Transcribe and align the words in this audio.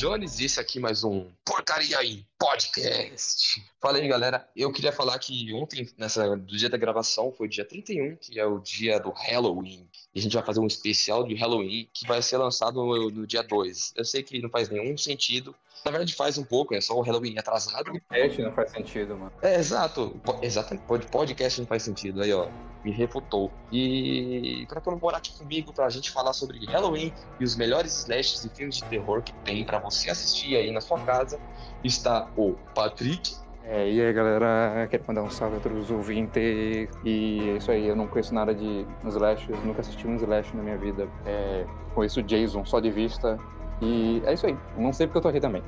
Jones 0.00 0.38
e 0.38 0.46
esse 0.46 0.58
aqui 0.58 0.78
é 0.78 0.80
mais 0.80 1.04
um 1.04 1.30
Porcaria 1.44 2.02
em 2.02 2.26
Podcast. 2.60 3.64
Fala 3.80 3.96
aí, 3.96 4.06
galera. 4.06 4.46
Eu 4.54 4.70
queria 4.70 4.92
falar 4.92 5.18
que 5.18 5.52
ontem, 5.54 5.88
nessa, 5.96 6.36
do 6.36 6.56
dia 6.56 6.68
da 6.68 6.76
gravação, 6.76 7.32
foi 7.32 7.48
dia 7.48 7.64
31, 7.64 8.16
que 8.16 8.38
é 8.38 8.44
o 8.44 8.58
dia 8.58 9.00
do 9.00 9.10
Halloween. 9.10 9.88
E 10.14 10.18
a 10.18 10.22
gente 10.22 10.34
vai 10.34 10.44
fazer 10.44 10.58
um 10.60 10.66
especial 10.66 11.24
de 11.24 11.34
Halloween 11.36 11.88
que 11.94 12.06
vai 12.06 12.20
ser 12.20 12.36
lançado 12.36 12.84
no, 12.84 13.10
no 13.10 13.26
dia 13.26 13.42
2. 13.42 13.92
Eu 13.96 14.04
sei 14.04 14.22
que 14.22 14.40
não 14.42 14.50
faz 14.50 14.68
nenhum 14.68 14.96
sentido. 14.98 15.54
Na 15.84 15.90
verdade 15.90 16.14
faz 16.14 16.36
um 16.36 16.44
pouco, 16.44 16.74
é 16.74 16.80
só 16.80 16.94
o 16.98 17.00
Halloween 17.00 17.38
atrasado. 17.38 17.92
Podcast 18.08 18.42
não 18.42 18.52
faz 18.52 18.70
sentido, 18.72 19.16
mano. 19.16 19.32
É, 19.40 19.54
exato. 19.54 20.20
Exatamente. 20.42 20.84
Pod- 20.84 21.06
Podcast 21.06 21.60
não 21.60 21.66
faz 21.66 21.82
sentido. 21.84 22.20
Aí, 22.22 22.32
ó. 22.32 22.48
Me 22.84 22.90
refutou. 22.90 23.50
E 23.70 24.64
pra 24.68 24.80
comemorar 24.80 25.18
aqui 25.18 25.32
comigo, 25.38 25.72
pra 25.72 25.88
gente 25.90 26.10
falar 26.10 26.32
sobre 26.32 26.64
Halloween 26.66 27.12
e 27.38 27.44
os 27.44 27.54
melhores 27.54 27.92
slashes 28.00 28.44
e 28.44 28.48
filmes 28.50 28.76
de 28.76 28.84
terror 28.86 29.22
que 29.22 29.32
tem 29.44 29.64
pra 29.64 29.78
você 29.78 30.10
assistir 30.10 30.56
aí 30.56 30.70
na 30.70 30.80
sua 30.80 30.98
casa, 31.00 31.38
está 31.84 32.30
o 32.36 32.54
Patrick. 32.74 33.34
É, 33.64 33.88
e 33.88 34.00
aí, 34.00 34.12
galera, 34.12 34.86
quero 34.90 35.04
mandar 35.06 35.22
um 35.22 35.30
salve 35.30 35.56
a 35.56 35.60
todos 35.60 35.84
os 35.84 35.90
ouvintes. 35.90 36.88
E 37.04 37.50
é 37.50 37.56
isso 37.56 37.70
aí, 37.70 37.86
eu 37.86 37.94
não 37.94 38.06
conheço 38.06 38.34
nada 38.34 38.54
de 38.54 38.86
slashes, 39.06 39.56
nunca 39.64 39.80
assisti 39.80 40.08
um 40.08 40.16
slash 40.16 40.56
na 40.56 40.62
minha 40.62 40.76
vida. 40.76 41.08
É, 41.26 41.64
conheço 41.94 42.20
o 42.20 42.22
Jason 42.22 42.64
só 42.64 42.80
de 42.80 42.90
vista. 42.90 43.38
E 43.82 44.22
é 44.26 44.34
isso 44.34 44.46
aí, 44.46 44.54
não 44.76 44.92
sei 44.92 45.06
porque 45.06 45.18
eu 45.18 45.22
tô 45.22 45.28
aqui 45.28 45.40
também. 45.40 45.62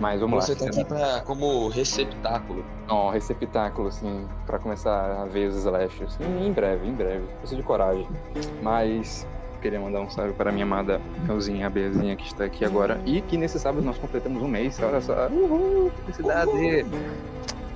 Mas 0.00 0.20
vamos 0.20 0.44
Você 0.44 0.52
lá. 0.52 0.58
tá 0.58 0.66
aqui 0.66 0.84
pra, 0.84 1.20
como 1.20 1.68
receptáculo. 1.68 2.64
Um 2.90 3.10
receptáculo, 3.10 3.88
assim, 3.88 4.26
pra 4.46 4.58
começar 4.58 5.22
a 5.22 5.24
ver 5.26 5.48
os 5.48 5.56
slashes. 5.56 6.18
Em, 6.20 6.46
em 6.48 6.52
breve, 6.52 6.88
em 6.88 6.92
breve. 6.92 7.24
Preciso 7.38 7.60
de 7.60 7.66
coragem. 7.66 8.08
Mas 8.62 9.26
queria 9.62 9.80
mandar 9.80 10.00
um 10.00 10.10
salve 10.10 10.32
para 10.32 10.50
a 10.50 10.52
minha 10.52 10.64
amada 10.64 11.00
Elzinha, 11.28 11.66
a 11.66 11.70
Beazinha, 11.70 12.16
que 12.16 12.26
está 12.26 12.44
aqui 12.44 12.64
agora. 12.64 13.00
E 13.06 13.20
que 13.22 13.36
nesse 13.38 13.58
sábado 13.58 13.84
nós 13.84 13.96
completamos 13.96 14.42
um 14.42 14.48
mês, 14.48 14.78
olha 14.82 15.00
só. 15.00 15.28
Uhul, 15.28 15.90
felicidade! 16.04 16.50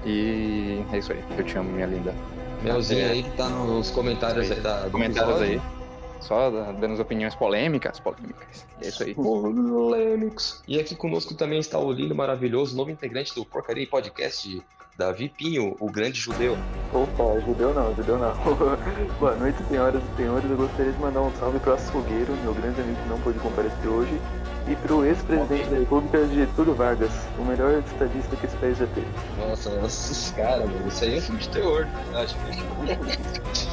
E 0.05 0.83
é 0.93 0.99
isso 0.99 1.13
aí, 1.13 1.23
eu 1.37 1.45
te 1.45 1.57
amo, 1.59 1.71
minha 1.71 1.87
linda. 1.87 2.15
Melzinho 2.63 3.01
É. 3.07 3.11
aí 3.11 3.23
que 3.23 3.31
tá 3.31 3.49
nos 3.49 3.91
comentários 3.91 4.51
aí 4.51 4.61
da, 4.61 4.85
do 4.85 4.91
Comentários 4.91 5.41
episódio. 5.41 5.61
aí. 5.61 5.76
Só 6.21 6.51
da- 6.51 6.73
dando 6.73 6.95
as 6.95 7.01
opiniões 7.01 7.35
polêmicas, 7.35 8.01
polêmicas. 8.01 8.67
É 8.83 8.89
isso 8.89 9.03
aí. 9.03 9.15
Polêmicos. 9.15 10.63
E 10.67 10.79
aqui 10.81 10.95
conosco 10.97 11.35
também 11.35 11.59
está 11.59 11.79
o 11.79 11.93
lindo, 11.93 12.15
maravilhoso, 12.15 12.77
novo 12.77 12.91
integrante 12.91 13.35
do 13.35 13.45
Porcaria 13.45 13.85
e 13.85 13.87
Podcast, 13.87 14.63
Davi 14.97 15.29
Pinho, 15.29 15.77
o 15.79 15.91
grande 15.91 16.19
judeu. 16.19 16.57
Opa, 16.93 17.39
judeu 17.41 17.75
não, 17.75 17.95
judeu 17.95 18.19
não. 18.19 18.33
Boa 19.21 19.37
noite, 19.37 19.63
senhoras 19.69 20.03
e 20.03 20.17
senhores. 20.17 20.51
Eu 20.51 20.57
gostaria 20.57 20.93
de 20.93 20.99
mandar 20.99 21.21
um 21.21 21.31
salve 21.37 21.59
pro 21.59 21.75
Açougueiro, 21.75 22.33
meu 22.43 22.55
grande 22.55 22.81
amigo 22.81 22.99
que 23.03 23.09
não 23.09 23.21
pôde 23.21 23.39
comparecer 23.39 23.89
hoje, 23.89 24.19
e 24.67 24.75
pro 24.77 25.05
ex-presidente 25.05 25.69
da 25.69 25.77
República, 25.79 26.27
Getúlio 26.29 26.75
Vargas, 26.75 27.13
o 27.39 27.45
melhor 27.45 27.79
estadista 27.87 28.35
que 28.37 28.47
esse 28.47 28.57
país 28.57 28.79
já 28.79 28.87
teve. 28.87 29.07
Nossa, 29.39 29.71
nossa, 29.71 30.13
esses 30.13 30.31
caras, 30.33 30.69
mano. 30.69 30.89
Isso 30.89 31.05
aí 31.05 31.15
é 31.15 31.19
um 31.19 31.21
filme 31.21 31.41
de 31.41 31.49
terror, 31.51 31.87
na 32.11 32.25
verdade. 32.25 32.37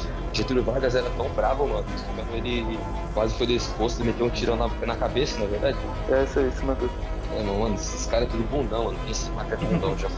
Getúlio 0.34 0.64
Vargas 0.64 0.94
era 0.94 1.08
tão 1.10 1.28
bravo, 1.30 1.66
mano, 1.66 1.84
ele 2.32 2.78
quase 3.14 3.34
foi 3.34 3.46
disposto 3.46 4.02
a 4.02 4.04
meter 4.04 4.22
um 4.22 4.30
tirão 4.30 4.56
na, 4.56 4.68
na 4.86 4.96
cabeça, 4.96 5.38
na 5.38 5.46
verdade. 5.46 5.78
É 6.10 6.24
isso 6.24 6.38
aí, 6.40 6.50
se 6.52 6.64
matou. 6.64 6.88
É, 7.32 7.42
não, 7.42 7.60
mano, 7.60 7.74
esses 7.74 8.06
caras 8.06 8.28
é 8.28 8.30
tudo 8.30 8.42
bundão, 8.50 8.84
mano. 8.84 8.98
Esse 9.08 9.30
maca 9.30 9.54
é 9.54 9.58
bundão 9.58 9.96
já. 9.96 10.08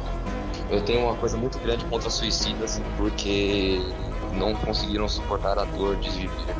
Eu 0.70 0.82
tenho 0.82 1.06
uma 1.06 1.14
coisa 1.14 1.36
muito 1.36 1.58
grande 1.58 1.84
contra 1.84 2.10
suicidas, 2.10 2.80
porque 2.96 3.80
não 4.32 4.54
conseguiram 4.54 5.08
suportar 5.08 5.58
a 5.58 5.64
dor 5.64 5.96
de 5.96 6.10
viver. 6.10 6.54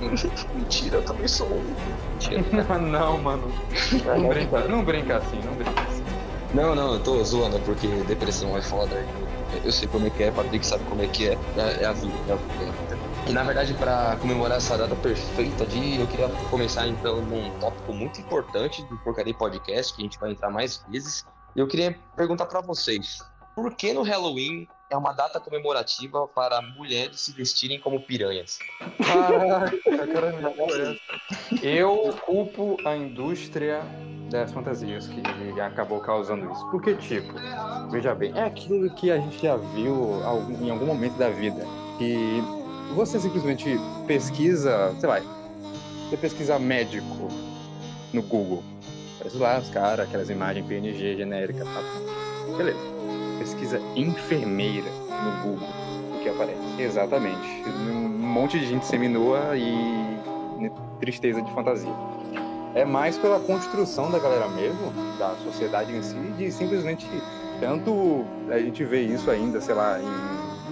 Mentira, 0.54 0.96
eu 0.96 1.02
também 1.02 1.28
sou 1.28 1.46
um. 1.46 1.64
Mentira. 2.12 2.78
não, 2.78 3.18
mano. 3.18 3.52
Não 4.06 4.28
brinca, 4.28 4.60
não 4.68 4.84
brinca 4.84 5.16
assim, 5.18 5.40
não 5.44 5.54
brinca 5.54 5.82
assim. 5.82 6.04
Não, 6.54 6.74
não, 6.74 6.94
eu 6.94 7.00
tô 7.00 7.22
zoando, 7.22 7.60
porque 7.60 7.86
depressão 8.08 8.56
é 8.56 8.62
foda. 8.62 8.96
Eu, 9.52 9.60
eu 9.66 9.72
sei 9.72 9.86
como 9.88 10.06
é 10.06 10.10
que 10.10 10.22
é, 10.22 10.30
Patrick 10.30 10.66
sabe 10.66 10.82
como 10.84 11.02
é 11.02 11.06
que 11.06 11.28
é. 11.28 11.38
É, 11.56 11.82
é 11.82 11.86
a 11.86 11.92
vida, 11.92 12.14
é 12.28 12.32
a 12.32 12.36
vida. 12.36 12.72
E 13.26 13.32
na 13.32 13.42
verdade, 13.44 13.74
pra 13.74 14.16
comemorar 14.16 14.56
essa 14.56 14.76
data 14.76 14.96
perfeita 14.96 15.66
de 15.66 16.00
eu 16.00 16.06
queria 16.06 16.28
começar 16.50 16.86
então 16.88 17.22
num 17.22 17.50
tópico 17.58 17.92
muito 17.92 18.20
importante 18.20 18.82
do 18.84 18.96
Porcaria 18.98 19.34
Podcast, 19.34 19.94
que 19.94 20.02
a 20.02 20.04
gente 20.04 20.18
vai 20.18 20.32
entrar 20.32 20.50
mais 20.50 20.84
vezes. 20.88 21.24
E 21.54 21.60
eu 21.60 21.68
queria 21.68 21.96
perguntar 22.16 22.46
pra 22.46 22.60
vocês: 22.60 23.20
por 23.54 23.74
que 23.74 23.92
no 23.92 24.02
Halloween 24.02 24.66
é 24.90 24.96
uma 24.96 25.12
data 25.12 25.38
comemorativa 25.38 26.26
para 26.26 26.60
mulheres 26.60 27.20
se 27.20 27.32
vestirem 27.32 27.78
como 27.78 28.00
piranhas? 28.00 28.58
Eu 31.62 32.18
culpo 32.24 32.76
a 32.84 32.96
indústria 32.96 33.82
das 34.30 34.52
fantasias 34.52 35.08
que 35.08 35.60
acabou 35.60 36.00
causando 36.00 36.50
isso. 36.50 36.70
Porque, 36.70 36.94
tipo, 36.94 37.34
veja 37.90 38.14
bem, 38.14 38.32
é 38.36 38.44
aquilo 38.44 38.92
que 38.94 39.10
a 39.10 39.18
gente 39.18 39.42
já 39.42 39.56
viu 39.56 40.20
em 40.60 40.70
algum 40.70 40.86
momento 40.86 41.16
da 41.16 41.30
vida. 41.30 41.64
Que 41.98 42.42
você 42.94 43.18
simplesmente 43.18 43.78
pesquisa, 44.06 44.94
sei 44.98 45.08
lá, 45.08 45.20
você 46.08 46.16
pesquisa 46.16 46.58
médico 46.58 47.28
no 48.12 48.22
Google. 48.22 48.62
Parece 49.18 49.36
lá 49.36 49.58
os 49.58 49.68
caras, 49.68 50.08
aquelas 50.08 50.30
imagens 50.30 50.66
PNG 50.66 51.16
genéricas, 51.16 51.64
tá? 51.64 52.56
Beleza. 52.56 52.78
Pesquisa 53.38 53.80
enfermeira 53.94 54.88
no 55.08 55.42
Google. 55.42 55.68
O 56.14 56.22
que 56.22 56.28
aparece? 56.28 56.60
Exatamente. 56.78 57.46
Um 57.68 58.08
monte 58.08 58.58
de 58.58 58.66
gente 58.66 58.86
seminua 58.86 59.56
e 59.56 60.70
tristeza 61.00 61.40
de 61.40 61.50
fantasia. 61.52 61.92
É 62.74 62.84
mais 62.84 63.18
pela 63.18 63.40
construção 63.40 64.10
da 64.10 64.18
galera 64.18 64.48
mesmo, 64.48 64.92
da 65.18 65.34
sociedade 65.44 65.92
em 65.92 66.02
si, 66.02 66.14
de 66.38 66.52
simplesmente 66.52 67.06
tanto 67.60 68.24
a 68.48 68.58
gente 68.58 68.84
vê 68.84 69.02
isso 69.02 69.30
ainda, 69.30 69.60
sei 69.60 69.74
lá, 69.74 69.98
em, 70.00 70.04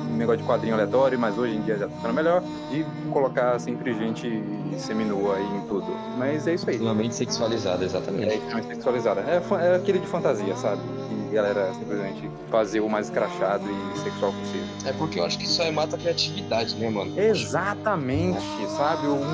em 0.07 0.17
negócio 0.17 0.39
de 0.39 0.45
quadrinho 0.45 0.75
aleatório, 0.75 1.19
mas 1.19 1.37
hoje 1.39 1.55
em 1.57 1.63
dia 1.63 1.77
já 1.79 1.89
tá 1.89 1.95
ficando 1.97 2.15
melhor, 2.15 2.43
de 2.71 2.85
colocar 3.11 3.59
sempre 3.59 3.93
gente 3.95 4.43
seminua 4.79 5.41
em 5.41 5.61
tudo. 5.63 5.97
Mas 6.17 6.47
é 6.47 6.55
isso 6.55 6.69
aí. 6.69 6.77
Extremamente 6.77 7.15
sexualizada, 7.15 7.83
É 7.83 7.87
exatamente. 7.87 8.35
extremamente 8.35 8.67
sexualizada. 8.75 9.21
É, 9.23 9.43
é 9.67 9.77
aquele 9.77 9.99
de 9.99 10.07
fantasia, 10.07 10.55
sabe? 10.57 10.83
E 11.11 11.39
a 11.39 11.43
galera 11.43 11.73
simplesmente 11.75 12.31
fazer 12.51 12.81
o 12.81 12.89
mais 12.89 13.07
escrachado 13.07 13.65
e 13.71 13.99
sexual 13.99 14.33
possível. 14.33 14.67
É 14.85 14.93
porque 14.93 15.19
eu 15.21 15.25
acho 15.25 15.39
que 15.39 15.45
isso 15.45 15.61
aí 15.63 15.73
mata 15.73 15.97
a 15.97 15.99
criatividade, 15.99 16.75
né, 16.77 16.89
mano? 16.91 17.11
Exatamente, 17.17 18.69
sabe? 18.69 19.07
Um, 19.07 19.25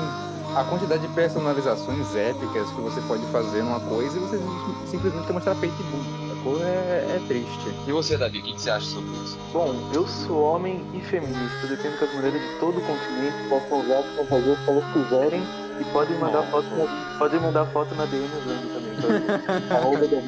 a 0.55 0.63
quantidade 0.63 1.05
de 1.05 1.13
personalizações 1.13 2.15
épicas 2.15 2.71
que 2.71 2.81
você 2.81 3.01
pode 3.01 3.25
fazer 3.27 3.63
numa 3.63 3.79
coisa 3.79 4.17
e 4.17 4.21
você 4.21 4.37
sim- 4.37 4.85
simplesmente 4.85 5.27
quer 5.27 5.33
mostrar 5.33 5.55
peito 5.55 5.75
e 5.81 5.83
bunda. 5.83 6.34
É, 6.61 7.15
é 7.15 7.21
triste. 7.27 7.73
E 7.87 7.91
você, 7.91 8.17
Davi, 8.17 8.39
o 8.39 8.43
que 8.43 8.53
que 8.53 8.61
você 8.61 8.69
acha 8.69 8.85
sobre 8.85 9.09
isso? 9.23 9.37
Bom, 9.51 9.73
eu 9.93 10.07
sou 10.07 10.41
homem 10.43 10.85
e 10.93 11.01
feminista. 11.01 11.57
Eu 11.63 11.69
defendo 11.69 11.97
que 11.97 12.05
as 12.05 12.13
mulheres 12.13 12.39
de 12.41 12.59
todo 12.59 12.77
o 12.77 12.81
continente 12.81 13.35
possam 13.49 13.79
usar 13.81 13.99
as 13.99 14.05
fantasias 14.15 14.59
que 14.59 14.69
elas 14.69 14.93
quiserem 14.93 15.41
e 15.79 15.83
podem 15.85 16.17
mandar 16.17 16.39
Nossa. 16.43 16.51
foto 16.51 16.75
na, 16.75 17.15
podem 17.19 17.39
mandar 17.39 17.65
foto 17.67 17.95
na 17.95 18.05
DM 18.05 18.25
usando 18.25 18.73
também. 18.73 18.93
Então, 18.97 19.09
arroba 19.77 20.07
da 20.07 20.21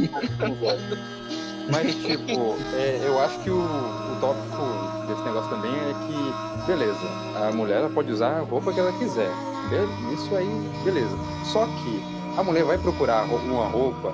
Mas, 1.70 1.96
tipo, 1.96 2.56
é, 2.74 3.02
eu 3.06 3.20
acho 3.20 3.40
que 3.40 3.50
o, 3.50 3.60
o 3.60 4.18
tópico 4.20 4.64
desse 5.08 5.22
negócio 5.24 5.50
também 5.50 5.72
é 5.72 5.94
que, 6.08 6.66
beleza, 6.66 7.08
a 7.36 7.52
mulher 7.52 7.78
ela 7.80 7.90
pode 7.90 8.12
usar 8.12 8.40
a 8.40 8.42
roupa 8.42 8.74
que 8.74 8.80
ela 8.80 8.92
quiser. 8.94 9.32
Isso 10.14 10.34
aí, 10.36 10.48
beleza. 10.84 11.16
Só 11.52 11.66
que 11.66 12.02
a 12.38 12.44
mulher 12.44 12.64
vai 12.64 12.78
procurar 12.78 13.24
ro- 13.24 13.38
uma 13.38 13.68
roupa 13.68 14.14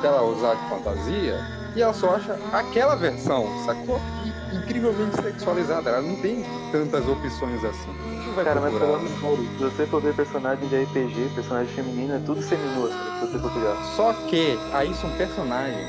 pra 0.00 0.08
ela 0.08 0.22
usar 0.22 0.54
de 0.54 0.68
fantasia 0.68 1.60
e 1.74 1.82
ela 1.82 1.92
só 1.92 2.16
acha 2.16 2.36
aquela 2.52 2.96
versão, 2.96 3.46
sacou? 3.64 4.00
E, 4.24 4.56
incrivelmente 4.56 5.22
sexualizada. 5.22 5.90
Ela 5.90 6.02
não 6.02 6.16
tem 6.16 6.44
tantas 6.72 7.06
opções 7.06 7.64
assim. 7.64 7.92
Não 8.26 8.32
vai 8.34 8.44
Cara, 8.44 8.60
mas 8.60 8.70
procurar. 8.74 8.98
falando 8.98 9.20
sério, 9.20 9.48
se 9.56 9.64
você 9.64 9.86
for 9.86 10.02
ver 10.02 10.14
personagem 10.14 10.68
de 10.68 10.82
RPG, 10.82 11.30
personagem 11.34 11.72
feminino, 11.74 12.14
é 12.14 12.18
tudo 12.26 12.42
seminua, 12.42 12.88
se 12.88 13.26
você 13.26 13.38
for 13.38 13.52
pegar. 13.52 13.76
Só 13.96 14.12
que 14.28 14.58
aí 14.72 14.92
são 14.94 15.10
personagens. 15.10 15.88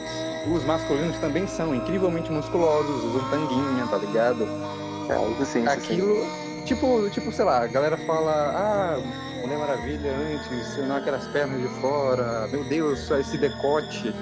Os 0.53 0.63
masculinos 0.65 1.17
também 1.17 1.47
são 1.47 1.73
incrivelmente 1.73 2.31
musculosos, 2.31 3.03
usam 3.03 3.29
tanguinha, 3.29 3.87
tá 3.87 3.97
ligado? 3.97 4.43
Isso 4.43 5.45
sim, 5.45 5.63
isso 5.63 5.81
sim. 5.85 5.93
Aquilo, 5.93 6.25
tipo, 6.65 7.09
tipo, 7.09 7.31
sei 7.31 7.45
lá, 7.45 7.63
a 7.63 7.67
galera 7.67 7.97
fala, 7.97 8.31
ah, 8.55 8.99
Mulher 9.41 9.57
Maravilha 9.57 10.11
antes, 10.15 10.77
não 10.87 10.95
aquelas 10.95 11.27
pernas 11.27 11.61
de 11.61 11.67
fora, 11.81 12.47
meu 12.47 12.63
Deus, 12.63 12.99
esse 13.19 13.37
decote. 13.37 14.13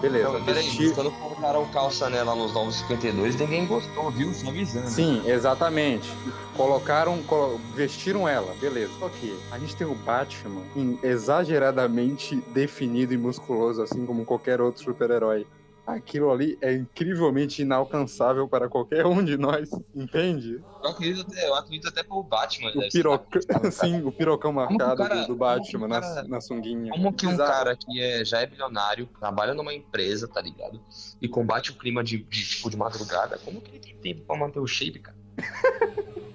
Beleza, 0.00 0.28
Não, 0.28 0.44
ponto 0.44 1.10
colocaram 1.12 1.64
calça 1.72 2.10
nela 2.10 2.34
nos 2.34 2.52
952 2.52 3.36
ninguém 3.36 3.66
gostou, 3.66 4.10
viu? 4.10 4.34
Só 4.34 4.48
avisando. 4.50 4.88
Sim, 4.90 5.22
exatamente. 5.24 6.12
Colocaram, 6.56 7.22
colo- 7.22 7.58
vestiram 7.74 8.28
ela, 8.28 8.54
beleza. 8.60 8.92
Só 8.98 9.08
que 9.08 9.34
a 9.50 9.58
gente 9.58 9.74
tem 9.74 9.86
o 9.86 9.94
Batman 9.94 10.60
exageradamente 11.02 12.36
definido 12.52 13.14
e 13.14 13.16
musculoso, 13.16 13.80
assim 13.82 14.04
como 14.04 14.26
qualquer 14.26 14.60
outro 14.60 14.82
super-herói. 14.82 15.46
Aquilo 15.86 16.30
ali 16.30 16.56
é 16.62 16.72
incrivelmente 16.72 17.60
inalcançável 17.60 18.48
para 18.48 18.70
qualquer 18.70 19.04
um 19.04 19.22
de 19.22 19.36
nós, 19.36 19.68
entende? 19.94 20.64
Eu 20.82 20.90
acredito 20.90 21.20
até, 21.30 21.48
eu 21.48 21.54
acredito 21.54 21.88
até 21.88 22.02
pro 22.02 22.22
Batman. 22.22 22.70
O 22.70 23.48
cara. 23.48 23.70
sim, 23.70 24.02
o 24.02 24.10
pirocão 24.10 24.50
marcado 24.52 24.96
cara- 24.96 25.20
do, 25.22 25.26
do 25.28 25.36
Batman 25.36 25.84
o 25.84 25.88
na, 25.88 26.00
cara- 26.00 26.22
na 26.28 26.40
sunguinha. 26.40 26.90
Como 26.90 27.12
que 27.12 27.26
um 27.26 27.36
cara 27.36 27.76
que 27.76 28.00
é, 28.00 28.24
já 28.24 28.40
é 28.40 28.46
bilionário, 28.46 29.06
trabalha 29.18 29.52
numa 29.52 29.74
empresa, 29.74 30.26
tá 30.26 30.40
ligado? 30.40 30.80
E 31.20 31.28
combate 31.28 31.70
o 31.70 31.76
clima 31.76 32.02
de, 32.02 32.18
de, 32.24 32.48
tipo, 32.48 32.70
de 32.70 32.76
madrugada, 32.78 33.38
como 33.38 33.60
que 33.60 33.70
ele 33.72 33.80
tem 33.80 33.96
tempo 34.14 34.26
pra 34.26 34.36
manter 34.36 34.60
o 34.60 34.66
shape, 34.66 35.00
cara? 35.00 35.16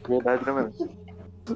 Verdade, 0.07 0.45
né, 0.45 0.51
mano? 0.51 0.73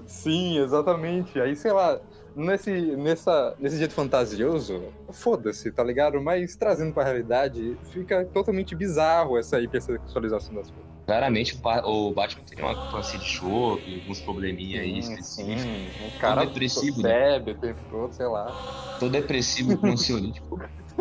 Sim, 0.07 0.57
exatamente. 0.59 1.39
Aí, 1.39 1.55
sei 1.55 1.71
lá, 1.71 1.99
nesse, 2.35 2.95
nessa, 2.97 3.55
nesse 3.59 3.77
jeito 3.77 3.93
fantasioso, 3.93 4.93
foda-se, 5.11 5.71
tá 5.71 5.83
ligado? 5.83 6.21
Mas 6.21 6.55
trazendo 6.55 6.93
pra 6.93 7.03
realidade, 7.03 7.79
fica 7.83 8.25
totalmente 8.25 8.75
bizarro 8.75 9.37
essa 9.37 9.59
hipersexualização 9.61 10.55
das 10.55 10.71
coisas. 10.71 10.91
Claramente 11.05 11.55
o, 11.55 11.61
Ba- 11.61 11.85
o 11.85 12.13
Batman 12.13 12.45
tem 12.45 12.63
uma 12.63 12.75
pança 12.89 13.17
de 13.17 13.25
chope, 13.25 13.93
alguns 13.95 14.21
probleminha 14.21 14.81
aí 14.81 14.97
Sim, 14.99 15.17
específicos. 15.17 15.69
sim. 15.87 15.93
O 15.99 16.11
cara 16.11 16.45
depressivo, 16.47 17.03
né? 17.03 17.15
bebe 17.19 17.51
o 17.51 17.59
tempo 17.59 17.81
todo, 17.89 18.13
sei 18.13 18.27
lá. 18.27 18.57
Tô 18.97 19.07
depressivo 19.09 19.77
com 19.79 19.91
ansiolítico. 19.91 20.57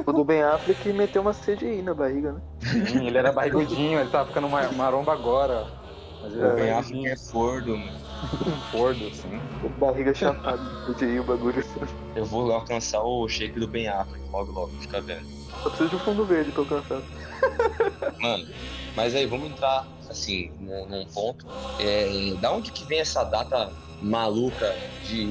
O 0.06 0.12
do 0.12 0.25
Ben 0.25 0.43
Affleck 0.43 0.93
meteu 0.93 1.23
uma 1.23 1.32
CGI 1.32 1.82
na 1.82 1.94
barriga, 1.94 2.32
né? 2.35 2.43
Sim, 2.58 3.06
ele 3.06 3.19
era 3.19 3.32
barrigudinho, 3.32 4.00
ele 4.00 4.11
tá 4.11 4.25
ficando 4.26 4.49
ma- 4.49 4.70
maromba 4.73 5.12
agora. 5.12 5.73
Mas 6.20 6.35
ele 6.35 6.44
O 6.44 6.52
Ben 6.52 6.70
Affleck 6.70 7.06
é 7.08 7.14
fordo, 7.31 7.75
mano. 7.78 8.06
Gordo, 8.70 9.06
assim. 9.06 9.40
Barriga 9.78 10.14
chapada. 10.14 10.62
CGI, 10.86 11.20
o 11.20 11.24
bagulho. 11.24 11.64
Eu 12.14 12.24
vou 12.24 12.52
alcançar 12.52 13.02
o 13.02 13.28
shape 13.28 13.58
do 13.58 13.69
Ben 13.69 13.88
Affleck 13.88 14.22
logo, 14.30 14.52
logo, 14.52 14.72
fica 14.80 15.00
vendo. 15.00 15.26
Só 15.62 15.69
preciso 15.69 15.90
de 15.90 15.96
um 15.96 15.98
fundo 16.00 16.26
verde 16.26 16.50
pra 16.52 16.62
alcançar. 16.62 17.02
Mano, 18.20 18.44
mas 18.96 19.14
aí 19.14 19.26
vamos 19.26 19.50
entrar, 19.50 19.86
assim, 20.08 20.52
num, 20.58 20.88
num 20.88 21.06
ponto. 21.06 21.46
É, 21.80 22.34
da 22.40 22.52
onde 22.52 22.72
que 22.72 22.84
vem 22.84 23.00
essa 23.00 23.24
data 23.24 23.72
maluca 24.00 24.76
de, 25.04 25.25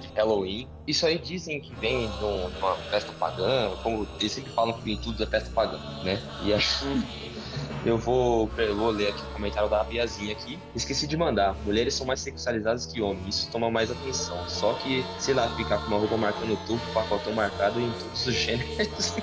de 0.00 0.08
Halloween? 0.14 0.68
Isso 0.86 1.06
aí 1.06 1.18
dizem 1.18 1.60
que 1.60 1.74
vem 1.76 2.08
de 2.10 2.18
de 2.18 2.24
uma 2.24 2.76
festa 2.90 3.12
pagã, 3.12 3.70
como 3.82 4.06
eles 4.18 4.32
sempre 4.32 4.52
falam 4.52 4.74
que 4.74 4.84
vem 4.84 4.96
tudo 4.96 5.18
da 5.18 5.26
festa 5.26 5.50
pagã, 5.50 5.78
né? 6.02 6.20
E 6.44 6.52
aí, 6.52 6.60
eu 7.88 7.98
vou, 7.98 8.50
eu 8.58 8.76
vou 8.76 8.90
ler 8.90 9.08
aqui 9.08 9.22
o 9.22 9.32
comentário 9.34 9.68
da 9.68 9.82
Biazinha 9.84 10.32
aqui. 10.32 10.58
Esqueci 10.74 11.06
de 11.06 11.16
mandar. 11.16 11.54
Mulheres 11.64 11.94
são 11.94 12.06
mais 12.06 12.20
sexualizadas 12.20 12.86
que 12.86 13.00
homens, 13.00 13.36
isso 13.36 13.50
toma 13.50 13.70
mais 13.70 13.90
atenção. 13.90 14.36
Só 14.48 14.74
que, 14.74 15.04
sei 15.18 15.34
lá, 15.34 15.48
ficar 15.56 15.78
com 15.78 15.86
uma 15.88 15.98
roupa 15.98 16.16
marcando 16.16 16.56
tudo, 16.66 16.80
pacotão 16.92 17.32
marcado 17.32 17.80
em 17.80 17.90
todos 17.92 18.26
os 18.26 18.34
gêneros. 18.34 19.14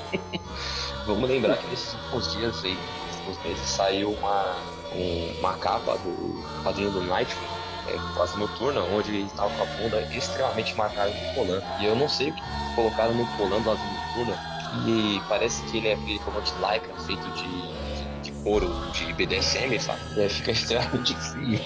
Vamos 1.05 1.29
lembrar 1.29 1.57
que 1.57 1.67
nesses 1.67 1.93
últimos 1.93 2.31
dias 2.33 2.63
aí, 2.63 2.75
nesses 3.05 3.27
últimos 3.27 3.43
meses, 3.43 3.69
saiu 3.69 4.11
uma, 4.11 4.55
um- 4.93 5.35
uma 5.39 5.53
capa 5.57 5.97
do 5.99 6.43
quadrinho 6.63 6.91
do 6.91 7.01
Nightwing, 7.03 7.45
é, 7.87 7.97
quase 8.15 8.37
noturna, 8.39 8.81
onde 8.81 9.11
ele 9.11 9.25
estava 9.27 9.49
com 9.55 9.61
a 9.61 9.65
bunda 9.65 10.01
extremamente 10.11 10.73
marcada 10.75 11.11
no 11.11 11.33
colã. 11.35 11.61
E 11.79 11.85
eu 11.85 11.95
não 11.95 12.09
sei 12.09 12.31
o 12.31 12.33
que 12.33 12.41
colocaram 12.75 13.13
no 13.13 13.25
colã 13.37 13.61
do 13.61 13.69
azul 13.71 13.85
noturna, 13.85 14.55
e 14.87 15.21
parece 15.29 15.61
que 15.65 15.77
ele 15.77 15.89
é 15.89 15.93
aquele 15.93 16.19
colã 16.19 16.41
de 16.41 16.51
lycra 16.55 16.93
feito 17.05 17.29
de, 17.33 17.84
de 18.25 18.31
couro 18.43 18.67
de 18.91 19.13
BDSM, 19.13 19.79
sabe? 19.79 19.99
E 20.15 20.21
aí 20.21 20.29
fica 20.29 20.51
extremamente 20.51 21.15
frio. 21.15 21.59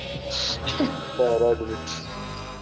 Caralho, 1.18 1.66
velho. 1.66 1.78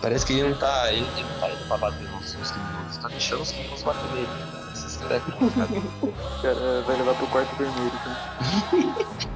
Parece 0.01 0.25
que 0.25 0.33
ele 0.33 0.49
não 0.49 0.57
tá. 0.57 0.91
Ele, 0.91 1.05
ele 1.17 1.23
não 1.23 1.39
tá 1.39 1.49
indo 1.49 1.67
pra 1.67 1.77
bater 1.77 2.09
nos, 2.11 2.33
nos 2.35 2.51
criminosos, 2.51 2.97
tá 2.97 3.07
deixando 3.09 3.41
os 3.41 3.51
criminosos 3.51 3.83
bater 3.83 4.11
nele. 4.13 4.27
É 5.09 5.21
cara 6.41 6.81
vai 6.85 6.97
levar 6.97 7.15
pro 7.15 7.27
quarto 7.27 7.55
vermelho, 7.55 7.91
então. 8.01 9.17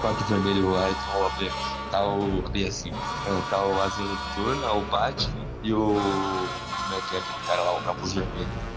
Quarto 0.00 0.24
vermelho, 0.24 0.70
o 0.70 0.76
Ayrton, 0.76 1.00
ó, 1.14 1.28
Bia. 1.38 1.50
Tá 1.90 2.04
o. 2.06 2.42
Bem 2.50 2.68
assim. 2.68 2.90
é, 2.90 3.50
Tá 3.50 3.64
o 3.64 3.80
Azul 3.80 4.04
Noturna, 4.04 4.72
o 4.72 4.80
Batman 4.82 5.46
e 5.62 5.72
o. 5.72 5.94
Como 5.94 6.94
é 6.94 7.00
que 7.08 7.16
é 7.16 7.18
aquele 7.18 7.46
cara 7.46 7.62
lá, 7.62 7.78
o 7.78 7.82
Capuz 7.82 8.12
Vermelho. 8.12 8.75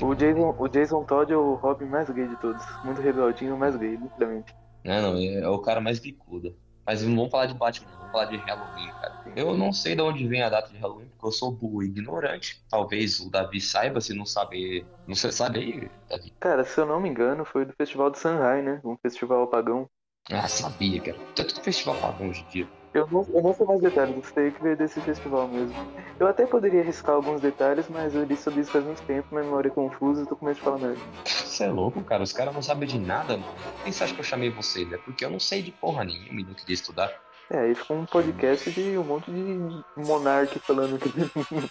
O 0.00 0.14
Jason, 0.14 0.54
o 0.58 0.68
Jason 0.68 1.04
Todd 1.04 1.32
é 1.32 1.36
o 1.36 1.54
Robin 1.54 1.86
mais 1.86 2.08
gay 2.10 2.26
de 2.26 2.36
todos. 2.36 2.62
Muito 2.84 3.00
rebeldinho, 3.00 3.56
mais 3.56 3.76
gay, 3.76 3.96
literalmente. 3.96 4.54
Não, 4.84 5.14
não, 5.14 5.20
é 5.20 5.48
o 5.48 5.58
cara 5.58 5.80
mais 5.80 5.98
bicuda. 5.98 6.54
Mas 6.86 7.02
não 7.02 7.16
vamos 7.16 7.30
falar 7.32 7.46
de 7.46 7.54
Batman, 7.54 7.88
vamos 7.98 8.12
falar 8.12 8.26
de 8.26 8.36
Halloween, 8.36 8.92
cara. 9.00 9.14
Eu 9.34 9.56
não 9.56 9.72
sei 9.72 9.96
de 9.96 10.02
onde 10.02 10.26
vem 10.28 10.42
a 10.42 10.48
data 10.48 10.70
de 10.72 10.78
Halloween, 10.78 11.08
porque 11.08 11.26
eu 11.26 11.32
sou 11.32 11.50
burro 11.50 11.82
e 11.82 11.86
ignorante. 11.86 12.62
Talvez 12.70 13.18
o 13.18 13.28
Davi 13.28 13.60
saiba, 13.60 14.00
se 14.00 14.14
não 14.14 14.24
saber. 14.24 14.86
Não 15.06 15.16
sei, 15.16 15.32
sabe 15.32 15.58
aí, 15.58 15.90
Davi? 16.08 16.32
Cara, 16.38 16.64
se 16.64 16.80
eu 16.80 16.86
não 16.86 17.00
me 17.00 17.08
engano, 17.08 17.44
foi 17.44 17.64
do 17.64 17.72
festival 17.72 18.08
de 18.10 18.20
Shanghai, 18.20 18.62
né? 18.62 18.80
Um 18.84 18.96
festival 18.96 19.48
pagão. 19.48 19.88
Ah, 20.30 20.48
sabia, 20.48 21.00
cara. 21.00 21.18
Tanto 21.34 21.60
festival 21.62 21.96
pagão 21.96 22.30
hoje 22.30 22.44
em 22.48 22.52
dia. 22.52 22.68
Eu 22.92 23.06
não, 23.10 23.26
eu 23.34 23.42
não 23.42 23.54
sei 23.54 23.66
mais 23.66 23.80
detalhes, 23.80 24.32
tem 24.32 24.50
que 24.50 24.62
ver 24.62 24.74
desse 24.74 25.00
festival 25.02 25.46
mesmo. 25.48 25.74
Eu 26.18 26.26
até 26.26 26.46
poderia 26.46 26.80
arriscar 26.80 27.14
alguns 27.14 27.42
detalhes, 27.42 27.86
mas 27.90 28.14
eu 28.14 28.24
li 28.24 28.36
sobre 28.36 28.60
isso 28.60 28.70
faz 28.70 28.84
muito 28.84 29.02
tempo, 29.02 29.28
minha 29.30 29.44
memória 29.44 29.68
é 29.68 29.70
confusa 29.70 30.22
e 30.22 30.26
tô 30.26 30.34
com 30.34 30.46
medo 30.46 30.56
de 30.56 30.62
falar 30.62 30.78
merda. 30.78 31.00
Você 31.26 31.64
é 31.64 31.68
louco, 31.68 32.02
cara. 32.02 32.22
Os 32.22 32.32
caras 32.32 32.54
não 32.54 32.62
sabem 32.62 32.88
de 32.88 32.98
nada, 32.98 33.36
mano. 33.36 33.52
Por 33.52 33.84
que 33.84 33.92
você 33.92 34.04
acha 34.04 34.14
que 34.14 34.20
eu 34.20 34.24
chamei 34.24 34.48
vocês? 34.48 34.90
É 34.90 34.96
porque 34.96 35.24
eu 35.24 35.30
não 35.30 35.38
sei 35.38 35.60
de 35.60 35.72
porra 35.72 36.04
nenhuma 36.04 36.40
e 36.40 36.44
não 36.44 36.54
queria 36.54 36.74
estudar. 36.74 37.12
É, 37.50 37.58
aí 37.58 37.74
ficou 37.74 37.98
um 37.98 38.06
podcast 38.06 38.70
de 38.70 38.98
um 38.98 39.04
monte 39.04 39.30
de 39.30 39.84
monarque 39.96 40.58
falando 40.58 40.98
que. 40.98 41.10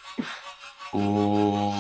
O... 0.93 1.73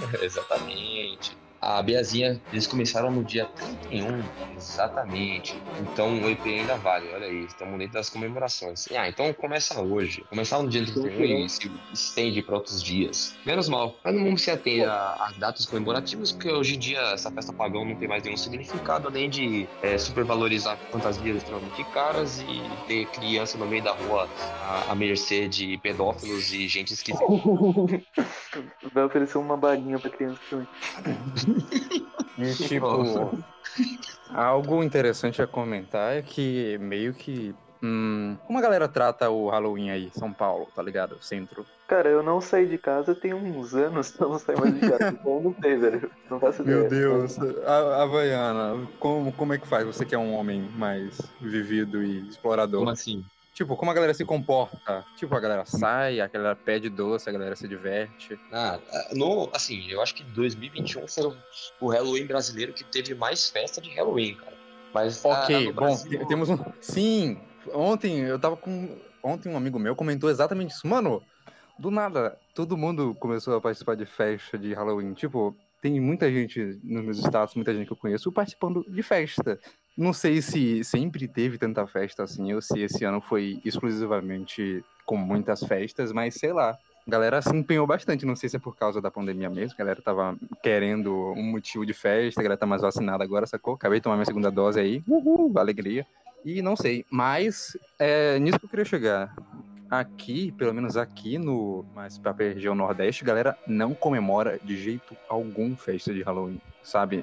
Exatamente. 0.22 1.36
A 1.66 1.82
Biazinha, 1.82 2.38
eles 2.52 2.66
começaram 2.66 3.10
no 3.10 3.24
dia 3.24 3.46
31, 3.46 4.22
exatamente. 4.54 5.56
Então 5.80 6.20
o 6.22 6.28
EP 6.28 6.44
ainda 6.46 6.76
vale, 6.76 7.08
olha 7.14 7.26
aí, 7.26 7.44
estamos 7.46 7.78
dentro 7.78 7.94
das 7.94 8.10
comemorações. 8.10 8.86
Ah, 8.94 9.08
então 9.08 9.32
começa 9.32 9.80
hoje. 9.80 10.22
Começar 10.28 10.60
no 10.62 10.68
dia 10.68 10.84
31 10.84 11.46
e 11.46 11.48
se 11.48 11.70
estende 11.90 12.42
para 12.42 12.56
outros 12.56 12.82
dias. 12.82 13.34
Menos 13.46 13.66
mal. 13.70 13.96
Mas 14.04 14.14
não 14.14 14.24
vamos 14.24 14.42
se 14.42 14.50
ater 14.50 14.86
a- 14.86 15.26
às 15.28 15.38
datas 15.38 15.64
comemorativas, 15.64 16.32
porque 16.32 16.50
hoje 16.52 16.76
em 16.76 16.78
dia 16.78 17.00
essa 17.14 17.30
festa 17.30 17.50
pagão 17.50 17.82
não 17.82 17.96
tem 17.96 18.08
mais 18.08 18.22
nenhum 18.22 18.36
significado, 18.36 19.08
além 19.08 19.30
de 19.30 19.66
é, 19.82 19.96
supervalorizar 19.96 20.76
fantasias 20.92 21.38
extremamente 21.38 21.82
caras 21.84 22.40
e 22.40 22.62
ter 22.86 23.06
criança 23.06 23.56
no 23.56 23.64
meio 23.64 23.82
da 23.82 23.92
rua 23.92 24.28
à, 24.60 24.92
à 24.92 24.94
mercê 24.94 25.48
de 25.48 25.78
pedófilos 25.78 26.52
e 26.52 26.68
gente 26.68 26.92
esquisita. 26.92 27.24
Vai 28.92 29.04
oferecer 29.04 29.38
uma 29.38 29.56
balinha 29.56 29.98
pra 29.98 30.10
criança 30.10 30.38
também. 30.50 30.68
E 32.36 32.52
tipo, 32.52 33.44
algo 34.28 34.82
interessante 34.82 35.40
a 35.40 35.46
comentar 35.46 36.16
é 36.16 36.22
que 36.22 36.76
meio 36.78 37.14
que. 37.14 37.54
Hum, 37.80 38.36
como 38.46 38.58
a 38.58 38.62
galera 38.62 38.88
trata 38.88 39.30
o 39.30 39.50
Halloween 39.50 39.90
aí, 39.90 40.10
São 40.12 40.32
Paulo, 40.32 40.66
tá 40.74 40.82
ligado? 40.82 41.22
Centro. 41.22 41.64
Cara, 41.86 42.08
eu 42.08 42.22
não 42.22 42.40
saí 42.40 42.66
de 42.66 42.78
casa 42.78 43.14
tem 43.14 43.34
uns 43.34 43.74
anos, 43.74 44.14
eu 44.18 44.30
não 44.30 44.38
saio 44.38 44.58
mais 44.58 44.74
de 44.74 44.80
casa. 44.80 45.08
então 45.10 45.36
eu 45.36 45.42
não 45.42 45.54
sei, 45.62 45.76
velho. 45.76 46.10
Não 46.30 46.40
faço 46.40 46.62
ideia. 46.62 46.80
Meu 46.80 46.88
Deus, 46.88 47.38
a 47.64 48.02
Havaiana, 48.02 48.88
como, 48.98 49.32
como 49.32 49.52
é 49.52 49.58
que 49.58 49.68
faz? 49.68 49.86
Você 49.86 50.04
que 50.04 50.14
é 50.14 50.18
um 50.18 50.34
homem 50.34 50.62
mais 50.76 51.20
vivido 51.40 52.02
e 52.02 52.26
explorador. 52.26 52.80
Como 52.80 52.90
assim? 52.90 53.24
Tipo, 53.54 53.76
como 53.76 53.90
a 53.90 53.94
galera 53.94 54.12
se 54.12 54.24
comporta? 54.24 55.06
Tipo, 55.16 55.34
a 55.36 55.40
galera 55.40 55.64
sai, 55.64 56.20
a 56.20 56.26
galera 56.26 56.56
pede 56.56 56.90
doce, 56.90 57.28
a 57.30 57.32
galera 57.32 57.54
se 57.54 57.68
diverte. 57.68 58.36
Ah, 58.52 58.80
no, 59.12 59.48
assim, 59.54 59.86
eu 59.88 60.02
acho 60.02 60.12
que 60.14 60.24
2021 60.24 61.06
foi 61.06 61.32
o 61.80 61.88
Halloween 61.88 62.26
brasileiro 62.26 62.72
que 62.72 62.82
teve 62.82 63.14
mais 63.14 63.48
festa 63.48 63.80
de 63.80 63.90
Halloween, 63.94 64.34
cara. 64.34 64.56
Mas 64.92 65.24
ah, 65.24 65.44
Ok, 65.44 65.66
no 65.66 65.72
bom, 65.72 65.80
Brasil- 65.86 66.18
te- 66.18 66.26
temos 66.26 66.50
um. 66.50 66.58
Sim, 66.80 67.40
ontem 67.72 68.20
eu 68.20 68.38
tava 68.38 68.56
com. 68.56 68.98
Ontem 69.22 69.48
um 69.48 69.56
amigo 69.56 69.78
meu 69.78 69.94
comentou 69.96 70.28
exatamente 70.28 70.72
isso. 70.72 70.86
Mano, 70.86 71.22
do 71.78 71.90
nada, 71.90 72.36
todo 72.54 72.76
mundo 72.76 73.14
começou 73.20 73.56
a 73.56 73.60
participar 73.60 73.94
de 73.96 74.04
festa 74.04 74.58
de 74.58 74.74
Halloween. 74.74 75.14
Tipo, 75.14 75.56
tem 75.80 75.98
muita 76.00 76.30
gente 76.30 76.78
nos 76.82 77.04
meus 77.04 77.18
status, 77.18 77.54
muita 77.54 77.72
gente 77.72 77.86
que 77.86 77.92
eu 77.92 77.96
conheço 77.96 78.30
participando 78.32 78.84
de 78.88 79.02
festa. 79.02 79.58
Não 79.96 80.12
sei 80.12 80.42
se 80.42 80.82
sempre 80.82 81.28
teve 81.28 81.56
tanta 81.56 81.86
festa 81.86 82.24
assim, 82.24 82.52
ou 82.52 82.60
se 82.60 82.80
esse 82.80 83.04
ano 83.04 83.20
foi 83.20 83.60
exclusivamente 83.64 84.84
com 85.06 85.16
muitas 85.16 85.62
festas, 85.62 86.12
mas 86.12 86.34
sei 86.34 86.52
lá. 86.52 86.76
A 87.06 87.10
galera 87.10 87.42
se 87.42 87.54
empenhou 87.54 87.86
bastante, 87.86 88.24
não 88.24 88.34
sei 88.34 88.48
se 88.48 88.56
é 88.56 88.58
por 88.58 88.74
causa 88.74 88.98
da 88.98 89.10
pandemia 89.10 89.50
mesmo, 89.50 89.74
a 89.74 89.78
galera 89.78 90.00
tava 90.00 90.36
querendo 90.62 91.34
um 91.36 91.42
motivo 91.42 91.84
de 91.84 91.92
festa, 91.92 92.40
a 92.40 92.42
galera 92.42 92.58
tá 92.58 92.64
mais 92.66 92.80
vacinada 92.80 93.22
agora, 93.22 93.46
sacou? 93.46 93.74
Acabei 93.74 93.98
de 93.98 94.04
tomar 94.04 94.16
minha 94.16 94.24
segunda 94.24 94.50
dose 94.50 94.80
aí, 94.80 95.02
uhul, 95.06 95.52
alegria. 95.58 96.06
E 96.44 96.62
não 96.62 96.74
sei, 96.74 97.04
mas 97.10 97.76
é 97.98 98.38
nisso 98.38 98.58
que 98.58 98.64
eu 98.64 98.70
queria 98.70 98.84
chegar. 98.86 99.36
Aqui, 99.90 100.50
pelo 100.52 100.72
menos 100.72 100.96
aqui 100.96 101.36
no 101.36 101.84
mais 101.94 102.16
pra 102.16 102.32
região 102.32 102.74
Nordeste, 102.74 103.22
a 103.22 103.26
galera 103.26 103.58
não 103.66 103.94
comemora 103.94 104.58
de 104.64 104.74
jeito 104.76 105.14
algum 105.28 105.76
festa 105.76 106.12
de 106.12 106.22
Halloween, 106.22 106.60
sabe? 106.82 107.22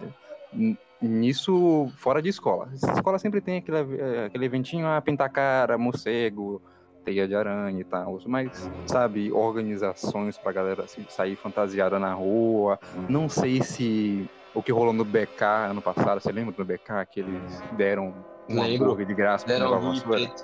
Nisso 1.02 1.92
fora 1.98 2.22
de 2.22 2.30
escola. 2.30 2.70
Escola 2.74 3.18
sempre 3.18 3.42
tem 3.42 3.58
aquele, 3.58 3.78
eh, 3.98 4.26
aquele 4.26 4.46
eventinho, 4.46 4.88
ah, 4.88 5.02
pintar 5.02 5.30
cara, 5.32 5.78
morcego, 5.78 6.62
teia 7.04 7.28
de 7.28 7.36
aranha 7.36 7.80
e 7.80 7.84
tal. 7.84 8.20
Mas, 8.28 8.70
sabe, 8.86 9.32
organizações 9.32 10.38
pra 10.38 10.52
galera 10.52 10.84
assim, 10.84 11.04
sair 11.10 11.36
fantasiada 11.36 11.98
na 11.98 12.14
rua. 12.14 12.80
Não 13.10 13.28
sei 13.28 13.64
se 13.64 14.30
o 14.54 14.62
que 14.62 14.72
rolou 14.72 14.94
no 14.94 15.04
BK 15.04 15.70
ano 15.70 15.82
passado, 15.82 16.22
você 16.22 16.32
lembra 16.32 16.54
do 16.54 16.64
BK 16.64 17.06
que 17.10 17.20
eles 17.20 17.64
deram 17.72 18.14
um 18.50 18.62
hambúrguer 18.62 19.08
de 19.08 19.14
graça 19.14 19.46
pra 19.46 19.56
Deram 19.56 19.70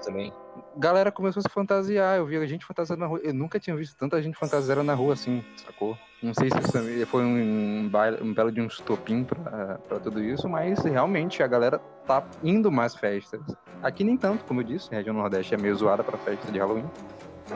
também. 0.03 0.33
Galera 0.77 1.11
começou 1.11 1.39
a 1.39 1.43
se 1.43 1.49
fantasiar, 1.49 2.17
eu 2.17 2.25
vi 2.27 2.37
a 2.37 2.45
gente 2.45 2.63
fantasiando 2.63 3.01
na 3.01 3.07
rua. 3.07 3.19
Eu 3.23 3.33
nunca 3.33 3.59
tinha 3.59 3.75
visto 3.75 3.97
tanta 3.97 4.21
gente 4.21 4.37
fantasiada 4.37 4.83
na 4.83 4.93
rua 4.93 5.13
assim, 5.13 5.43
sacou? 5.65 5.97
Não 6.21 6.35
sei 6.35 6.49
se 6.51 6.59
isso 6.59 7.07
foi 7.07 7.23
um, 7.23 7.89
um 8.21 8.33
belo 8.33 8.51
de 8.51 8.61
um 8.61 8.67
estopim 8.67 9.23
pra, 9.23 9.79
pra 9.87 9.99
tudo 9.99 10.23
isso, 10.23 10.47
mas 10.47 10.83
realmente 10.83 11.41
a 11.41 11.47
galera 11.47 11.79
tá 12.05 12.23
indo 12.43 12.71
mais 12.71 12.95
festas. 12.95 13.41
Aqui 13.81 14.03
nem 14.03 14.15
tanto, 14.15 14.45
como 14.45 14.61
eu 14.61 14.65
disse, 14.65 14.93
a 14.93 14.97
região 14.97 15.15
Nordeste 15.15 15.55
é 15.55 15.57
meio 15.57 15.75
zoada 15.75 16.03
pra 16.03 16.17
festa 16.17 16.51
de 16.51 16.59
Halloween. 16.59 16.85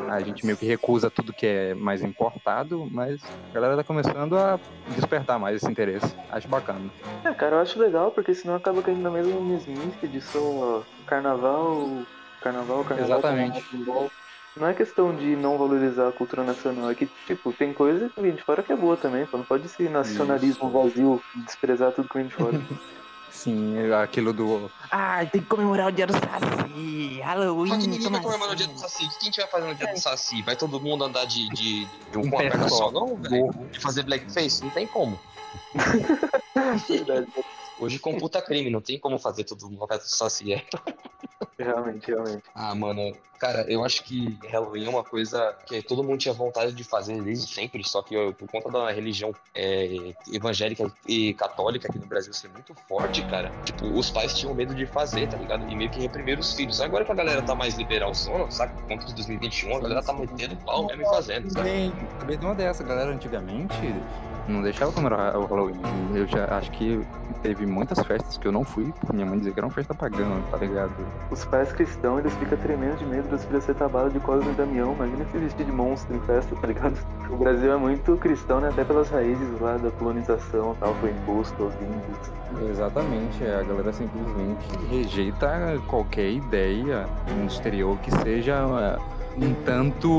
A 0.09 0.19
gente 0.21 0.45
meio 0.45 0.57
que 0.57 0.65
recusa 0.65 1.11
tudo 1.11 1.33
que 1.33 1.45
é 1.45 1.73
mais 1.75 2.01
importado, 2.01 2.87
mas 2.91 3.21
a 3.49 3.53
galera 3.53 3.75
tá 3.75 3.83
começando 3.83 4.37
a 4.37 4.59
despertar 4.95 5.37
mais 5.37 5.57
esse 5.57 5.69
interesse. 5.69 6.15
Acho 6.29 6.47
bacana. 6.47 6.89
É, 7.23 7.31
cara, 7.33 7.57
eu 7.57 7.61
acho 7.61 7.77
legal, 7.77 8.09
porque 8.11 8.33
senão 8.33 8.55
acaba 8.55 8.81
caindo 8.81 9.01
na 9.01 9.11
mesma 9.11 9.39
mesmice 9.41 10.07
de 10.07 10.21
só 10.21 10.83
carnaval, 11.05 12.03
carnaval, 12.41 12.83
carnaval. 12.83 13.19
Exatamente. 13.19 13.61
Carnaval, 13.61 14.11
não 14.55 14.67
é 14.67 14.73
questão 14.73 15.15
de 15.15 15.35
não 15.35 15.57
valorizar 15.57 16.09
a 16.09 16.11
cultura 16.11 16.43
nacional, 16.43 16.91
é 16.91 16.95
que, 16.95 17.07
tipo, 17.25 17.53
tem 17.53 17.73
coisa 17.73 18.09
que 18.09 18.21
vem 18.21 18.35
de 18.35 18.43
fora 18.43 18.61
que 18.61 18.73
é 18.73 18.75
boa 18.75 18.97
também, 18.97 19.25
pô. 19.25 19.37
Não 19.37 19.45
pode 19.45 19.67
ser 19.69 19.89
nacionalismo 19.89 20.67
Isso. 20.67 20.69
vazio, 20.69 21.23
desprezar 21.35 21.91
tudo 21.93 22.09
que 22.09 22.17
vem 22.17 22.27
de 22.27 22.33
fora. 22.33 22.59
Sim, 23.31 23.91
aquilo 23.93 24.33
do. 24.33 24.69
Ah, 24.91 25.25
tem 25.25 25.39
que 25.39 25.47
comemorar 25.47 25.87
o 25.87 25.91
dia 25.91 26.05
do 26.05 26.11
Saci, 26.11 27.21
Halloween. 27.21 27.69
Só 27.69 27.77
que 27.77 27.87
ninguém 27.87 28.09
vai 28.11 28.21
comemorar 28.21 28.53
o 28.53 28.55
dia 28.57 28.67
do 28.67 28.77
Saci. 28.77 29.05
O 29.05 29.09
que 29.09 29.15
a 29.21 29.23
gente 29.23 29.39
vai 29.39 29.47
fazer 29.47 29.67
no 29.67 29.75
dia 29.75 29.87
do 29.87 29.99
Saci? 29.99 30.41
Vai 30.41 30.55
todo 30.57 30.81
mundo 30.81 31.05
andar 31.05 31.23
de, 31.25 31.47
de, 31.49 31.85
de 31.85 32.17
um, 32.17 32.25
um 32.25 32.29
perna 32.29 32.67
só, 32.67 32.91
não, 32.91 33.15
velho? 33.15 33.49
De 33.71 33.79
fazer 33.79 34.03
blackface? 34.03 34.61
Não 34.61 34.69
tem 34.71 34.85
como. 34.85 35.17
Verdade. 36.89 37.27
Hoje 37.81 37.97
computa 37.97 38.39
crime, 38.39 38.69
não 38.69 38.79
tem 38.79 38.99
como 38.99 39.17
fazer 39.17 39.43
tudo 39.43 39.67
no 39.67 39.87
festa 39.87 40.05
do 40.05 40.15
Saci. 40.15 40.53
É. 40.53 40.63
Realmente, 41.57 42.07
realmente. 42.07 42.43
Ah, 42.55 42.73
mano, 42.73 43.15
cara, 43.39 43.65
eu 43.67 43.83
acho 43.83 44.03
que 44.03 44.37
Halloween 44.49 44.85
é 44.85 44.89
uma 44.89 45.03
coisa 45.03 45.55
que 45.65 45.81
todo 45.81 46.03
mundo 46.03 46.17
tinha 46.17 46.33
vontade 46.33 46.73
de 46.73 46.83
fazer 46.83 47.21
desde 47.21 47.53
sempre, 47.53 47.83
só 47.83 48.01
que 48.01 48.15
por 48.33 48.49
conta 48.49 48.71
da 48.71 48.91
religião 48.91 49.33
é, 49.53 50.13
evangélica 50.31 50.91
e 51.07 51.33
católica 51.35 51.87
aqui 51.87 51.99
no 51.99 52.07
Brasil 52.07 52.33
ser 52.33 52.49
muito 52.49 52.73
forte, 52.87 53.23
cara, 53.27 53.51
tipo, 53.63 53.85
os 53.87 54.09
pais 54.09 54.37
tinham 54.37 54.55
medo 54.55 54.73
de 54.73 54.87
fazer, 54.87 55.29
tá 55.29 55.37
ligado? 55.37 55.69
E 55.69 55.75
meio 55.75 55.89
que 55.89 55.99
reprimir 55.99 56.39
os 56.39 56.53
filhos. 56.53 56.81
Agora 56.81 57.05
que 57.05 57.11
a 57.11 57.15
galera 57.15 57.41
tá 57.43 57.53
mais 57.53 57.75
liberal 57.75 58.13
sono, 58.15 58.51
sabe? 58.51 58.73
Contra 58.87 59.05
de 59.05 59.13
2021, 59.13 59.77
a 59.77 59.79
galera 59.79 60.01
tá 60.01 60.13
metendo 60.13 60.55
pau 60.57 60.87
mesmo 60.87 61.03
e 61.03 61.05
fazendo, 61.05 61.51
sabe? 61.51 61.69
Também, 61.69 61.91
também 62.19 62.39
uma 62.39 62.55
dessa, 62.55 62.83
galera, 62.83 63.11
antigamente 63.11 63.75
não 64.47 64.61
deixava 64.61 64.91
comemorar 64.91 65.35
o 65.37 65.45
Halloween. 65.45 65.81
Eu 66.13 66.27
já 66.27 66.45
acho 66.57 66.71
que 66.71 67.01
teve 67.41 67.65
muitas 67.65 67.99
festas 68.05 68.37
que 68.37 68.47
eu 68.47 68.51
não 68.51 68.63
fui, 68.63 68.93
minha 69.13 69.25
mãe 69.25 69.37
dizia 69.37 69.53
que 69.53 69.59
era 69.59 69.67
uma 69.67 69.73
festa 69.73 69.93
pagã, 69.93 70.41
tá 70.49 70.57
ligado? 70.57 70.91
Os 71.29 71.45
pais 71.45 71.71
cristãos, 71.71 72.19
eles 72.19 72.33
ficam 72.35 72.57
tremendo 72.57 72.97
de 72.97 73.05
medo 73.05 73.29
das 73.29 73.43
filhas 73.45 73.63
ser 73.63 73.75
tabadas 73.75 74.13
de 74.13 74.19
Cosme 74.19 74.51
e 74.51 74.55
Damião. 74.55 74.93
Imagina 74.93 75.25
se 75.31 75.37
vestir 75.37 75.65
de 75.65 75.71
monstro 75.71 76.15
em 76.15 76.19
festa, 76.21 76.55
tá 76.55 76.67
ligado? 76.67 76.97
O 77.29 77.37
Brasil 77.37 77.71
é 77.71 77.77
muito 77.77 78.17
cristão, 78.17 78.59
né? 78.59 78.69
Até 78.69 78.83
pelas 78.83 79.09
raízes 79.09 79.59
lá 79.59 79.77
da 79.77 79.91
colonização 79.91 80.75
tal, 80.79 80.93
foi 80.95 81.11
imposto 81.11 81.63
aos 81.63 81.73
índios. 81.75 82.69
Exatamente, 82.69 83.43
a 83.45 83.63
galera 83.63 83.93
simplesmente 83.93 84.67
rejeita 84.89 85.79
qualquer 85.87 86.29
ideia 86.29 87.07
no 87.37 87.45
exterior 87.45 87.97
que 87.99 88.11
seja 88.19 88.67
um 89.37 89.53
tanto 89.65 90.09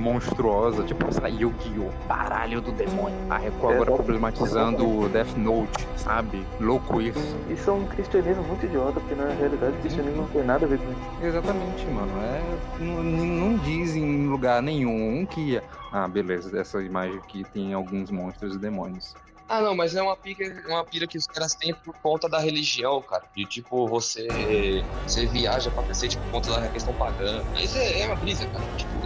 monstruosa, 0.00 0.82
tipo, 0.82 1.12
saiu 1.12 1.48
Yu-Gi-Oh! 1.48 2.06
Baralho 2.06 2.60
do 2.60 2.72
demônio. 2.72 3.16
A 3.28 3.38
Record 3.38 3.74
agora 3.74 3.92
problematizando 3.92 4.86
o 4.86 5.08
Death 5.08 5.36
Note, 5.36 5.86
sabe? 5.96 6.44
Louco 6.60 7.00
isso. 7.00 7.36
Isso 7.50 7.70
é 7.70 7.72
um 7.72 7.86
cristianismo 7.86 8.42
muito 8.44 8.64
idiota, 8.66 9.00
porque 9.00 9.14
na 9.14 9.28
realidade 9.34 9.76
o 9.76 9.80
cristianismo 9.80 10.22
não 10.22 10.28
tem 10.28 10.44
nada 10.44 10.64
a 10.64 10.68
ver 10.68 10.78
com 10.78 10.90
isso. 10.90 11.26
Exatamente, 11.26 11.86
mano. 11.86 12.12
É, 12.22 12.42
não, 12.80 13.02
não 13.02 13.58
diz 13.58 13.94
em 13.94 14.26
lugar 14.26 14.62
nenhum 14.62 15.26
que. 15.26 15.60
Ah, 15.92 16.06
beleza, 16.06 16.58
essa 16.58 16.82
imagem 16.82 17.16
aqui 17.16 17.44
tem 17.52 17.72
alguns 17.72 18.10
monstros 18.10 18.54
e 18.54 18.58
demônios. 18.58 19.14
Ah, 19.48 19.62
não, 19.62 19.74
mas 19.74 19.94
é 19.94 20.02
uma 20.02 20.14
pira, 20.14 20.62
uma 20.66 20.84
pira 20.84 21.06
que 21.06 21.16
os 21.16 21.26
caras 21.26 21.54
têm 21.54 21.72
por 21.72 21.94
conta 22.02 22.28
da 22.28 22.38
religião, 22.38 23.00
cara. 23.00 23.24
De 23.34 23.46
tipo, 23.46 23.88
você, 23.88 24.84
você 25.06 25.24
viaja 25.24 25.70
pra 25.70 25.82
cacete 25.84 26.18
por 26.18 26.30
conta 26.30 26.60
da 26.60 26.68
questão 26.68 26.92
pagã. 26.92 27.42
Mas 27.54 27.74
é, 27.74 28.02
é 28.02 28.06
uma 28.06 28.16
brisa, 28.16 28.46
cara. 28.46 28.62
Tipo, 28.76 28.98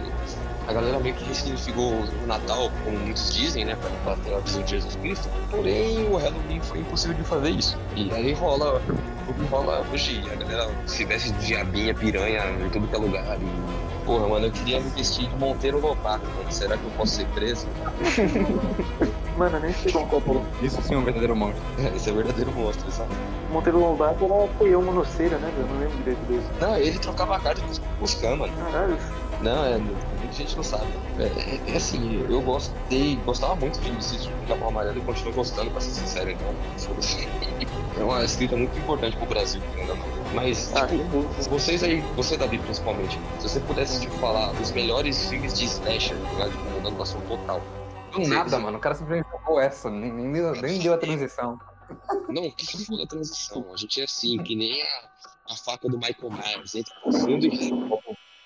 a 0.67 0.73
galera 0.73 0.99
meio 0.99 1.15
que 1.15 1.23
ressignificou 1.23 1.93
o 1.93 2.27
Natal, 2.27 2.69
como 2.83 2.97
muitos 2.97 3.33
dizem, 3.33 3.63
né? 3.63 3.77
Pra, 4.03 4.17
ter 4.17 4.33
a 4.33 4.39
visão 4.39 4.61
de 4.63 4.71
Jesus 4.71 4.95
Cristo. 4.97 5.29
Porém, 5.49 6.03
o 6.09 6.17
Halloween 6.17 6.61
foi 6.61 6.79
impossível 6.79 7.15
de 7.15 7.23
fazer 7.23 7.51
isso. 7.51 7.77
E 7.95 8.11
aí 8.11 8.33
rola 8.33 8.81
o 9.27 9.33
que 9.33 9.45
rola 9.45 9.85
hoje. 9.93 10.21
A 10.29 10.35
galera 10.35 10.69
se 10.85 11.05
veste 11.05 11.31
de 11.31 11.47
diabinha, 11.47 11.93
piranha 11.95 12.49
em 12.65 12.69
tudo 12.69 12.85
que 12.87 12.95
é 12.95 12.97
lugar. 12.97 13.37
E, 13.41 14.05
porra, 14.05 14.27
mano, 14.27 14.47
eu 14.47 14.51
queria 14.51 14.81
me 14.81 14.89
vestir 14.89 15.27
de 15.29 15.35
Monteiro 15.37 15.79
Lobato. 15.79 16.25
Mano. 16.25 16.51
Será 16.51 16.77
que 16.77 16.83
eu 16.83 16.91
posso 16.91 17.15
ser 17.15 17.27
preso? 17.27 17.65
Mano, 19.37 19.57
eu 19.57 19.61
nem 19.61 19.73
sei 19.73 19.91
como 19.91 20.07
comprou. 20.07 20.45
Isso 20.61 20.81
sim 20.81 20.93
é 20.93 20.97
um 20.97 21.03
verdadeiro 21.03 21.35
monstro. 21.35 21.63
É, 21.79 21.95
esse 21.95 22.09
é 22.09 22.13
um 22.13 22.15
verdadeiro 22.17 22.51
monstro, 22.51 22.91
sabe? 22.91 23.09
Monteiro 23.51 23.79
Lobato 23.79 24.25
era 24.25 24.47
foi 24.57 24.69
eu 24.69 24.81
monoceira, 24.81 25.37
né? 25.37 25.51
Eu 25.57 25.67
não 25.67 25.79
lembro 25.79 25.97
direito 25.97 26.19
dele. 26.27 26.43
Não, 26.59 26.77
ele 26.77 26.99
trocava 26.99 27.35
a 27.35 27.39
carta 27.39 27.61
com 27.61 28.03
os 28.03 28.13
cães, 28.15 28.37
mano. 28.37 28.53
Caralho. 28.57 28.97
Não, 29.41 29.65
é, 29.65 29.77
muita 29.77 30.33
gente 30.33 30.55
não 30.55 30.63
sabe. 30.63 30.87
É, 31.19 31.23
é, 31.23 31.73
é, 31.73 31.75
assim, 31.75 32.25
eu 32.29 32.41
gostei, 32.41 33.17
gostava 33.25 33.55
muito 33.55 33.79
de 33.79 34.03
Sítio 34.03 34.31
do 34.31 34.47
Capão 34.47 34.69
Amarelo 34.69 34.97
e 34.97 35.01
continuo 35.01 35.33
gostando, 35.33 35.69
pra 35.71 35.81
ser 35.81 35.91
sincero, 35.91 36.31
então. 36.31 36.47
É 37.95 38.03
uma 38.03 38.23
escrita 38.23 38.55
muito 38.55 38.75
importante 38.75 39.15
pro 39.17 39.27
Brasil, 39.27 39.61
ainda 39.77 39.93
Mas, 40.33 40.75
ah, 40.75 40.87
tipo, 40.87 41.21
vocês 41.47 41.83
aí, 41.83 42.01
você 42.15 42.35
Davi 42.35 42.57
principalmente, 42.57 43.19
se 43.39 43.47
você 43.47 43.59
pudesse 43.59 44.01
tipo, 44.01 44.17
falar 44.17 44.51
dos 44.53 44.71
melhores 44.71 45.29
filmes 45.29 45.53
de 45.53 45.65
slasher, 45.65 46.17
tá 46.35 46.49
tipo, 46.49 46.63
mudando 46.71 46.97
o 46.97 47.03
assunto 47.03 47.27
total, 47.27 47.61
do 48.13 48.27
nada, 48.27 48.59
mano. 48.59 48.77
O 48.77 48.81
cara 48.81 48.95
simplesmente 48.95 49.29
jogou 49.29 49.59
essa, 49.59 49.89
nem, 49.89 50.11
nem, 50.11 50.31
nem 50.61 50.79
deu 50.79 50.93
a 50.93 50.97
transição. 50.97 51.59
Não, 52.29 52.49
que 52.51 52.85
foi 52.85 52.97
da 52.97 53.05
transição? 53.05 53.73
A 53.73 53.77
gente 53.77 54.01
é 54.01 54.03
assim, 54.05 54.41
que 54.43 54.55
nem 54.55 54.81
a, 54.81 55.09
a 55.51 55.55
faca 55.55 55.89
do 55.89 55.97
Michael 55.97 56.31
Myers. 56.31 56.75
Entra 56.75 56.93
fundo 57.11 57.45
e 57.45 57.71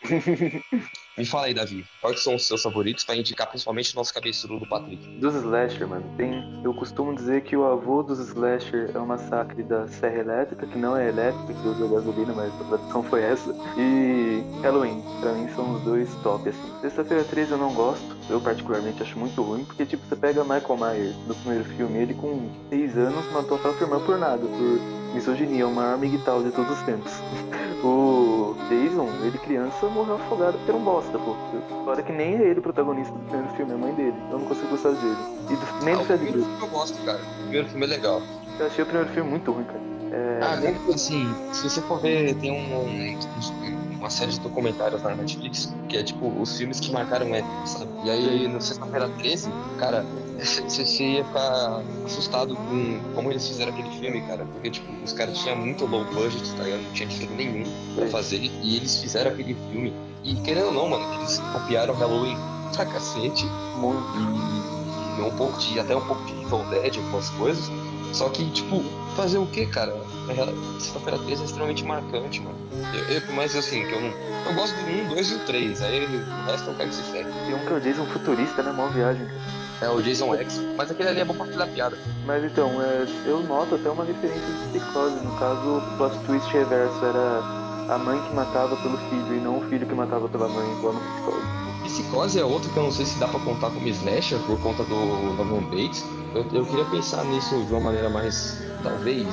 Me 1.17 1.25
fala 1.25 1.47
aí, 1.47 1.53
Davi, 1.53 1.83
quais 1.99 2.21
são 2.21 2.35
os 2.35 2.45
seus 2.45 2.61
favoritos 2.61 3.03
para 3.03 3.15
indicar 3.15 3.47
principalmente 3.49 3.91
o 3.91 3.95
nosso 3.95 4.13
cabeçudo 4.13 4.59
do 4.59 4.67
Patrick? 4.67 5.03
Dos 5.17 5.33
slasher, 5.33 5.87
mano, 5.87 6.05
tem. 6.15 6.61
Eu 6.63 6.71
costumo 6.75 7.15
dizer 7.15 7.41
que 7.41 7.57
o 7.57 7.65
avô 7.65 8.03
dos 8.03 8.19
slasher 8.19 8.91
é 8.93 8.99
o 8.99 9.07
massacre 9.07 9.63
da 9.63 9.87
Serra 9.87 10.19
Elétrica, 10.19 10.67
que 10.67 10.77
não 10.77 10.95
é 10.95 11.09
elétrica, 11.09 11.53
que 11.55 11.67
usa 11.67 11.87
gasolina, 11.87 12.33
mas 12.33 12.53
a 12.61 12.63
tradução 12.65 13.01
foi 13.01 13.23
essa. 13.23 13.51
E 13.79 14.43
Halloween, 14.61 15.03
pra 15.19 15.33
mim 15.33 15.49
são 15.55 15.75
os 15.75 15.81
dois 15.81 16.13
top, 16.21 16.49
assim. 16.49 16.81
Sexta-feira 16.81 17.23
13 17.23 17.51
eu 17.51 17.57
não 17.57 17.73
gosto, 17.73 18.15
eu 18.29 18.39
particularmente 18.39 19.01
acho 19.01 19.17
muito 19.17 19.41
ruim, 19.41 19.65
porque 19.65 19.87
tipo, 19.87 20.05
você 20.05 20.15
pega 20.15 20.43
Michael 20.43 20.77
Myers 20.77 21.15
do 21.27 21.33
primeiro 21.33 21.65
filme, 21.65 21.97
ele 21.97 22.13
com 22.13 22.47
6 22.69 22.95
anos 22.95 23.31
matou 23.31 23.57
a 23.57 23.59
própria 23.59 23.85
irmã 23.85 23.99
por 24.05 24.19
nada, 24.19 24.45
por 24.45 24.97
misoginia, 25.17 25.67
o 25.67 25.73
maior 25.73 25.97
miguital 25.97 26.43
de 26.43 26.51
todos 26.51 26.77
os 26.77 26.83
tempos. 26.83 27.11
o 27.83 28.55
Jason, 28.69 29.09
ele 29.23 29.37
criança, 29.39 29.87
morreu 29.87 30.15
afogado 30.15 30.57
porque 30.57 30.71
era 30.71 30.79
um 30.79 30.83
bosta, 30.83 31.17
pô. 31.17 31.35
Fora 31.83 32.01
que 32.01 32.11
nem 32.11 32.35
é 32.35 32.41
ele 32.41 32.59
o 32.59 32.63
protagonista 32.63 33.13
do 33.13 33.19
primeiro 33.25 33.49
filme, 33.55 33.71
é 33.71 33.75
a 33.75 33.77
mãe 33.77 33.93
dele. 33.93 34.15
Eu 34.31 34.39
não 34.39 34.45
consigo 34.47 34.67
gostar 34.69 34.91
dele. 34.91 35.17
E 35.49 35.55
do, 35.55 35.85
nem 35.85 35.93
ah, 35.95 35.97
do 35.97 36.05
Fred 36.05 36.23
O 36.23 36.27
primeiro 36.27 36.45
filme 36.45 36.61
eu 36.61 36.67
gosto, 36.67 37.05
cara. 37.05 37.19
O 37.19 37.41
primeiro 37.41 37.67
filme 37.69 37.85
é 37.85 37.89
legal. 37.89 38.21
Eu 38.59 38.65
achei 38.67 38.83
o 38.83 38.87
primeiro 38.87 39.13
filme 39.13 39.29
muito 39.29 39.51
ruim, 39.51 39.63
cara. 39.65 39.87
É... 40.11 40.39
Ah, 40.41 40.55
nem 40.55 40.75
assim, 40.93 41.27
se 41.51 41.69
você 41.69 41.81
for 41.81 41.99
ver, 41.99 42.35
tem 42.35 42.51
um, 42.51 42.79
um, 42.79 43.97
uma 43.97 44.09
série 44.09 44.31
de 44.31 44.39
documentários 44.39 45.01
na 45.03 45.15
Netflix 45.15 45.73
que 45.89 45.97
é 45.97 46.03
tipo 46.03 46.27
os 46.39 46.57
filmes 46.57 46.79
que 46.79 46.91
marcaram 46.91 47.33
época, 47.35 47.65
sabe? 47.65 47.91
E 48.05 48.09
aí 48.09 48.47
no 48.47 48.61
sexta-feira 48.61 49.09
13, 49.17 49.49
cara, 49.77 50.05
você 50.45 51.03
ia 51.03 51.25
ficar 51.25 51.81
assustado 52.05 52.55
com 52.55 52.99
como 53.15 53.31
eles 53.31 53.47
fizeram 53.47 53.73
aquele 53.73 53.89
filme, 53.99 54.21
cara. 54.21 54.45
Porque, 54.45 54.69
tipo, 54.69 54.91
os 55.03 55.13
caras 55.13 55.37
tinham 55.39 55.57
muito 55.57 55.85
low 55.85 56.05
budget, 56.05 56.51
tá 56.55 56.63
ligado? 56.63 56.81
Não 56.83 56.91
tinha 56.93 57.07
dinheiro 57.07 57.35
nenhum 57.35 57.63
pra 57.95 58.07
fazer. 58.07 58.37
E 58.37 58.75
eles 58.75 59.01
fizeram 59.01 59.31
aquele 59.31 59.55
filme. 59.71 59.93
E 60.23 60.35
querendo 60.41 60.67
ou 60.67 60.73
não, 60.73 60.89
mano, 60.89 61.13
eles 61.15 61.39
copiaram 61.53 61.93
Halloween 61.95 62.37
pra 62.73 62.85
cacete. 62.85 63.45
E, 63.45 65.19
e 65.19 65.21
um 65.23 65.31
pouco 65.35 65.57
de. 65.59 65.79
até 65.79 65.95
um 65.95 66.05
pouco 66.05 66.23
de 66.25 66.33
Evil 66.33 66.63
Dead, 66.69 66.97
algumas 66.97 67.29
coisas. 67.31 67.71
Só 68.13 68.29
que, 68.29 68.49
tipo, 68.51 68.83
fazer 69.15 69.37
o 69.37 69.45
que, 69.47 69.65
cara? 69.65 69.95
Sexta-feira 70.79 71.17
13 71.19 71.41
é 71.41 71.45
extremamente 71.45 71.83
marcante, 71.83 72.41
mano. 72.41 72.57
Eu, 72.93 73.15
eu, 73.15 73.21
mas 73.33 73.55
assim, 73.55 73.85
que 73.85 73.93
eu 73.93 74.01
não. 74.01 74.09
Eu 74.45 74.53
gosto 74.55 74.75
do 74.75 74.91
1, 74.91 75.09
2 75.09 75.31
e 75.31 75.35
o 75.35 75.39
3. 75.39 75.81
Aí 75.81 76.05
o 76.05 76.45
resto 76.45 76.69
eu 76.69 76.75
quero 76.75 76.89
que 76.89 76.95
se 76.95 77.03
ferre. 77.03 77.29
E 77.49 77.53
um 77.53 77.59
que 77.59 77.71
eu 77.71 77.79
disse, 77.79 77.99
um 77.99 78.05
futurista, 78.07 78.61
né? 78.61 78.71
Mó 78.71 78.87
viagem, 78.87 79.25
cara. 79.25 79.66
É 79.81 79.89
o 79.89 80.01
Jason 80.01 80.33
X, 80.35 80.59
mas 80.75 80.89
aquele 80.89 81.09
ali 81.09 81.19
é 81.19 81.25
bom 81.25 81.35
pra 81.35 81.45
fazer 81.45 81.67
piada. 81.67 81.97
Mas 82.25 82.43
então, 82.43 82.81
é, 82.81 83.05
eu 83.25 83.43
noto 83.43 83.75
até 83.75 83.89
uma 83.89 84.03
referência 84.03 84.41
de 84.41 84.79
psicose. 84.79 85.15
No 85.23 85.37
caso, 85.37 85.77
o 85.77 85.97
plot 85.97 86.17
twist 86.25 86.51
reverso 86.51 87.05
era 87.05 87.41
a 87.93 87.97
mãe 87.97 88.19
que 88.27 88.33
matava 88.33 88.75
pelo 88.77 88.97
filho 88.97 89.35
e 89.35 89.39
não 89.39 89.59
o 89.59 89.61
filho 89.69 89.85
que 89.85 89.93
matava 89.93 90.27
pela 90.27 90.47
mãe, 90.47 90.71
igual 90.77 90.93
no 90.93 90.99
psicose. 90.99 91.67
Psicose 91.83 92.39
é 92.39 92.43
outro 92.43 92.69
que 92.71 92.77
eu 92.77 92.83
não 92.83 92.91
sei 92.91 93.05
se 93.05 93.19
dá 93.19 93.27
pra 93.27 93.39
contar 93.39 93.69
como 93.69 93.87
slasher 93.87 94.39
por 94.39 94.59
conta 94.61 94.83
do 94.83 94.95
Norman 94.95 95.63
Bates. 95.69 96.03
Eu, 96.33 96.45
eu 96.51 96.65
queria 96.65 96.85
pensar 96.85 97.23
nisso 97.25 97.63
de 97.65 97.71
uma 97.71 97.81
maneira 97.81 98.09
mais. 98.09 98.61
talvez. 98.83 99.27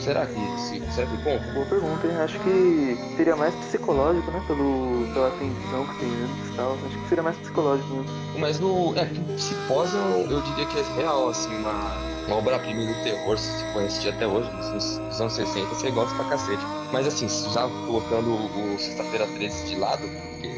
Será 0.00 0.26
que 0.26 0.60
se, 0.60 0.80
será 0.92 1.06
que? 1.06 1.16
Boa 1.16 1.66
pergunta, 1.66 2.06
hein? 2.06 2.16
Acho 2.16 2.38
que 2.40 2.98
seria 3.16 3.34
mais 3.34 3.54
psicológico, 3.56 4.30
né? 4.30 4.42
Pelo, 4.46 5.06
pela 5.12 5.30
tensão 5.30 5.86
que 5.86 5.98
tem 6.00 6.08
antes 6.08 6.52
e 6.52 6.56
tal. 6.56 6.72
Acho 6.86 6.98
que 6.98 7.08
seria 7.08 7.22
mais 7.22 7.36
psicológico 7.38 7.88
mesmo. 7.94 8.10
Mas 8.38 8.60
no. 8.60 8.94
É, 8.96 9.04
psicose 9.34 9.96
eu, 9.96 10.30
eu 10.30 10.40
diria 10.42 10.66
que 10.66 10.78
é 10.78 10.82
real, 10.96 11.28
assim, 11.28 11.54
uma, 11.56 11.96
uma 12.26 12.36
obra-prima 12.36 12.84
do 12.84 13.02
terror, 13.02 13.38
se 13.38 13.50
você 13.50 13.72
conhece 13.72 14.08
até 14.08 14.26
hoje, 14.26 14.50
nos, 14.52 14.98
nos 14.98 15.20
anos 15.20 15.32
60, 15.32 15.66
você 15.74 15.90
gosta 15.90 16.14
pra 16.14 16.24
cacete. 16.26 16.62
Mas 16.92 17.06
assim, 17.06 17.28
já 17.52 17.68
colocando 17.86 18.34
o 18.34 18.78
Sexta-feira 18.78 19.26
13 19.26 19.66
de 19.66 19.76
lado, 19.76 20.02
porque 20.02 20.48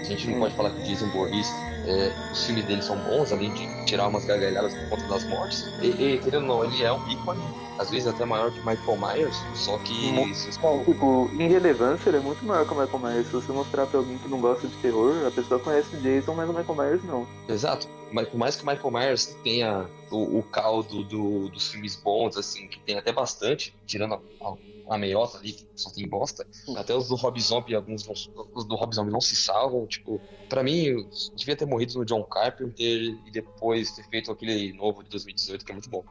a 0.00 0.04
gente 0.04 0.30
não 0.30 0.40
pode 0.40 0.54
falar 0.54 0.70
que 0.70 0.80
o 0.80 0.84
Jason 0.84 1.08
Voorhees, 1.10 1.48
é, 1.86 2.12
os 2.32 2.44
filmes 2.44 2.64
dele 2.66 2.82
são 2.82 2.96
bons, 2.96 3.32
além 3.32 3.52
de 3.52 3.84
tirar 3.84 4.08
umas 4.08 4.24
gargalhadas 4.24 4.74
por 4.74 4.88
conta 4.90 5.08
das 5.08 5.24
mortes. 5.28 5.64
E, 5.82 5.86
e 5.86 6.18
querendo 6.18 6.50
ou 6.50 6.64
não, 6.64 6.64
ele 6.64 6.82
é 6.82 6.92
um 6.92 7.08
ícone, 7.08 7.42
às 7.78 7.90
vezes 7.90 8.06
até 8.06 8.24
maior 8.24 8.50
que 8.50 8.58
Michael 8.58 8.98
Myers, 8.98 9.36
só 9.54 9.78
que. 9.78 10.12
Bom, 10.60 10.84
tipo, 10.84 11.30
em 11.34 11.48
relevância, 11.48 12.10
ele 12.10 12.18
é 12.18 12.20
muito 12.20 12.44
maior 12.44 12.66
que 12.66 12.74
o 12.74 12.78
Michael 12.78 12.98
Myers. 12.98 13.26
Se 13.26 13.32
você 13.32 13.52
mostrar 13.52 13.86
pra 13.86 14.00
alguém 14.00 14.18
que 14.18 14.28
não 14.28 14.40
gosta 14.40 14.66
de 14.66 14.76
terror, 14.76 15.26
a 15.26 15.30
pessoa 15.30 15.60
conhece 15.60 15.94
o 15.94 16.00
Jason, 16.00 16.34
mas 16.34 16.48
o 16.48 16.52
Michael 16.52 16.74
Myers 16.74 17.04
não. 17.04 17.26
Exato. 17.48 17.88
Mas 18.10 18.28
por 18.28 18.38
mais 18.38 18.56
que 18.56 18.62
o 18.62 18.66
Michael 18.66 18.90
Myers 18.90 19.36
tenha 19.44 19.88
o, 20.10 20.38
o 20.38 20.42
caldo 20.42 21.04
do, 21.04 21.48
dos 21.48 21.68
filmes 21.70 21.94
bons, 21.96 22.36
assim, 22.36 22.66
que 22.66 22.80
tem 22.80 22.96
até 22.96 23.12
bastante, 23.12 23.74
tirando 23.86 24.14
a, 24.14 24.20
a 24.40 24.54
a 24.88 24.96
meiota 24.96 25.38
ali, 25.38 25.52
que 25.52 25.66
só 25.76 25.90
tem 25.90 26.08
bosta. 26.08 26.46
Até 26.76 26.94
os 26.94 27.08
do 27.08 27.14
Rob 27.14 27.38
Zombie, 27.40 27.74
alguns 27.74 28.08
os 28.54 28.64
do 28.64 28.74
Rob 28.74 28.94
Zombie 28.94 29.12
não 29.12 29.20
se 29.20 29.36
salvam. 29.36 29.86
Tipo, 29.86 30.20
pra 30.48 30.62
mim, 30.62 31.06
devia 31.36 31.54
ter 31.54 31.66
morrido 31.66 31.98
no 31.98 32.04
John 32.04 32.24
Carpenter 32.24 33.14
e 33.26 33.30
depois 33.30 33.92
ter 33.92 34.08
feito 34.08 34.32
aquele 34.32 34.72
novo 34.72 35.02
de 35.04 35.10
2018, 35.10 35.64
que 35.64 35.70
é 35.70 35.74
muito 35.74 35.90
bom. 35.90 36.04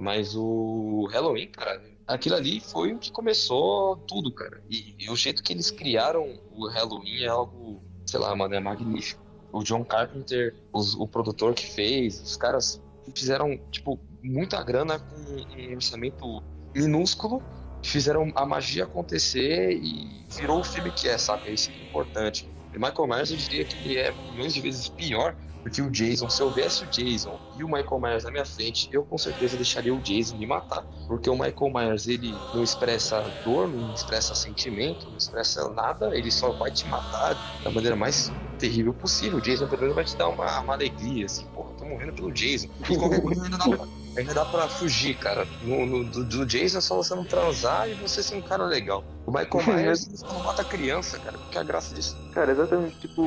Mas 0.00 0.34
o 0.34 1.06
Halloween, 1.12 1.48
cara, 1.48 1.78
aquilo 2.06 2.34
ali 2.34 2.58
foi 2.58 2.94
o 2.94 2.98
que 2.98 3.12
começou 3.12 3.98
tudo, 4.08 4.32
cara. 4.32 4.62
E, 4.70 4.94
e 4.98 5.10
o 5.10 5.14
jeito 5.14 5.42
que 5.42 5.52
eles 5.52 5.70
criaram 5.70 6.40
o 6.52 6.66
Halloween 6.68 7.22
é 7.22 7.28
algo, 7.28 7.82
sei 8.06 8.18
lá, 8.18 8.34
mano, 8.34 8.54
é 8.54 8.60
magnífico. 8.60 9.22
O 9.52 9.62
John 9.62 9.84
Carpenter, 9.84 10.56
os, 10.72 10.94
o 10.94 11.06
produtor 11.06 11.52
que 11.52 11.66
fez, 11.66 12.18
os 12.18 12.34
caras 12.34 12.82
fizeram, 13.14 13.58
tipo, 13.70 14.00
muita 14.22 14.62
grana 14.62 14.98
com 14.98 15.16
um 15.16 15.74
orçamento 15.74 16.42
minúsculo 16.74 17.42
fizeram 17.82 18.32
a 18.34 18.46
magia 18.46 18.84
acontecer 18.84 19.72
e 19.72 20.24
virou 20.30 20.60
o 20.60 20.64
filme 20.64 20.90
que 20.92 21.08
é, 21.08 21.18
sabe? 21.18 21.48
É 21.48 21.52
isso 21.52 21.70
que 21.70 21.78
é 21.78 21.88
importante. 21.88 22.48
E 22.72 22.78
Michael 22.78 23.06
Myers 23.06 23.30
eu 23.30 23.36
diria 23.36 23.64
que 23.66 23.76
ele 23.84 23.98
é 23.98 24.12
milhões 24.32 24.54
de 24.54 24.62
vezes 24.62 24.88
pior 24.88 25.36
do 25.64 25.70
que 25.70 25.82
o 25.82 25.90
Jason. 25.90 26.28
Se 26.28 26.42
eu 26.42 26.50
viesse 26.50 26.84
o 26.84 26.86
Jason 26.86 27.38
e 27.56 27.64
o 27.64 27.66
Michael 27.66 28.00
Myers 28.00 28.24
na 28.24 28.30
minha 28.30 28.44
frente, 28.44 28.88
eu 28.92 29.04
com 29.04 29.18
certeza 29.18 29.56
deixaria 29.56 29.94
o 29.94 30.00
Jason 30.00 30.36
me 30.36 30.46
matar. 30.46 30.84
Porque 31.06 31.28
o 31.28 31.34
Michael 31.34 31.72
Myers, 31.72 32.06
ele 32.06 32.34
não 32.54 32.62
expressa 32.62 33.20
dor, 33.44 33.68
não 33.68 33.92
expressa 33.92 34.34
sentimento, 34.34 35.08
não 35.08 35.16
expressa 35.16 35.68
nada, 35.70 36.16
ele 36.16 36.30
só 36.30 36.50
vai 36.52 36.70
te 36.70 36.86
matar 36.88 37.36
da 37.62 37.70
maneira 37.70 37.96
mais 37.96 38.32
terrível 38.58 38.92
possível. 38.92 39.38
O 39.38 39.40
Jason, 39.40 39.66
pelo 39.66 39.80
menos, 39.80 39.94
vai 39.94 40.04
te 40.04 40.16
dar 40.16 40.28
uma, 40.28 40.60
uma 40.60 40.74
alegria, 40.74 41.26
assim, 41.26 41.44
porra, 41.46 41.72
tô 41.78 41.84
morrendo 41.84 42.12
pelo 42.12 42.30
Jason. 42.30 42.68
E 42.88 42.96
qualquer 42.96 43.22
coisa 43.22 43.42
ainda 43.42 43.56
dá 43.56 43.68
pra 43.68 44.00
ainda 44.16 44.34
dá 44.34 44.44
pra 44.44 44.68
fugir, 44.68 45.16
cara. 45.16 45.46
No, 45.62 45.86
no 45.86 46.04
do, 46.04 46.24
do, 46.24 46.46
Jason 46.46 46.78
é 46.78 46.80
só 46.80 46.96
você 46.96 47.14
não 47.14 47.24
transar 47.24 47.88
e 47.88 47.94
você 47.94 48.22
ser 48.22 48.36
um 48.36 48.42
cara 48.42 48.64
legal. 48.64 49.04
O 49.30 49.32
Michael 49.32 49.64
Myers 49.64 50.22
não 50.26 50.42
mata 50.42 50.64
criança, 50.64 51.16
cara. 51.20 51.38
Que 51.52 51.56
é 51.56 51.60
a 51.60 51.64
graça 51.64 51.94
disso? 51.94 52.16
Cara, 52.34 52.50
exatamente. 52.50 52.96
Tipo, 52.98 53.22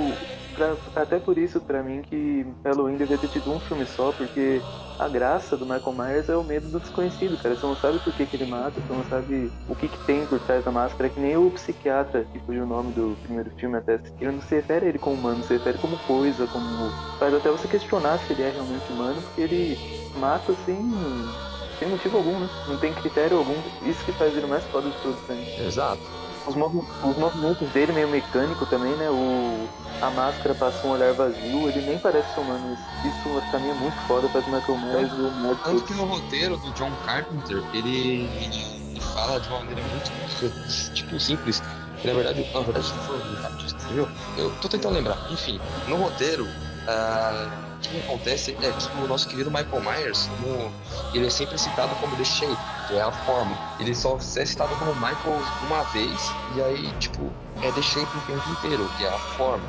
pra, 0.53 0.75
até 1.01 1.17
por 1.17 1.37
isso, 1.37 1.61
pra 1.61 1.81
mim, 1.81 2.01
que 2.01 2.45
Halloween 2.65 2.97
devia 2.97 3.17
ter 3.17 3.29
tido 3.29 3.49
um 3.49 3.59
filme 3.61 3.85
só, 3.85 4.11
porque 4.11 4.61
a 4.99 5.07
graça 5.07 5.55
do 5.55 5.65
Michael 5.65 5.93
Myers 5.93 6.27
é 6.27 6.35
o 6.35 6.43
medo 6.43 6.67
do 6.67 6.81
desconhecido, 6.81 7.41
cara. 7.41 7.55
Você 7.55 7.65
não 7.65 7.75
sabe 7.77 7.99
por 7.99 8.13
que, 8.13 8.25
que 8.25 8.35
ele 8.35 8.45
mata, 8.45 8.73
você 8.81 8.93
não 8.93 9.05
sabe 9.05 9.49
o 9.69 9.75
que, 9.75 9.87
que 9.87 9.97
tem 10.05 10.25
por 10.25 10.41
trás 10.41 10.65
da 10.65 10.71
máscara. 10.71 11.07
É 11.07 11.09
que 11.09 11.21
nem 11.21 11.37
o 11.37 11.49
psiquiatra, 11.51 12.25
que 12.33 12.39
foi 12.39 12.59
o 12.59 12.65
nome 12.65 12.91
do 12.91 13.17
primeiro 13.23 13.49
filme 13.51 13.77
até. 13.77 13.97
Ele 14.19 14.31
não 14.33 14.41
se 14.41 14.55
refere 14.55 14.85
a 14.85 14.89
ele 14.89 14.99
como 14.99 15.15
humano, 15.15 15.41
se 15.45 15.53
refere 15.53 15.77
como 15.77 15.97
coisa, 15.99 16.45
como. 16.47 16.91
Faz 17.17 17.33
até 17.33 17.49
você 17.49 17.67
questionar 17.69 18.19
se 18.19 18.33
ele 18.33 18.43
é 18.43 18.49
realmente 18.49 18.91
humano, 18.91 19.21
porque 19.21 19.41
ele 19.41 19.79
mata 20.19 20.51
assim 20.51 21.52
sem 21.83 21.89
motivo 21.89 22.17
algum, 22.17 22.39
né? 22.39 22.49
Não 22.67 22.77
tem 22.77 22.93
critério 22.93 23.37
algum. 23.37 23.55
Isso 23.85 24.03
que 24.05 24.11
faz 24.13 24.35
ele 24.35 24.47
mais 24.47 24.63
foda 24.65 24.89
de 24.89 24.97
todos 24.97 25.19
também. 25.27 25.65
Exato. 25.65 26.01
Os, 26.47 26.55
mov 26.55 26.75
os 26.77 27.17
movimentos 27.17 27.69
dele 27.69 27.93
meio 27.93 28.07
mecânico 28.07 28.65
também, 28.65 28.91
né? 28.95 29.09
O, 29.09 29.67
a 30.01 30.09
máscara 30.09 30.55
passa 30.55 30.85
um 30.87 30.91
olhar 30.91 31.13
vazio, 31.13 31.69
ele 31.69 31.81
nem 31.81 31.97
parece 31.97 32.33
ser 32.33 32.41
humano. 32.41 32.77
Isso 33.05 33.49
pra 33.49 33.59
mim 33.59 33.69
é 33.69 33.73
muito 33.73 33.95
foda, 34.07 34.27
faz 34.29 34.45
o 34.47 34.49
Michael 34.49 34.77
Myers 34.77 35.11
o 35.13 35.31
Michael 35.31 35.57
Tanto 35.63 35.83
que 35.83 35.93
no 35.93 36.05
roteiro 36.05 36.57
do 36.57 36.71
John 36.71 36.91
Carpenter, 37.05 37.63
ele, 37.73 38.29
ele 38.41 38.99
fala 39.13 39.39
de 39.39 39.47
uma 39.49 39.59
maneira 39.59 39.81
muito, 39.81 40.93
tipo, 40.93 41.19
simples. 41.19 41.61
Que, 42.01 42.07
na 42.07 42.13
verdade, 42.13 42.45
na 42.53 42.59
verdade, 42.59 42.93
não 42.93 43.03
foi 43.03 43.17
o 43.17 43.41
Carpenter 43.41 43.65
escreveu. 43.65 44.09
Eu 44.37 44.51
tô 44.61 44.67
tentando 44.67 44.95
lembrar. 44.95 45.17
Enfim, 45.31 45.59
no 45.87 45.95
roteiro, 45.95 46.43
uh, 46.43 47.72
o 47.87 47.91
que 47.91 47.99
acontece 47.99 48.51
é 48.51 48.53
que 48.53 48.97
o 49.03 49.07
nosso 49.07 49.27
querido 49.27 49.51
Michael 49.51 49.81
Myers, 49.81 50.29
como 50.37 50.71
ele 51.13 51.27
é 51.27 51.29
sempre 51.29 51.57
citado 51.57 51.95
como 51.95 52.15
The 52.15 52.23
Shape, 52.23 52.57
que 52.87 52.95
é 52.95 53.01
a 53.01 53.11
forma. 53.11 53.57
Ele 53.79 53.93
só 53.93 54.17
é 54.17 54.45
citado 54.45 54.75
como 54.75 54.93
Michael 54.95 55.41
uma 55.65 55.83
vez, 55.85 56.31
e 56.55 56.61
aí, 56.61 56.91
tipo, 56.99 57.31
é 57.63 57.71
The 57.71 57.81
Shape 57.81 58.17
o 58.17 58.21
tempo 58.27 58.49
inteiro, 58.49 58.85
que 58.97 59.05
é 59.05 59.07
a 59.07 59.17
forma. 59.17 59.63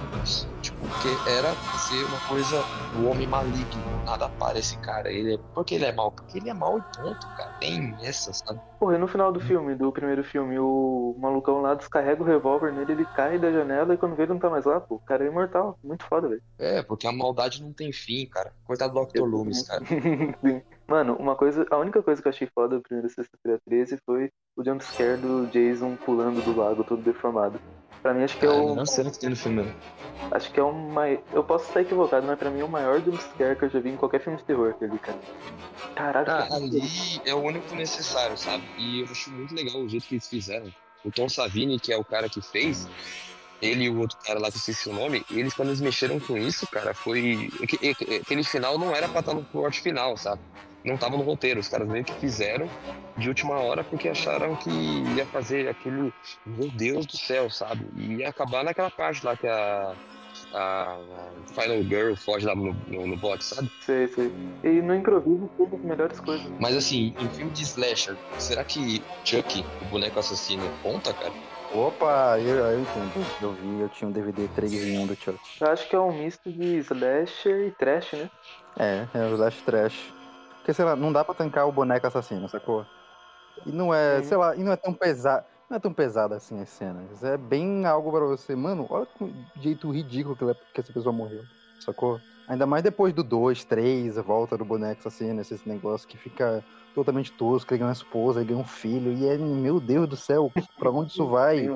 Tipo, 0.61 0.77
porque 0.89 1.09
era 1.31 1.55
ser 1.79 2.05
uma 2.07 2.19
coisa 2.29 2.63
do 2.93 3.09
homem 3.09 3.27
maligno. 3.27 3.83
Nada 4.05 4.29
para 4.31 4.59
esse 4.59 4.77
cara. 4.79 5.13
Ele 5.13 5.35
é... 5.35 5.39
Por 5.55 5.65
que 5.65 5.77
ele 5.77 5.85
é 5.85 5.93
mal? 5.93 6.11
Porque 6.11 6.39
ele 6.39 6.51
é 6.51 6.55
mal 6.55 6.79
e 6.79 6.83
ponto, 6.97 7.27
cara. 7.37 7.53
Tem 7.61 7.95
essa, 8.03 8.33
sabe? 8.33 8.61
Porra, 8.81 8.97
e 8.97 8.99
no 8.99 9.07
final 9.07 9.33
do 9.33 9.39
filme, 9.39 9.75
do 9.75 9.93
primeiro 9.93 10.25
filme, 10.25 10.59
o 10.59 11.15
malucão 11.19 11.63
lá 11.63 11.75
descarrega 11.75 12.23
o 12.23 12.27
revólver 12.27 12.73
nele, 12.73 12.93
ele 12.93 13.05
cai 13.05 13.39
da 13.39 13.53
janela 13.53 13.95
e 13.95 13.97
quando 13.97 14.17
vê 14.17 14.25
ele 14.25 14.33
não 14.33 14.41
tá 14.41 14.51
mais 14.51 14.65
lá, 14.65 14.81
pô. 14.81 14.97
O 14.97 15.01
cara 15.01 15.25
é 15.25 15.29
imortal. 15.29 15.79
Muito 15.83 16.05
foda, 16.05 16.29
velho. 16.29 16.43
É, 16.59 16.83
porque 16.83 17.07
a 17.07 17.13
maldade 17.13 17.63
não 17.63 17.73
tem 17.73 17.93
fim, 17.93 18.27
cara. 18.27 18.53
Coitado 18.65 18.93
do 18.93 19.07
Dr. 19.07 19.23
Loomis, 19.23 19.63
cara. 19.63 19.85
Mano, 20.87 21.15
uma 21.15 21.35
coisa, 21.35 21.67
a 21.71 21.79
única 21.79 22.03
coisa 22.03 22.21
que 22.21 22.29
eu 22.29 22.33
achei 22.33 22.47
foda 22.47 22.77
do 22.77 22.83
primeiro 22.83 23.09
Sexta-feira 23.09 23.59
13 23.65 23.99
foi 24.05 24.31
o 24.57 24.63
jumpscare 24.63 25.17
do 25.17 25.47
Jason 25.47 25.97
pulando 25.97 26.43
do 26.43 26.55
lago 26.55 26.85
todo 26.85 27.03
deformado. 27.03 27.59
Pra 28.05 28.13
mim, 28.13 28.23
acho 28.23 28.37
que 28.37 28.45
é, 28.45 28.51
é 28.51 28.53
o. 28.53 28.75
Não 28.75 28.85
sei 28.85 29.03
o 29.03 29.11
que 29.11 29.19
tem 29.19 29.31
no 29.31 29.37
filme. 29.37 29.75
Acho 30.31 30.53
que 30.53 30.61
é 30.61 30.63
o 30.63 30.71
maior. 30.71 31.23
Eu 31.33 31.43
posso 31.43 31.69
estar 31.69 31.81
equivocado, 31.81 32.27
mas 32.27 32.39
pra 32.39 32.51
mim 32.51 32.61
é 32.61 32.65
o 32.65 32.69
maior 32.69 33.01
jumpscare 33.03 33.57
que 33.57 33.65
eu 33.65 33.71
já 33.71 33.81
vi 33.81 33.89
em 33.89 33.97
qualquer 33.97 34.21
filme 34.21 34.37
de 34.37 34.45
terror, 34.45 34.73
aquele 34.73 34.99
cara. 34.99 35.19
Caraca. 35.95 36.33
Ah, 36.51 36.55
ali 36.55 36.83
é 37.25 37.35
o 37.35 37.39
único 37.39 37.75
necessário, 37.75 38.37
sabe? 38.37 38.63
E 38.77 39.01
eu 39.01 39.07
acho 39.07 39.31
muito 39.31 39.55
legal 39.55 39.81
o 39.81 39.89
jeito 39.89 40.07
que 40.07 40.17
eles 40.17 40.29
fizeram. 40.29 40.71
O 41.03 41.11
Tom 41.11 41.31
Savini, 41.31 41.81
que 41.81 41.95
é 41.95 41.97
o 41.97 42.05
cara 42.05 42.29
que 42.29 42.43
fez, 42.43 42.87
ele 43.63 43.85
e 43.85 43.89
o 43.89 43.99
outro 43.99 44.19
cara 44.19 44.39
lá 44.39 44.51
que 44.51 44.57
eu 44.57 44.59
esqueci 44.59 44.91
o 44.91 44.93
nome, 44.93 45.25
eles 45.31 45.55
quando 45.55 45.69
eles 45.69 45.81
mexeram 45.81 46.21
com 46.21 46.37
isso, 46.37 46.67
cara, 46.67 46.93
foi. 46.93 47.51
Aquele 48.21 48.45
final 48.45 48.79
não 48.79 48.95
era 48.95 49.09
pra 49.09 49.21
estar 49.21 49.33
no 49.33 49.45
corte 49.47 49.81
final, 49.81 50.15
sabe? 50.19 50.43
Não 50.85 50.97
tava 50.97 51.17
no 51.17 51.23
roteiro. 51.23 51.61
Os 51.61 51.69
caras 51.69 51.89
meio 51.89 52.05
que 52.05 52.13
fizeram 52.15 52.69
de 53.17 53.29
última 53.29 53.55
hora 53.55 53.83
porque 53.83 54.09
acharam 54.09 54.55
que 54.57 54.71
ia 55.17 55.27
fazer 55.27 55.69
aquele. 55.69 56.13
Meu 56.45 56.71
Deus 56.71 57.07
do 57.07 57.17
céu, 57.17 57.49
sabe? 57.49 57.87
E 57.97 58.17
ia 58.17 58.29
acabar 58.29 58.63
naquela 58.63 58.91
parte 58.91 59.25
lá 59.25 59.37
que 59.37 59.47
a. 59.47 59.95
A 60.53 60.99
Final 61.47 61.83
Girl 61.85 62.15
foge 62.17 62.45
lá 62.45 62.57
no, 62.57 62.73
no, 62.89 63.07
no 63.07 63.17
bote, 63.17 63.45
sabe? 63.45 63.71
Sei, 63.81 64.09
sei. 64.09 64.33
E 64.65 64.83
no 64.83 64.93
improviso 64.93 65.49
tudo 65.57 65.77
as 65.77 65.83
melhores 65.83 66.19
coisas. 66.19 66.47
Mas 66.59 66.77
assim, 66.77 67.15
em 67.21 67.29
filme 67.29 67.53
de 67.53 67.63
slasher, 67.63 68.17
será 68.39 68.65
que 68.65 69.01
Chuck, 69.25 69.65
o 69.83 69.85
boneco 69.87 70.19
assassino, 70.19 70.63
conta, 70.83 71.13
cara? 71.15 71.33
Opa, 71.73 72.39
eu, 72.41 72.57
eu 72.57 72.81
entendo. 72.81 73.27
Eu 73.43 73.53
vi, 73.53 73.81
eu 73.81 73.89
tinha 73.89 74.09
um 74.09 74.13
DVD 74.13 74.49
3 74.55 74.73
em 74.73 74.99
1 74.99 75.07
do 75.07 75.17
Chuck. 75.17 75.39
Eu 75.61 75.69
acho 75.69 75.89
que 75.89 75.97
é 75.97 76.01
um 76.01 76.13
misto 76.13 76.51
de 76.51 76.79
slasher 76.79 77.69
e 77.69 77.71
trash, 77.73 78.13
né? 78.13 78.31
É, 78.77 79.07
é 79.15 79.27
o 79.27 79.35
slash 79.35 79.63
trash. 79.63 80.13
Porque, 80.65 80.73
sei 80.73 80.87
lá, 80.87 80.97
não 80.97 81.13
dá 81.13 81.23
pra 81.23 81.35
tancar 81.35 81.69
o 81.69 81.73
boneco 81.73 82.07
assassino, 82.07 82.49
sacou? 82.49 82.87
E 83.67 83.71
não 83.71 83.93
é, 83.93 84.23
Sim. 84.23 84.29
sei 84.29 84.37
lá, 84.39 84.57
e 84.57 84.65
não 84.65 84.73
é 84.73 84.77
tão 84.77 84.95
pesado. 84.95 85.45
Não 85.69 85.77
é 85.77 85.81
tão 85.81 85.93
pesado 85.93 86.33
assim 86.33 86.59
as 86.59 86.71
cenas. 86.71 87.23
É 87.23 87.37
bem 87.37 87.85
algo 87.85 88.11
pra 88.11 88.25
você. 88.25 88.57
Mano, 88.57 88.87
olha 88.89 89.07
o 89.21 89.31
jeito 89.61 89.91
ridículo 89.91 90.35
que, 90.35 90.47
que 90.73 90.81
essa 90.81 90.91
pessoa 90.91 91.13
morreu. 91.13 91.45
Sacou? 91.79 92.19
Ainda 92.49 92.67
mais 92.67 92.83
depois 92.83 93.13
do 93.13 93.23
2, 93.23 93.63
3, 93.63 94.17
a 94.17 94.23
volta 94.23 94.57
do 94.57 94.65
boneco 94.65 95.01
assassino, 95.01 95.39
esse 95.43 95.69
negócio 95.69 96.09
que 96.09 96.17
fica 96.17 96.65
totalmente 96.95 97.31
tosco, 97.33 97.71
ele 97.75 97.81
ganha 97.81 97.89
uma 97.89 97.93
esposa, 97.93 98.41
ele 98.41 98.49
ganha 98.49 98.61
um 98.61 98.67
filho, 98.67 99.13
e 99.13 99.27
é, 99.27 99.37
meu 99.37 99.79
Deus 99.79 100.09
do 100.09 100.17
céu, 100.17 100.51
pra 100.79 100.91
onde 100.91 101.13
isso 101.13 101.27
vai? 101.29 101.69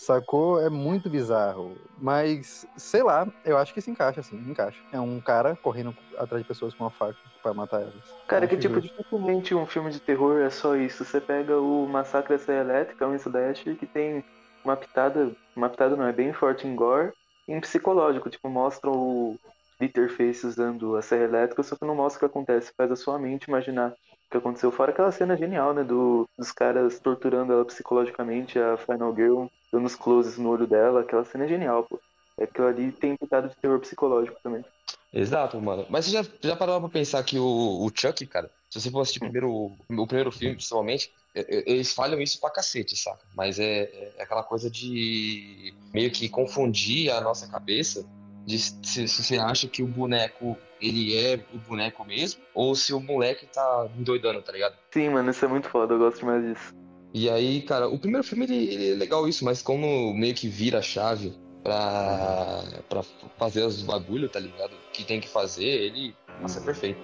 Sacou? 0.00 0.58
É 0.58 0.70
muito 0.70 1.10
bizarro. 1.10 1.76
Mas, 1.98 2.66
sei 2.74 3.02
lá, 3.02 3.28
eu 3.44 3.58
acho 3.58 3.74
que 3.74 3.82
se 3.82 3.90
encaixa, 3.90 4.20
assim, 4.20 4.36
encaixa. 4.48 4.80
É 4.90 4.98
um 4.98 5.20
cara 5.20 5.54
correndo 5.56 5.94
atrás 6.16 6.42
de 6.42 6.48
pessoas 6.48 6.72
com 6.72 6.84
uma 6.84 6.90
faca 6.90 7.18
pra 7.42 7.52
matar 7.52 7.82
elas. 7.82 8.16
Cara, 8.26 8.48
que 8.48 8.56
tipo, 8.56 8.80
dificilmente 8.80 9.54
um 9.54 9.66
filme 9.66 9.90
de 9.90 10.00
terror 10.00 10.40
é 10.40 10.48
só 10.48 10.74
isso. 10.74 11.04
Você 11.04 11.20
pega 11.20 11.60
o 11.60 11.86
Massacre 11.86 12.34
da 12.34 12.42
Serra 12.42 12.60
Elétrica, 12.62 13.06
um 13.06 13.14
Slash, 13.14 13.74
que 13.74 13.84
tem 13.84 14.24
uma 14.64 14.74
pitada, 14.74 15.36
uma 15.54 15.68
pitada 15.68 15.94
não, 15.94 16.06
é 16.06 16.12
bem 16.14 16.32
forte 16.32 16.66
em 16.66 16.74
gore 16.74 17.12
e 17.46 17.52
em 17.52 17.60
psicológico. 17.60 18.30
Tipo, 18.30 18.48
mostra 18.48 18.90
o 18.90 19.38
Leatherface 19.78 20.46
usando 20.46 20.96
a 20.96 21.02
Serra 21.02 21.24
Elétrica, 21.24 21.62
só 21.62 21.76
que 21.76 21.84
não 21.84 21.94
mostra 21.94 22.16
o 22.16 22.20
que 22.20 22.38
acontece. 22.38 22.72
Faz 22.74 22.90
a 22.90 22.96
sua 22.96 23.18
mente 23.18 23.48
imaginar 23.48 23.90
o 23.90 24.30
que 24.30 24.38
aconteceu. 24.38 24.72
Fora 24.72 24.92
aquela 24.92 25.12
cena 25.12 25.36
genial, 25.36 25.74
né, 25.74 25.84
do, 25.84 26.26
dos 26.38 26.52
caras 26.52 26.98
torturando 26.98 27.52
ela 27.52 27.66
psicologicamente, 27.66 28.58
a 28.58 28.78
Final 28.78 29.14
Girl, 29.14 29.44
dando 29.72 29.86
os 29.86 29.96
closes 29.96 30.38
no 30.38 30.50
olho 30.50 30.66
dela. 30.66 31.00
Aquela 31.00 31.24
cena 31.24 31.44
é 31.44 31.48
genial, 31.48 31.84
pô. 31.84 32.00
É 32.38 32.46
que 32.46 32.60
ali 32.60 32.90
tem 32.92 33.16
pitada 33.16 33.48
de 33.48 33.56
terror 33.56 33.78
psicológico 33.80 34.38
também. 34.42 34.64
Exato, 35.12 35.60
mano. 35.60 35.86
Mas 35.90 36.06
você 36.06 36.12
já, 36.12 36.24
já 36.40 36.56
parou 36.56 36.80
pra 36.80 36.88
pensar 36.88 37.22
que 37.22 37.38
o, 37.38 37.84
o 37.84 37.90
Chuck, 37.94 38.24
cara, 38.26 38.50
se 38.70 38.80
você 38.80 38.90
for 38.90 39.00
assistir 39.00 39.20
primeiro, 39.20 39.50
o 39.50 40.06
primeiro 40.06 40.30
filme, 40.30 40.54
principalmente, 40.54 41.12
eles 41.34 41.92
falham 41.92 42.20
isso 42.20 42.40
pra 42.40 42.50
cacete, 42.50 42.96
saca? 42.96 43.22
Mas 43.34 43.58
é, 43.58 44.12
é 44.16 44.22
aquela 44.22 44.42
coisa 44.42 44.70
de 44.70 45.74
meio 45.92 46.10
que 46.10 46.28
confundir 46.28 47.10
a 47.10 47.20
nossa 47.20 47.48
cabeça 47.48 48.06
de 48.46 48.58
se, 48.58 49.06
se 49.06 49.22
você 49.22 49.38
acha 49.38 49.68
que 49.68 49.82
o 49.82 49.86
boneco, 49.86 50.56
ele 50.80 51.16
é 51.16 51.44
o 51.52 51.58
boneco 51.58 52.04
mesmo, 52.04 52.40
ou 52.54 52.74
se 52.74 52.92
o 52.92 53.00
moleque 53.00 53.46
tá 53.46 53.88
endoidando, 53.98 54.42
tá 54.42 54.52
ligado? 54.52 54.76
Sim, 54.92 55.10
mano, 55.10 55.30
isso 55.30 55.44
é 55.44 55.48
muito 55.48 55.68
foda, 55.68 55.94
eu 55.94 55.98
gosto 55.98 56.20
demais 56.20 56.42
disso. 56.42 56.74
E 57.12 57.28
aí, 57.28 57.62
cara, 57.62 57.88
o 57.88 57.98
primeiro 57.98 58.24
filme 58.26 58.44
ele, 58.44 58.72
ele 58.72 58.92
é 58.92 58.94
legal 58.94 59.26
isso, 59.28 59.44
mas 59.44 59.60
como 59.62 60.14
meio 60.14 60.34
que 60.34 60.48
vira 60.48 60.78
a 60.78 60.82
chave 60.82 61.34
pra, 61.62 62.62
pra 62.88 63.02
fazer 63.36 63.64
os 63.64 63.82
bagulho, 63.82 64.28
tá 64.28 64.38
ligado? 64.38 64.72
Que 64.92 65.04
tem 65.04 65.20
que 65.20 65.28
fazer, 65.28 65.64
ele 65.64 66.14
nossa, 66.40 66.60
é 66.60 66.62
perfeito. 66.62 67.00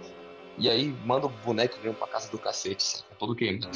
E 0.59 0.71
aí 0.71 0.89
manda 1.05 1.27
o 1.27 1.31
boneco 1.45 1.79
mesmo 1.81 1.95
pra 1.97 2.07
casa 2.07 2.31
do 2.31 2.39
cacete, 2.39 2.83
saca? 2.83 3.05
Todo 3.19 3.35
queimado. 3.35 3.69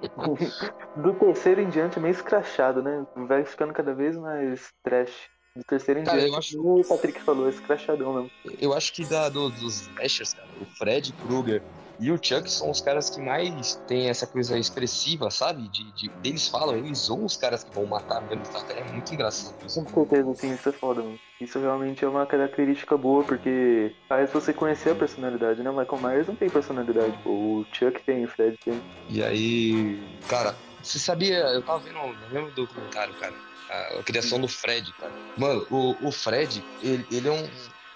Do 0.96 1.12
terceiro 1.14 1.60
em 1.60 1.68
diante 1.68 1.98
é 1.98 2.02
meio 2.02 2.12
escrachado, 2.12 2.82
né? 2.82 3.04
Vai 3.28 3.44
ficando 3.44 3.72
cada 3.72 3.94
vez 3.94 4.16
mais 4.16 4.68
trash. 4.82 5.28
Do 5.54 5.62
terceiro 5.64 6.00
em 6.00 6.04
Cara, 6.04 6.18
eu 6.18 6.22
diante, 6.30 6.38
acho- 6.38 6.56
como 6.56 6.80
o 6.80 6.84
Patrick 6.84 7.20
falou, 7.22 7.46
é 7.46 7.50
escrachadão 7.50 8.14
mesmo. 8.14 8.30
Eu 8.58 8.72
acho 8.72 8.92
que 8.94 9.04
da, 9.04 9.28
do- 9.28 9.50
dos 9.50 9.82
slashers, 9.82 10.32
cara, 10.32 10.48
o 10.60 10.64
Fred 10.76 11.12
Krueger 11.12 11.62
e 12.00 12.10
o 12.10 12.18
Chuck 12.20 12.50
são 12.50 12.70
os 12.70 12.80
caras 12.80 13.10
que 13.10 13.20
mais 13.20 13.74
têm 13.86 14.08
essa 14.08 14.26
coisa 14.26 14.58
expressiva, 14.58 15.30
sabe? 15.30 15.68
De, 15.68 15.92
de, 15.92 16.10
eles 16.24 16.48
falam, 16.48 16.76
eles 16.76 16.98
zoam 16.98 17.26
os 17.26 17.36
caras 17.36 17.62
que 17.62 17.74
vão 17.74 17.84
matar 17.84 18.22
mesmo, 18.22 18.44
saca? 18.46 18.72
É 18.72 18.82
muito 18.90 19.12
engraçado 19.12 19.54
isso. 19.66 19.84
Com 19.84 20.06
certeza, 20.06 20.34
sim, 20.34 20.54
isso 20.54 20.68
é 20.70 20.72
foda, 20.72 21.02
mano. 21.02 21.18
Isso 21.38 21.58
realmente 21.58 22.04
é 22.04 22.08
uma 22.08 22.24
característica 22.24 22.96
boa, 22.96 23.22
porque 23.22 23.94
faz 24.08 24.32
você 24.32 24.52
conhecer 24.52 24.90
a 24.90 24.94
personalidade, 24.94 25.62
né? 25.62 25.70
O 25.70 25.76
Michael 25.76 26.02
Myers 26.02 26.26
não 26.26 26.36
tem 26.36 26.48
personalidade, 26.48 27.18
pô. 27.22 27.30
O 27.30 27.66
Chuck 27.72 28.02
tem, 28.02 28.24
o 28.24 28.28
Fred 28.28 28.56
tem. 28.64 28.80
E 29.08 29.22
aí, 29.22 30.02
cara, 30.28 30.54
você 30.82 30.98
sabia, 30.98 31.38
eu 31.38 31.62
tava 31.62 31.80
vendo 31.80 31.98
no 31.98 32.30
mesmo 32.30 32.50
documentário, 32.52 33.12
cara, 33.14 33.34
a, 33.68 34.00
a 34.00 34.02
criação 34.02 34.40
do 34.40 34.48
Fred, 34.48 34.92
cara. 34.94 35.12
Mano, 35.36 35.66
o, 35.70 36.08
o 36.08 36.10
Fred, 36.10 36.64
ele, 36.82 37.06
ele 37.10 37.28
é 37.28 37.32
um. 37.32 37.48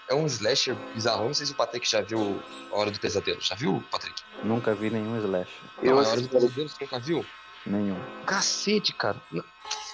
É 0.09 0.13
um 0.13 0.25
slasher 0.27 0.75
bizarro. 0.93 1.25
Não 1.25 1.33
sei 1.33 1.45
se 1.45 1.51
o 1.51 1.55
Patrick 1.55 1.89
já 1.89 2.01
viu 2.01 2.39
A 2.71 2.75
Hora 2.77 2.91
do 2.91 2.99
Pesadelo. 2.99 3.41
Já 3.41 3.55
viu, 3.55 3.83
Patrick? 3.91 4.21
Nunca 4.43 4.75
vi 4.75 4.89
nenhum 4.89 5.17
slash. 5.17 5.51
Eu 5.81 5.95
não, 5.95 6.03
A 6.03 6.07
Hora 6.09 6.21
do 6.21 6.29
Pesadelo 6.29 6.69
você 6.69 6.83
nunca 6.83 6.99
viu? 6.99 7.25
Nenhum. 7.65 7.97
Cacete, 8.25 8.93
cara. 8.93 9.19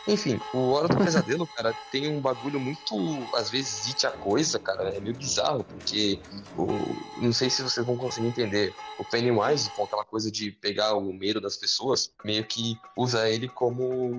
Enfim, 0.07 0.39
o 0.53 0.71
Hora 0.71 0.87
do 0.89 0.97
Pesadelo, 0.97 1.47
cara, 1.47 1.73
tem 1.91 2.07
um 2.07 2.19
bagulho 2.19 2.59
muito, 2.59 3.29
às 3.35 3.49
vezes, 3.49 3.87
it 3.87 4.05
a 4.07 4.11
coisa, 4.11 4.59
cara. 4.59 4.89
É 4.89 4.99
meio 4.99 5.15
bizarro, 5.15 5.63
porque 5.63 6.19
o, 6.57 6.95
não 7.21 7.31
sei 7.31 7.49
se 7.49 7.61
vocês 7.61 7.85
vão 7.85 7.95
conseguir 7.95 8.27
entender. 8.27 8.75
O 8.99 9.05
Pennywise, 9.05 9.69
com 9.69 9.83
aquela 9.85 10.03
coisa 10.03 10.29
de 10.31 10.51
pegar 10.51 10.95
o 10.95 11.13
medo 11.13 11.39
das 11.39 11.55
pessoas, 11.55 12.11
meio 12.25 12.43
que 12.43 12.77
usa 12.97 13.29
ele 13.29 13.47
como 13.47 14.11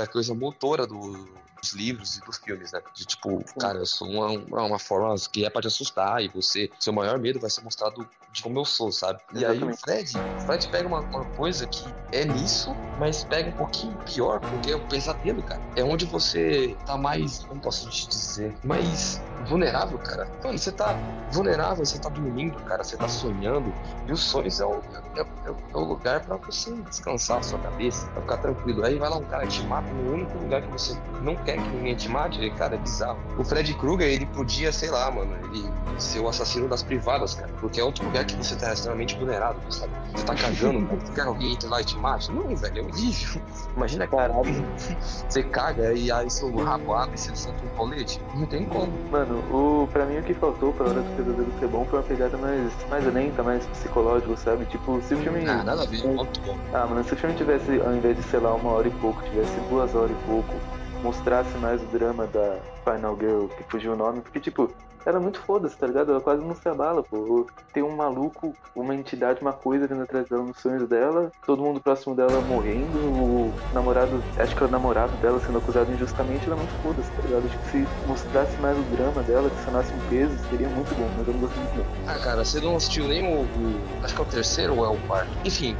a 0.00 0.06
coisa 0.06 0.32
motora 0.32 0.86
do- 0.86 1.28
dos 1.60 1.72
livros 1.72 2.16
e 2.16 2.20
dos 2.22 2.38
filmes, 2.38 2.72
né? 2.72 2.80
De 2.94 3.04
tipo, 3.04 3.44
cara, 3.58 3.78
eu 3.78 3.86
sou 3.86 4.08
uma, 4.08 4.28
uma 4.64 4.78
forma 4.78 5.14
que 5.32 5.44
é 5.44 5.50
pra 5.50 5.60
te 5.60 5.68
assustar 5.68 6.22
e 6.22 6.28
você, 6.28 6.70
seu 6.78 6.92
maior 6.92 7.18
medo 7.18 7.38
vai 7.38 7.50
ser 7.50 7.62
mostrado 7.62 8.08
de 8.32 8.42
como 8.42 8.58
eu 8.58 8.64
sou, 8.64 8.92
sabe? 8.92 9.20
E 9.34 9.44
aí 9.44 9.62
o 9.62 9.70
Exatamente. 9.70 9.80
Fred, 9.80 10.18
o 10.18 10.40
Fred 10.46 10.68
pega 10.68 10.88
uma, 10.88 11.00
uma 11.00 11.24
coisa 11.24 11.66
que 11.66 11.84
é 12.12 12.24
nisso, 12.24 12.74
mas 12.98 13.24
pega 13.24 13.50
um 13.50 13.52
pouquinho 13.52 13.96
pior, 14.04 14.40
porque 14.40 14.70
é 14.70 14.76
o 14.76 14.80
pesadelo, 14.86 15.42
cara. 15.42 15.60
É 15.76 15.82
onde 15.82 16.06
você 16.06 16.76
tá 16.86 16.96
mais, 16.96 17.40
como 17.40 17.60
posso 17.60 17.88
te 17.90 18.08
dizer, 18.08 18.54
mais 18.64 19.20
vulnerável, 19.46 19.98
cara. 19.98 20.28
Mano, 20.44 20.58
você 20.58 20.72
tá 20.72 20.98
vulnerável, 21.32 21.84
você 21.84 21.98
tá 21.98 22.08
dormindo, 22.08 22.58
cara, 22.64 22.82
você 22.82 22.96
tá 22.96 23.06
sonhando, 23.08 23.72
e 24.06 24.12
os 24.12 24.20
sonhos 24.20 24.60
é 24.60 24.64
o, 24.66 24.74
é, 25.16 25.20
é- 25.20 25.26
é 25.72 25.76
o 25.76 25.80
lugar 25.84 26.20
pra 26.20 26.36
você 26.36 26.72
descansar 26.88 27.38
a 27.38 27.42
sua 27.42 27.58
cabeça, 27.58 28.06
pra 28.08 28.22
ficar 28.22 28.36
tranquilo. 28.38 28.84
Aí 28.84 28.98
vai 28.98 29.08
lá 29.08 29.16
um 29.18 29.24
cara 29.24 29.46
te 29.46 29.62
mata 29.66 29.88
no 29.92 30.12
único 30.12 30.36
lugar 30.38 30.62
que 30.62 30.68
você 30.72 30.96
não 31.22 31.36
quer 31.36 31.56
que 31.62 31.68
ninguém 31.76 31.94
te 31.94 32.08
mate, 32.08 32.40
e, 32.44 32.50
cara, 32.50 32.74
é 32.74 32.78
bizarro. 32.78 33.18
O 33.38 33.44
Fred 33.44 33.72
Krueger, 33.74 34.08
ele 34.08 34.26
podia, 34.26 34.72
sei 34.72 34.90
lá, 34.90 35.10
mano, 35.10 35.34
ele 35.46 35.70
ser 35.98 36.20
o 36.20 36.28
assassino 36.28 36.66
das 36.66 36.82
privadas, 36.82 37.34
cara, 37.34 37.52
porque 37.60 37.78
é 37.80 37.84
outro 37.84 38.04
lugar 38.04 38.24
que 38.24 38.34
você 38.36 38.56
tá 38.56 38.72
extremamente 38.72 39.16
vulnerável, 39.16 39.60
sabe? 39.70 39.92
Você 40.14 40.24
tá 40.24 40.34
cagando, 40.34 40.86
cara, 40.86 41.00
você 41.00 41.12
quer 41.12 41.22
que 41.22 41.28
alguém 41.28 41.52
entre 41.52 41.68
lá 41.68 41.80
e 41.80 41.84
te 41.84 41.96
mate? 41.96 42.32
Não, 42.32 42.56
velho, 42.56 42.78
é 42.78 42.82
horrível. 42.82 43.42
Imagina, 43.76 44.06
cara, 44.08 44.32
você 45.28 45.42
caga 45.44 45.92
e 45.92 46.10
aí 46.10 46.30
seu 46.30 46.54
rabo 46.56 46.94
abre 46.94 47.14
e 47.14 47.18
você 47.18 47.34
sente 47.36 47.64
um 47.64 47.68
colete. 47.76 48.20
Não 48.34 48.46
tem 48.46 48.64
como. 48.64 48.90
Mano, 49.10 49.29
o, 49.32 49.88
pra 49.92 50.04
mim 50.06 50.18
o 50.18 50.22
que 50.22 50.34
faltou 50.34 50.72
pra 50.72 50.86
Hora 50.86 51.00
do 51.00 51.16
Pesadelo 51.16 51.52
ser 51.58 51.68
bom 51.68 51.84
foi 51.86 51.98
uma 51.98 52.04
pegada 52.04 52.36
mais, 52.36 52.72
mais 52.88 53.14
lenta, 53.14 53.42
mais 53.42 53.66
psicológico, 53.66 54.36
sabe? 54.36 54.64
Tipo, 54.66 55.00
se 55.02 55.14
o 55.14 55.18
filme. 55.18 55.46
Ah, 55.46 55.62
nada 55.64 55.82
a 55.82 55.86
ver, 55.86 56.04
muito 56.04 56.40
bom. 56.40 56.56
Ah, 56.72 56.86
mano, 56.86 57.04
se 57.04 57.14
o 57.14 57.16
filme 57.16 57.34
tivesse, 57.36 57.80
ao 57.80 57.94
invés 57.94 58.16
de, 58.16 58.22
sei 58.24 58.40
lá, 58.40 58.54
uma 58.54 58.72
hora 58.72 58.88
e 58.88 58.90
pouco, 58.92 59.22
tivesse 59.24 59.58
duas 59.68 59.94
horas 59.94 60.10
e 60.10 60.26
pouco, 60.26 60.54
mostrasse 61.02 61.56
mais 61.58 61.82
o 61.82 61.86
drama 61.86 62.26
da 62.26 62.60
Final 62.84 63.16
Girl, 63.18 63.46
que 63.48 63.64
fugiu 63.70 63.92
o 63.92 63.96
nome, 63.96 64.22
porque, 64.22 64.40
tipo, 64.40 64.74
ela 65.06 65.16
é 65.18 65.20
muito 65.20 65.40
foda-se, 65.40 65.76
tá 65.78 65.86
ligado? 65.86 66.10
Ela 66.12 66.20
quase 66.20 66.42
não 66.42 66.54
se 66.54 66.68
abala, 66.68 67.02
pô. 67.02 67.46
Tem 67.72 67.82
um 67.82 67.96
maluco, 67.96 68.54
uma 68.74 68.94
entidade, 68.94 69.40
uma 69.40 69.52
coisa 69.52 69.86
vindo 69.86 70.02
atrás 70.02 70.28
dela 70.28 70.42
nos 70.44 70.58
sonhos 70.60 70.88
dela, 70.88 71.30
todo 71.46 71.62
mundo 71.62 71.80
próximo 71.80 72.14
dela 72.14 72.42
morrendo, 72.42 72.98
o 73.00 73.54
namorado, 73.72 74.22
acho 74.38 74.54
que 74.54 74.62
é 74.62 74.66
o 74.66 74.70
namorado 74.70 75.16
dela 75.18 75.38
sendo 75.40 75.58
acusado 75.58 75.90
injustamente, 75.92 76.46
ela 76.46 76.56
é 76.56 76.58
muito 76.58 76.74
foda-se, 76.82 77.10
tá 77.14 77.22
ligado? 77.22 77.46
Acho 77.46 77.58
que 77.60 77.68
se 77.68 77.86
mostrasse 78.04 78.60
mais 78.60 78.76
o 78.78 78.84
drama 78.84 79.22
dela, 79.22 79.48
adicionasse 79.48 79.94
um 79.94 80.00
peso, 80.08 80.36
seria 80.48 80.68
muito 80.68 80.94
bom, 80.94 81.08
mas 81.16 81.26
eu 81.26 81.32
não 81.32 81.40
gostei 81.40 81.62
muito. 81.62 81.88
Ah, 82.06 82.18
cara, 82.18 82.44
você 82.44 82.60
não 82.60 82.76
assistiu 82.76 83.08
nem 83.08 83.22
o, 83.22 83.42
o- 83.44 83.80
Acho 84.02 84.14
que 84.14 84.20
é 84.20 84.24
o 84.24 84.28
terceiro 84.28 84.76
ou 84.76 84.84
é 84.84 84.88
o 84.88 84.98
quarto? 84.98 85.38
Enfim, 85.44 85.76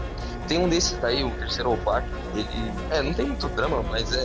tem 0.50 0.58
um 0.58 0.68
desses 0.68 0.98
daí, 0.98 1.22
o 1.22 1.30
terceiro 1.30 1.70
ou 1.70 1.76
quarto. 1.76 2.08
Ele. 2.34 2.44
É, 2.90 3.00
não 3.00 3.14
tem 3.14 3.24
muito 3.24 3.48
drama, 3.50 3.84
mas 3.84 4.12
é, 4.12 4.24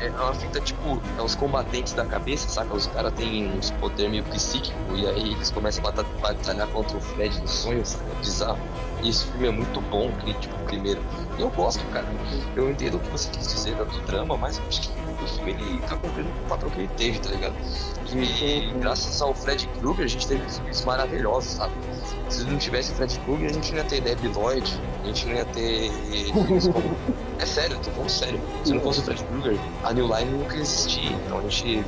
é, 0.00 0.06
é 0.06 0.10
uma 0.10 0.32
fita 0.32 0.58
tipo. 0.58 1.02
É 1.18 1.22
os 1.22 1.34
combatentes 1.34 1.92
da 1.92 2.06
cabeça, 2.06 2.48
saca? 2.48 2.74
Os 2.74 2.86
caras 2.86 3.12
têm 3.12 3.52
uns 3.52 3.70
poder 3.72 4.08
meio 4.08 4.24
psíquico 4.24 4.78
e 4.94 5.06
aí 5.06 5.32
eles 5.34 5.50
começam 5.50 5.86
a 5.86 5.92
batalhar, 5.92 6.66
contra 6.68 6.96
o 6.96 7.00
Fred 7.00 7.38
no 7.42 7.46
sonho, 7.46 7.84
saca? 7.84 8.04
É 8.10 8.14
bizarro. 8.20 8.58
E 9.02 9.10
esse 9.10 9.26
filme 9.26 9.48
é 9.48 9.50
muito 9.50 9.78
bom, 9.82 10.10
que, 10.24 10.32
tipo, 10.32 10.56
o 10.56 10.64
primeiro. 10.64 11.02
E 11.38 11.42
eu 11.42 11.50
gosto, 11.50 11.84
cara. 11.92 12.06
Eu 12.56 12.70
entendo 12.70 12.96
o 12.96 13.00
que 13.00 13.10
você 13.10 13.28
quis 13.28 13.46
dizer 13.46 13.76
do 13.76 14.00
drama, 14.06 14.34
mas 14.38 14.56
eu 14.56 14.64
acho 14.68 14.80
que 14.80 14.88
o 14.88 15.28
filme 15.28 15.52
ele 15.52 15.78
tá 15.82 15.96
cumprindo 15.96 16.30
o 16.30 16.48
papel 16.48 16.70
que 16.70 16.78
ele 16.80 16.90
teve, 16.96 17.18
tá 17.18 17.28
ligado? 17.28 17.54
E 18.14 18.72
graças 18.80 19.20
ao 19.20 19.34
Fred 19.34 19.68
Krueger 19.78 20.06
a 20.06 20.08
gente 20.08 20.26
teve 20.26 20.48
filmes 20.48 20.82
maravilhosos, 20.86 21.52
sabe? 21.52 21.74
Se 22.28 22.44
não 22.44 22.58
tivesse 22.58 22.92
Fred 22.94 23.18
Krueger, 23.20 23.50
a 23.50 23.52
gente 23.52 23.72
não 23.72 23.78
ia 23.78 23.84
ter 23.84 24.00
Debbie 24.00 24.28
Lloyd, 24.28 24.80
a 25.02 25.06
gente 25.06 25.26
não 25.26 25.34
ia 25.34 25.44
ter. 25.46 25.90
É 27.38 27.44
sério, 27.44 27.76
tô 27.84 27.90
falando 27.90 28.08
sério. 28.08 28.40
Se 28.64 28.72
não 28.72 28.80
fosse 28.80 29.00
o 29.00 29.02
Fred 29.02 29.22
Krueger, 29.24 29.58
a 29.84 29.92
New 29.92 30.06
Line 30.06 30.38
nunca 30.38 30.54
ia 30.54 30.62
existir. 30.62 31.12
Então 31.12 31.38
a 31.38 31.42
gente. 31.42 31.84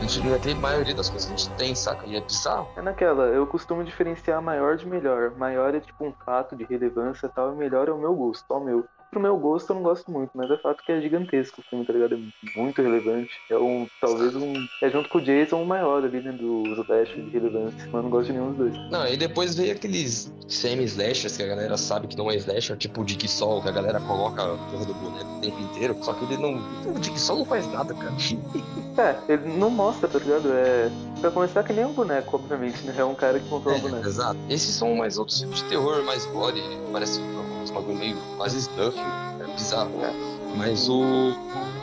A 0.00 0.02
gente 0.02 0.20
não 0.20 0.32
ia 0.32 0.38
ter 0.40 0.52
a 0.52 0.56
maioria 0.56 0.94
das 0.94 1.08
coisas 1.08 1.28
que 1.28 1.34
a 1.34 1.36
gente 1.36 1.56
tem, 1.56 1.74
saca? 1.74 2.04
E 2.04 2.16
é 2.16 2.20
bizarro. 2.20 2.68
É 2.76 2.82
naquela, 2.82 3.26
eu 3.26 3.46
costumo 3.46 3.84
diferenciar 3.84 4.42
maior 4.42 4.76
de 4.76 4.84
melhor. 4.84 5.30
Maior 5.36 5.72
é 5.72 5.78
tipo 5.78 6.04
um 6.04 6.12
fato 6.26 6.56
de 6.56 6.64
relevância 6.64 7.26
e 7.26 7.28
tal, 7.28 7.52
e 7.52 7.56
melhor 7.56 7.88
é 7.88 7.92
o 7.92 7.98
meu 7.98 8.12
gosto, 8.12 8.44
só 8.46 8.58
o 8.58 8.64
meu. 8.64 8.84
Pro 9.12 9.20
meu 9.20 9.36
gosto 9.36 9.68
eu 9.70 9.76
não 9.76 9.82
gosto 9.82 10.10
muito, 10.10 10.30
mas 10.34 10.50
é 10.50 10.56
fato 10.56 10.82
que 10.82 10.90
é 10.90 10.98
gigantesco 10.98 11.60
o 11.60 11.64
filme, 11.68 11.84
tá 11.84 11.92
ligado? 11.92 12.14
É 12.14 12.58
muito 12.58 12.80
relevante. 12.80 13.30
É 13.50 13.58
um, 13.58 13.86
talvez 14.00 14.34
um. 14.34 14.54
É 14.80 14.88
junto 14.88 15.10
com 15.10 15.18
o 15.18 15.20
Jason 15.20 15.62
o 15.62 15.66
maior 15.66 16.02
ali, 16.02 16.22
né? 16.22 16.32
Do 16.32 16.62
Slash 16.82 17.12
de 17.20 17.28
relevância. 17.28 17.76
Mas 17.78 17.92
eu 17.92 18.02
não 18.04 18.08
gosto 18.08 18.26
de 18.28 18.32
nenhum 18.32 18.52
dos 18.54 18.56
dois. 18.72 18.90
Não, 18.90 19.06
e 19.06 19.14
depois 19.18 19.54
veio 19.54 19.72
aqueles 19.72 20.32
semi-slashers 20.48 21.36
que 21.36 21.42
a 21.42 21.46
galera 21.46 21.76
sabe 21.76 22.06
que 22.06 22.16
não 22.16 22.30
é 22.30 22.36
slasher, 22.36 22.74
tipo 22.78 23.02
o 23.02 23.04
Dick 23.04 23.28
Sol, 23.28 23.60
que 23.60 23.68
a 23.68 23.72
galera 23.72 24.00
coloca 24.00 24.42
a 24.42 24.56
porra 24.56 24.86
do 24.86 24.94
boneco 24.94 25.30
o 25.30 25.40
tempo 25.42 25.60
inteiro. 25.60 25.94
Só 26.00 26.14
que 26.14 26.24
ele 26.24 26.38
não. 26.38 26.54
O 26.90 26.98
Dick 26.98 27.20
Sol 27.20 27.36
não 27.40 27.44
faz 27.44 27.70
nada, 27.70 27.92
cara. 27.92 28.12
É, 28.98 29.16
ele 29.32 29.48
não 29.58 29.70
mostra, 29.70 30.06
tá 30.06 30.18
ligado? 30.18 30.52
É. 30.52 30.90
Pra 31.20 31.30
começar 31.30 31.62
que 31.64 31.72
nem 31.72 31.82
um 31.84 31.94
boneco, 31.94 32.36
obviamente, 32.36 32.82
né? 32.84 32.94
É 32.98 33.02
um 33.04 33.14
cara 33.14 33.40
que 33.40 33.48
comprou 33.48 33.74
um 33.74 33.78
É, 33.78 33.80
boneco. 33.80 34.06
exato. 34.06 34.38
Esses 34.50 34.74
são 34.74 34.94
mais 34.96 35.16
outros 35.16 35.38
filmes 35.40 35.60
de 35.62 35.64
terror, 35.70 36.02
mais 36.04 36.26
gore, 36.26 36.60
parece 36.92 37.18
uns 37.62 37.70
bagulho 37.70 37.98
meio 37.98 38.16
quase 38.36 38.60
stuff, 38.62 38.98
é 38.98 39.52
bizarro, 39.52 39.90
né? 39.90 40.12
Mas 40.56 40.88
o 40.88 41.34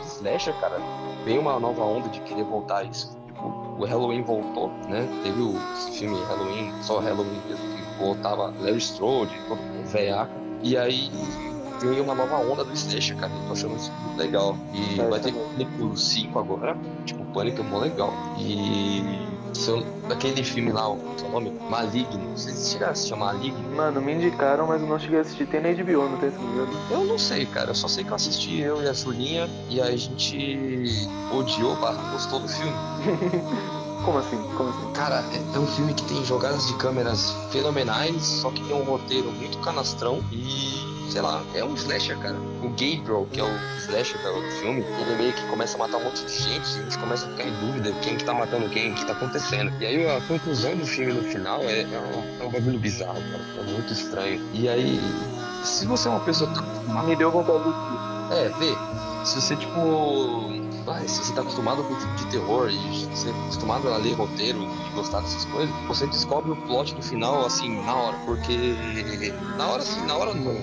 slasher, 0.04 0.54
cara, 0.60 0.78
veio 1.24 1.40
uma 1.40 1.58
nova 1.58 1.82
onda 1.82 2.08
de 2.08 2.20
querer 2.20 2.44
voltar 2.44 2.78
a 2.78 2.84
isso. 2.84 3.16
Tipo, 3.26 3.46
o 3.78 3.84
Halloween 3.84 4.22
voltou, 4.22 4.68
né? 4.88 5.08
Teve 5.22 5.40
o 5.40 5.54
esse 5.74 5.98
filme 5.98 6.22
Halloween, 6.24 6.72
só 6.82 6.98
Halloween 7.00 7.40
mesmo, 7.48 7.64
que 7.76 7.98
voltava 7.98 8.52
Larry 8.60 8.78
Strode, 8.78 9.34
todo 9.48 9.60
velhaca. 9.86 10.30
E 10.62 10.76
aí 10.76 11.10
veio 11.80 12.04
uma 12.04 12.14
nova 12.14 12.36
onda 12.36 12.64
do 12.64 12.72
slasher, 12.74 13.16
cara. 13.16 13.32
Eu 13.32 13.46
tô 13.46 13.52
achando 13.54 13.76
isso 13.76 13.90
muito 14.04 14.18
legal. 14.18 14.56
E 14.72 15.00
É, 15.00 15.08
vai 15.08 15.18
ter 15.20 15.32
também. 15.32 15.66
Pânico 15.66 15.96
5 15.96 16.38
agora. 16.38 16.76
Tipo, 17.04 17.24
Pânico 17.32 17.60
é 17.60 17.64
mó 17.64 17.78
legal. 17.78 18.12
E 18.38 19.02
se 19.52 19.68
eu- 19.70 19.84
aquele 20.10 20.42
filme 20.44 20.72
lá, 20.72 20.88
o 20.88 20.98
o 21.24 21.32
nome? 21.32 21.52
Maligno. 21.70 22.30
Vocês 22.36 22.70
chegaram 22.72 22.90
a 22.90 22.92
assistir 22.92 23.14
Maligno? 23.16 23.76
Mano, 23.76 24.00
me 24.00 24.14
indicaram, 24.14 24.66
mas 24.66 24.80
eu 24.82 24.88
não 24.88 24.98
cheguei 24.98 25.18
a 25.18 25.20
assistir. 25.22 25.46
Tem 25.46 25.60
na 25.60 25.68
HBO, 25.68 26.08
não 26.08 26.18
tem, 26.18 26.30
se 26.30 26.36
engano. 26.38 26.72
Eu 26.90 27.04
não 27.04 27.16
sei, 27.18 27.46
cara. 27.46 27.70
Eu 27.70 27.74
só 27.74 27.86
sei 27.86 28.02
que 28.02 28.10
eu 28.10 28.16
assisti 28.16 28.60
eu 28.60 28.82
e 28.82 28.88
a 28.88 28.92
Julinha 28.92 29.48
e 29.68 29.80
a 29.80 29.94
gente 29.96 31.08
odiou, 31.32 31.76
barra, 31.76 32.02
gostou 32.10 32.40
do 32.40 32.48
filme. 32.48 32.72
Como 34.04 34.18
assim? 34.18 34.36
Como 34.56 34.70
assim? 34.70 34.92
Cara, 34.94 35.22
é- 35.32 35.56
é 35.56 35.58
um 35.58 35.66
filme 35.66 35.92
que 35.94 36.02
tem 36.04 36.24
jogadas 36.24 36.66
de 36.66 36.74
câmeras 36.78 37.32
fenomenais, 37.50 38.22
só 38.24 38.50
que 38.50 38.62
tem 38.64 38.74
um 38.74 38.82
roteiro 38.84 39.30
muito 39.32 39.58
canastrão 39.58 40.20
e, 40.32 40.89
sei 41.10 41.20
lá, 41.20 41.42
é 41.54 41.64
um 41.64 41.74
slasher, 41.74 42.16
cara. 42.18 42.36
O 42.62 42.68
Gabriel, 42.70 43.26
que 43.32 43.40
é 43.40 43.44
o 43.44 43.78
slasher 43.78 44.16
do 44.22 44.50
filme, 44.60 44.80
ele 44.82 45.16
meio 45.16 45.32
que 45.32 45.46
começa 45.48 45.76
a 45.76 45.78
matar 45.78 45.98
um 45.98 46.04
monte 46.04 46.24
de 46.24 46.32
gente 46.32 46.68
e 46.76 46.78
a 46.78 46.82
gente 46.82 46.98
começa 46.98 47.26
a 47.26 47.30
ficar 47.30 47.44
em 47.44 47.60
dúvida 47.60 47.92
quem 48.02 48.16
que 48.16 48.24
tá 48.24 48.32
matando 48.34 48.68
quem, 48.70 48.92
o 48.92 48.94
que 48.94 49.04
tá 49.04 49.12
acontecendo. 49.12 49.72
E 49.80 49.86
aí 49.86 50.08
a 50.08 50.20
conclusão 50.22 50.76
do 50.76 50.86
filme 50.86 51.12
no 51.12 51.22
final 51.22 51.60
é, 51.62 51.82
é, 51.82 51.86
um, 51.86 52.42
é 52.42 52.46
um 52.46 52.50
bagulho 52.50 52.78
bizarro, 52.78 53.14
cara. 53.14 53.60
É 53.60 53.72
muito 53.72 53.92
estranho. 53.92 54.40
E 54.54 54.68
aí, 54.68 55.00
se 55.64 55.86
você 55.86 56.08
é 56.08 56.10
uma 56.10 56.20
pessoa 56.20 56.50
Me 57.06 57.16
deu 57.16 57.30
vontade 57.30 57.64
de 57.64 57.70
é, 58.30 58.48
vê. 58.48 58.76
Se 59.24 59.40
você, 59.40 59.56
tipo. 59.56 60.60
Vai, 60.84 61.06
se 61.06 61.18
você 61.18 61.34
tá 61.34 61.42
acostumado 61.42 61.82
com 61.84 61.92
o 61.92 61.98
tipo 61.98 62.14
de 62.14 62.26
terror 62.26 62.70
e 62.70 63.06
você 63.06 63.28
é 63.28 63.32
acostumado 63.32 63.92
a 63.92 63.98
ler 63.98 64.14
roteiro 64.14 64.62
e 64.62 64.94
gostar 64.94 65.20
dessas 65.20 65.44
coisas, 65.46 65.74
você 65.86 66.06
descobre 66.06 66.52
o 66.52 66.56
plot 66.56 66.94
do 66.94 67.02
final, 67.02 67.44
assim, 67.44 67.82
na 67.84 67.94
hora. 67.94 68.16
Porque. 68.24 68.74
Na 69.58 69.68
hora, 69.68 69.82
assim, 69.82 70.00
na 70.06 70.16
hora 70.16 70.32
não. 70.32 70.54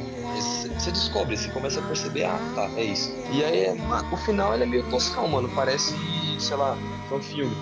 Você 0.41 0.91
descobre, 0.91 1.36
você 1.36 1.50
começa 1.50 1.80
a 1.80 1.84
perceber, 1.84 2.26
ah, 2.26 2.39
tá, 2.56 2.69
é 2.76 2.84
isso. 2.84 3.13
E 3.32 3.43
aí, 3.43 3.73
mano, 3.80 4.08
o 4.12 4.17
final 4.17 4.54
ele 4.54 4.63
é 4.63 4.65
meio 4.67 4.84
toscão, 4.89 5.28
mano. 5.28 5.50
Parece, 5.50 5.95
sei 6.39 6.56
lá, 6.56 6.78
um 7.12 7.19
filme. 7.19 7.56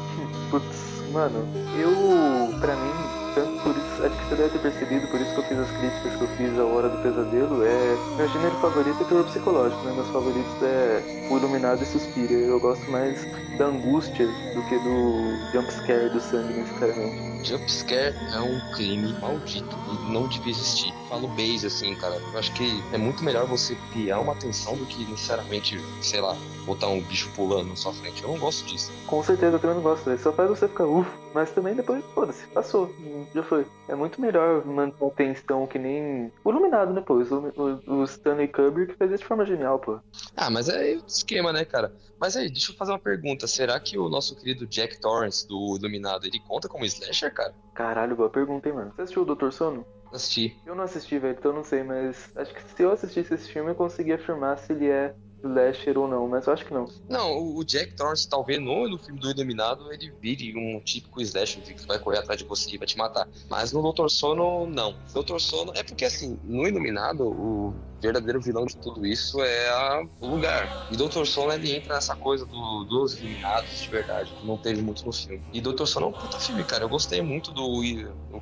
Putz, 0.50 0.66
mano, 1.12 1.48
eu, 1.78 2.60
pra 2.60 2.76
mim, 2.76 2.94
por 3.42 3.76
isso, 3.76 4.06
acho 4.06 4.16
que 4.16 4.26
você 4.26 4.36
deve 4.36 4.50
ter 4.50 4.60
percebido, 4.60 5.08
por 5.08 5.20
isso 5.20 5.34
que 5.34 5.40
eu 5.40 5.44
fiz 5.44 5.60
as 5.60 5.72
críticas 5.72 6.16
que 6.16 6.22
eu 6.22 6.28
fiz 6.38 6.60
a 6.60 6.64
Hora 6.64 6.90
do 6.90 6.98
Pesadelo, 7.02 7.64
é, 7.64 7.98
meu 8.18 8.28
gênero 8.28 8.56
favorito 8.58 9.02
é 9.02 9.06
terror 9.06 9.24
psicológico, 9.26 9.82
né, 9.84 9.94
meus 9.94 10.08
favoritos 10.10 10.62
é 10.62 11.28
O 11.30 11.38
Iluminado 11.38 11.84
e 11.84 11.86
Suspira, 11.86 12.34
eu 12.34 12.60
gosto 12.60 12.90
mais 12.90 13.26
da 13.58 13.66
angústia 13.66 14.26
do 14.26 14.62
que 14.68 14.78
do 14.80 15.52
jumpscare 15.54 16.10
do 16.10 16.20
sangue, 16.20 16.54
necessariamente. 16.54 17.48
Jumpscare 17.48 18.16
é 18.34 18.40
um 18.40 18.76
crime 18.76 19.14
maldito 19.20 19.78
e 19.92 20.12
não 20.12 20.28
devia 20.28 20.52
existir. 20.52 20.94
Falo 21.10 21.28
base 21.30 21.68
assim, 21.68 21.94
cara. 21.96 22.16
Eu 22.16 22.40
acho 22.40 22.52
que 22.54 22.84
é 22.92 22.98
muito 22.98 23.24
melhor 23.24 23.46
você 23.46 23.78
criar 23.94 24.20
uma 24.20 24.36
tensão 24.36 24.76
do 24.76 24.86
que 24.86 25.06
necessariamente, 25.06 25.80
sei 26.02 26.22
lá, 26.22 26.36
botar 26.66 26.88
um 26.88 27.02
bicho 27.02 27.30
pulando 27.36 27.70
na 27.70 27.76
sua 27.76 27.94
frente. 27.94 28.24
Eu 28.24 28.30
não 28.30 28.40
gosto 28.40 28.66
disso. 28.66 28.92
Com 29.08 29.24
certeza, 29.24 29.56
eu 29.56 29.60
também 29.60 29.76
não 29.76 29.84
gosto, 29.84 30.06
velho. 30.06 30.20
Só 30.20 30.32
faz 30.32 30.50
você 30.50 30.68
ficar 30.68 30.86
uff, 30.86 31.10
mas 31.34 31.52
também 31.52 31.76
depois, 31.76 32.04
foda-se, 32.14 32.46
passou, 32.48 32.94
já 33.34 33.44
foi. 33.44 33.66
É 33.88 33.96
muito 33.96 34.20
melhor 34.20 34.66
manter 34.66 35.06
a 35.06 35.10
tensão 35.10 35.68
que 35.68 35.78
nem 35.78 36.32
o 36.44 36.50
Iluminado, 36.50 36.94
né, 36.94 37.02
pô? 37.02 37.16
O, 37.16 37.92
o, 37.92 38.00
o 38.00 38.04
Stanley 38.04 38.48
Kubrick 38.48 38.96
fez 38.96 39.12
isso 39.12 39.24
de 39.24 39.28
forma 39.28 39.46
genial, 39.46 39.80
pô. 39.80 40.00
Ah, 40.36 40.50
mas 40.50 40.70
é 40.70 40.94
outro 40.96 41.08
esquema, 41.08 41.54
né, 41.54 41.64
cara? 41.66 41.94
Mas 42.20 42.36
aí, 42.38 42.50
deixa 42.50 42.72
eu 42.72 42.76
fazer 42.76 42.92
uma 42.92 43.00
pergunta. 43.00 43.48
Será 43.48 43.80
que 43.80 43.98
o 43.98 44.10
nosso 44.10 44.36
querido 44.36 44.66
Jack 44.66 45.00
Torrance 45.00 45.48
do 45.48 45.78
Iluminado, 45.78 46.26
ele 46.26 46.40
conta 46.40 46.68
como 46.68 46.86
slasher, 46.86 47.34
cara? 47.34 47.54
Caralho, 47.74 48.16
boa 48.16 48.30
pergunta, 48.30 48.68
hein, 48.70 48.76
mano. 48.76 48.94
Você 48.96 49.02
assistiu 49.02 49.22
o 49.24 49.26
Doutor 49.26 49.52
Sono? 49.52 49.86
Assisti. 50.12 50.58
Eu 50.66 50.76
não 50.76 50.86
assisti, 50.86 51.20
velho, 51.20 51.36
então 51.38 51.52
eu 51.52 51.56
não 51.58 51.64
sei, 51.64 51.84
mas 51.84 52.32
acho 52.36 52.54
que 52.54 52.62
se 52.64 52.84
eu 52.84 52.92
assistisse 52.92 53.34
esse 53.34 53.50
filme 53.52 53.72
eu 53.72 53.76
conseguia 53.76 54.16
afirmar 54.16 54.58
se 54.58 54.72
ele 54.72 54.88
é 54.88 55.14
slasher 55.44 55.98
ou 55.98 56.08
não, 56.08 56.28
mas 56.28 56.48
eu 56.48 56.54
acho 56.54 56.66
que 56.66 56.74
não. 56.74 56.86
Não, 57.08 57.56
o 57.56 57.64
Jack 57.64 57.96
Torrance, 57.96 58.28
talvez 58.28 58.60
no, 58.60 58.88
no 58.90 58.98
filme 58.98 59.20
do 59.20 59.30
Iluminado, 59.30 59.92
ele 59.94 60.12
vire 60.20 60.56
um 60.58 60.80
típico 60.80 61.22
slasher 61.22 61.62
que 61.64 61.76
vai 61.88 62.00
correr 62.00 62.20
atrás 62.20 62.40
de 62.40 62.46
você 62.46 62.76
e 62.76 62.78
vai 62.78 62.88
te 62.88 62.98
matar. 62.98 63.28
Mas 63.50 63.72
no 63.72 63.82
Doutor 63.82 64.10
Sono, 64.10 64.66
não. 64.68 64.98
Doutor 65.14 65.40
Sono 65.40 65.72
é 65.76 65.84
porque, 65.84 66.06
assim, 66.06 66.40
no 66.44 66.68
Iluminado, 66.68 67.28
o 67.28 67.76
verdadeiro 68.02 68.42
vilão 68.42 68.66
de 68.66 68.76
tudo 68.78 69.06
isso 69.06 69.42
é 69.42 69.70
a- 69.70 70.04
o 70.20 70.28
lugar. 70.28 70.74
E 70.90 70.98
Doutor 70.98 71.26
Sono, 71.28 71.52
ele 71.54 71.72
entra 71.76 71.96
nessa 71.96 72.16
coisa 72.16 72.46
do- 72.46 72.84
dos 72.86 73.14
Iluminados 73.20 73.80
de 73.80 73.90
verdade, 73.90 74.34
que 74.34 74.46
não 74.46 74.58
teve 74.58 74.82
muito 74.82 75.06
no 75.06 75.12
filme. 75.14 75.44
E 75.52 75.62
Doutor 75.62 75.88
Sono 75.88 76.08
é 76.08 76.10
um 76.10 76.14
puta 76.14 76.40
filme, 76.40 76.64
cara. 76.66 76.84
Eu 76.84 76.90
gostei 76.90 77.22
muito 77.22 77.52
do 77.52 77.82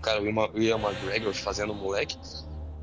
cara, 0.01 0.21
o 0.21 0.60
Ian 0.62 0.77
McGregor 0.79 1.34
fazendo 1.34 1.71
o 1.73 1.75
moleque. 1.75 2.17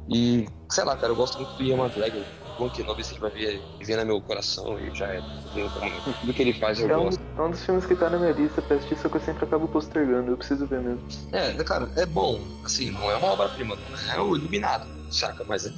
E, 0.09 0.47
sei 0.71 0.85
lá, 0.85 0.97
cara, 0.97 1.13
eu 1.13 1.17
gosto 1.17 1.37
muito 1.39 1.55
do 1.57 1.63
Ian 1.63 1.77
McGregor. 1.79 2.27
Bom 2.61 2.69
que 2.69 2.83
não 2.83 2.95
você 2.95 3.19
vai 3.19 3.31
ver 3.31 3.97
no 3.97 4.05
meu 4.05 4.21
coração 4.21 4.79
e 4.79 4.95
já 4.95 5.07
é. 5.07 5.23
Tudo 6.21 6.35
que 6.35 6.43
ele 6.43 6.53
faz 6.53 6.79
eu 6.79 6.91
É 6.91 6.97
um, 6.99 7.05
gosto. 7.05 7.23
é 7.39 7.41
um 7.41 7.51
dos 7.51 7.65
filmes 7.65 7.87
que 7.87 7.97
tá 7.97 8.11
na 8.11 8.19
minha 8.19 8.33
lista 8.33 8.61
pra 8.61 8.77
assistir, 8.77 8.99
só 8.99 9.09
que 9.09 9.17
eu 9.17 9.21
sempre 9.23 9.47
acabo 9.47 9.67
postergando, 9.67 10.31
eu 10.31 10.37
preciso 10.37 10.67
ver 10.67 10.83
mesmo. 10.83 11.03
É, 11.33 11.55
cara, 11.65 11.91
é 11.97 12.05
bom. 12.05 12.39
Assim, 12.63 12.91
não 12.91 13.11
é 13.11 13.17
uma 13.17 13.33
obra-prima, 13.33 13.79
é 14.15 14.21
o 14.21 14.37
Iluminado, 14.37 14.87
saca? 15.11 15.43
Mas 15.49 15.65
é. 15.65 15.71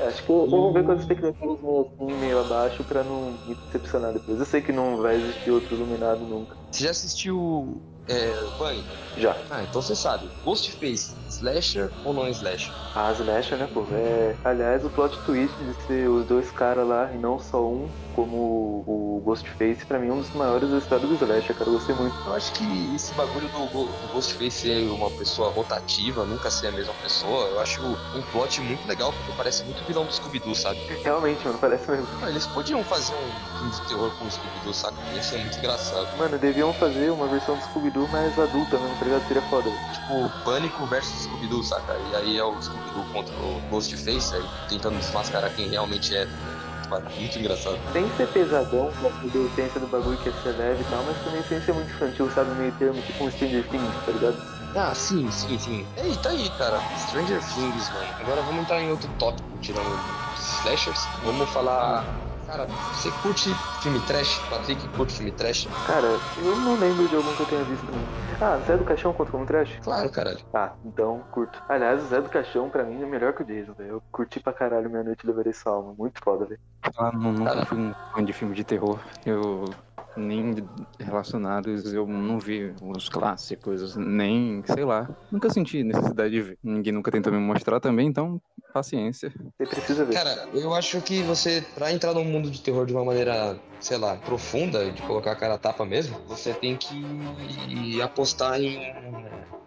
É, 0.00 0.06
acho 0.08 0.24
que 0.24 0.30
eu, 0.32 0.48
vou 0.50 0.72
ver 0.72 0.84
com 0.84 0.90
as 0.90 1.00
expectativas 1.02 1.58
assim, 1.60 2.12
meio 2.18 2.40
abaixo 2.40 2.82
pra 2.82 3.04
não 3.04 3.38
me 3.46 3.54
decepcionar 3.54 4.12
depois. 4.12 4.40
Eu 4.40 4.46
sei 4.46 4.60
que 4.60 4.72
não 4.72 4.96
vai 4.96 5.14
existir 5.14 5.52
outro 5.52 5.76
Iluminado 5.76 6.26
nunca. 6.26 6.56
Você 6.72 6.82
já 6.82 6.90
assistiu. 6.90 7.80
É, 8.08 8.32
Bunny? 8.58 8.84
Já. 9.18 9.36
Ah, 9.50 9.62
então 9.62 9.82
você 9.82 9.94
sabe. 9.94 10.28
Ghostface, 10.44 11.14
slasher 11.28 11.90
ou 12.04 12.14
não 12.14 12.28
slasher? 12.28 12.72
A 12.94 13.12
Slasher, 13.12 13.58
né, 13.58 13.68
pô? 13.72 13.84
É, 13.92 14.34
aliás, 14.44 14.84
o 14.84 14.90
plot 14.90 15.18
twist 15.26 15.54
de 15.56 15.74
ser 15.86 16.08
os 16.08 16.24
dois 16.24 16.50
caras 16.50 16.86
lá 16.86 17.12
e 17.12 17.18
não 17.18 17.38
só 17.38 17.62
um, 17.62 17.88
como 18.18 18.82
o, 18.84 19.22
Ghostface, 19.24 19.86
pra 19.86 19.96
mim 19.98 20.08
é 20.08 20.12
um 20.12 20.20
dos 20.20 20.34
maiores 20.34 20.68
da 20.70 20.78
história 20.78 21.06
do 21.06 21.14
Slasher, 21.14 21.54
cara. 21.54 21.70
Eu 21.70 21.74
gostei 21.74 21.94
muito. 21.94 22.16
Eu 22.26 22.34
acho 22.34 22.52
que 22.52 22.94
esse 22.96 23.14
bagulho 23.14 23.46
do, 23.48 24.12
Ghostface 24.12 24.50
ser 24.50 24.90
uma 24.90 25.08
pessoa 25.10 25.50
rotativa, 25.50 26.24
nunca 26.24 26.50
ser 26.50 26.68
a 26.68 26.72
mesma 26.72 26.92
pessoa, 26.94 27.46
eu 27.46 27.60
acho 27.60 27.80
um 27.80 28.22
plot 28.32 28.60
muito 28.62 28.88
legal, 28.88 29.12
porque 29.12 29.32
parece 29.36 29.62
muito 29.64 29.84
vilão 29.86 30.04
do 30.04 30.12
Scooby-Doo, 30.12 30.54
sabe? 30.54 30.80
Realmente, 31.04 31.46
mano, 31.46 31.58
parece 31.60 31.88
mesmo. 31.88 32.08
Eles 32.26 32.46
podiam 32.46 32.82
fazer 32.82 33.14
um 33.14 33.56
filme 33.58 33.70
de 33.70 33.88
terror 33.88 34.10
com 34.18 34.24
o 34.24 34.30
Scooby-Doo, 34.30 34.74
saca? 34.74 34.96
Ia 35.14 35.22
ser 35.22 35.38
muito 35.38 35.58
engraçado. 35.58 36.18
Mano, 36.18 36.38
deviam 36.38 36.72
fazer 36.72 37.10
uma 37.10 37.28
versão 37.28 37.54
do 37.54 37.62
Scooby-Doo 37.62 38.08
mais 38.08 38.36
adulta 38.36 38.78
mesmo, 38.78 38.96
tá 38.98 39.04
ligado? 39.04 39.28
Seria 39.28 39.42
foda. 39.42 39.70
Tipo, 39.92 40.44
Pânico 40.44 40.86
versus 40.86 41.22
Scooby-Doo, 41.22 41.62
saca? 41.62 41.96
E 42.10 42.16
aí 42.16 42.38
é 42.38 42.44
o 42.44 42.60
Scooby-Doo 42.60 43.04
contra 43.12 43.34
o 43.36 43.60
Ghostface, 43.70 44.34
aí 44.34 44.44
tentando 44.68 44.98
desmascarar 44.98 45.54
quem 45.54 45.68
realmente 45.68 46.16
é. 46.16 46.26
Mano, 46.88 47.06
Muito 47.18 47.38
engraçado. 47.38 47.78
Tem 47.92 48.08
que 48.08 48.16
ser 48.16 48.26
pesadão, 48.28 48.90
pra 49.00 49.10
poder 49.10 49.38
a 49.38 49.44
essência 49.46 49.80
do 49.80 49.86
bagulho 49.88 50.16
que 50.18 50.28
é 50.28 50.32
ser 50.32 50.56
leve 50.56 50.82
e 50.82 50.84
tal, 50.86 51.02
mas 51.04 51.22
também 51.22 51.42
sem 51.44 51.60
ser 51.60 51.72
muito 51.74 51.90
infantil, 51.90 52.30
sabe? 52.30 52.50
Meio 52.54 52.72
termo, 52.72 53.00
tipo 53.02 53.24
um 53.24 53.30
Stranger 53.30 53.68
Things, 53.68 53.94
tá 54.06 54.12
ligado? 54.12 54.36
Ah, 54.74 54.94
sim, 54.94 55.30
sim, 55.30 55.58
sim. 55.58 55.86
Ei, 55.96 56.16
tá 56.16 56.30
aí, 56.30 56.48
cara. 56.50 56.80
Stranger 56.96 57.42
Things, 57.42 57.90
mano. 57.90 58.08
Agora 58.20 58.42
vamos 58.42 58.62
entrar 58.62 58.80
em 58.80 58.90
outro 58.90 59.08
tópico, 59.18 59.46
tirando 59.60 59.86
os 60.34 60.58
slashers. 60.60 61.06
Vamos 61.22 61.50
falar. 61.50 62.27
Cara, 62.48 62.66
você 62.94 63.10
curte 63.22 63.54
filme 63.82 64.00
trash? 64.06 64.38
Patrick 64.48 64.88
curte 64.96 65.12
filme 65.12 65.30
trash? 65.32 65.68
Cara, 65.86 66.06
eu 66.38 66.56
não 66.56 66.76
lembro 66.80 67.06
de 67.06 67.14
algum 67.14 67.30
que 67.34 67.40
eu 67.42 67.46
tenha 67.46 67.62
visto 67.64 67.84
não. 67.84 68.18
Ah, 68.40 68.56
Zé 68.66 68.74
do 68.78 68.84
Caixão 68.84 69.12
conta 69.12 69.30
como 69.30 69.44
trash? 69.44 69.78
Claro, 69.82 70.08
caralho. 70.10 70.38
Ah, 70.54 70.72
então 70.82 71.22
curto. 71.30 71.62
Aliás, 71.68 72.02
o 72.02 72.06
Zé 72.06 72.22
do 72.22 72.30
Caixão 72.30 72.70
pra 72.70 72.84
mim 72.84 73.02
é 73.02 73.06
melhor 73.06 73.34
que 73.34 73.42
o 73.42 73.44
Jason, 73.44 73.74
velho. 73.74 73.90
Eu 73.90 74.02
curti 74.10 74.40
pra 74.40 74.54
caralho 74.54 74.88
Meia 74.88 75.04
Noite 75.04 75.26
Levarei 75.26 75.52
Sua 75.52 75.72
Alma. 75.72 75.94
Muito 75.98 76.22
foda, 76.24 76.46
velho. 76.46 76.60
Ah, 76.96 77.12
não, 77.12 77.32
nunca 77.32 77.52
Cara. 77.52 77.66
fui 77.66 77.76
um 77.78 77.94
fã 78.14 78.24
de 78.24 78.32
filme 78.32 78.54
de 78.54 78.64
terror. 78.64 78.98
Eu 79.26 79.66
nem 80.18 80.54
relacionados, 80.98 81.92
eu 81.92 82.06
não 82.06 82.38
vi 82.38 82.74
os 82.80 83.08
clássicos, 83.08 83.96
nem, 83.96 84.62
sei 84.66 84.84
lá, 84.84 85.08
nunca 85.30 85.48
senti 85.50 85.82
necessidade 85.82 86.30
de 86.30 86.42
ver. 86.42 86.58
Ninguém 86.62 86.92
nunca 86.92 87.10
tentou 87.10 87.32
me 87.32 87.38
mostrar 87.38 87.80
também, 87.80 88.06
então 88.08 88.40
paciência. 88.72 89.32
Você 89.56 89.66
precisa 89.66 90.04
ver. 90.04 90.12
Cara, 90.12 90.48
eu 90.52 90.74
acho 90.74 91.00
que 91.00 91.22
você, 91.22 91.64
pra 91.74 91.92
entrar 91.92 92.12
no 92.12 92.24
mundo 92.24 92.50
de 92.50 92.60
terror 92.60 92.84
de 92.86 92.92
uma 92.92 93.04
maneira, 93.04 93.58
sei 93.80 93.96
lá, 93.96 94.16
profunda, 94.16 94.90
de 94.90 95.02
colocar 95.02 95.32
a 95.32 95.36
cara 95.36 95.54
a 95.54 95.58
tapa 95.58 95.84
mesmo, 95.84 96.16
você 96.26 96.52
tem 96.52 96.76
que 96.76 98.00
apostar 98.02 98.60
em 98.60 98.78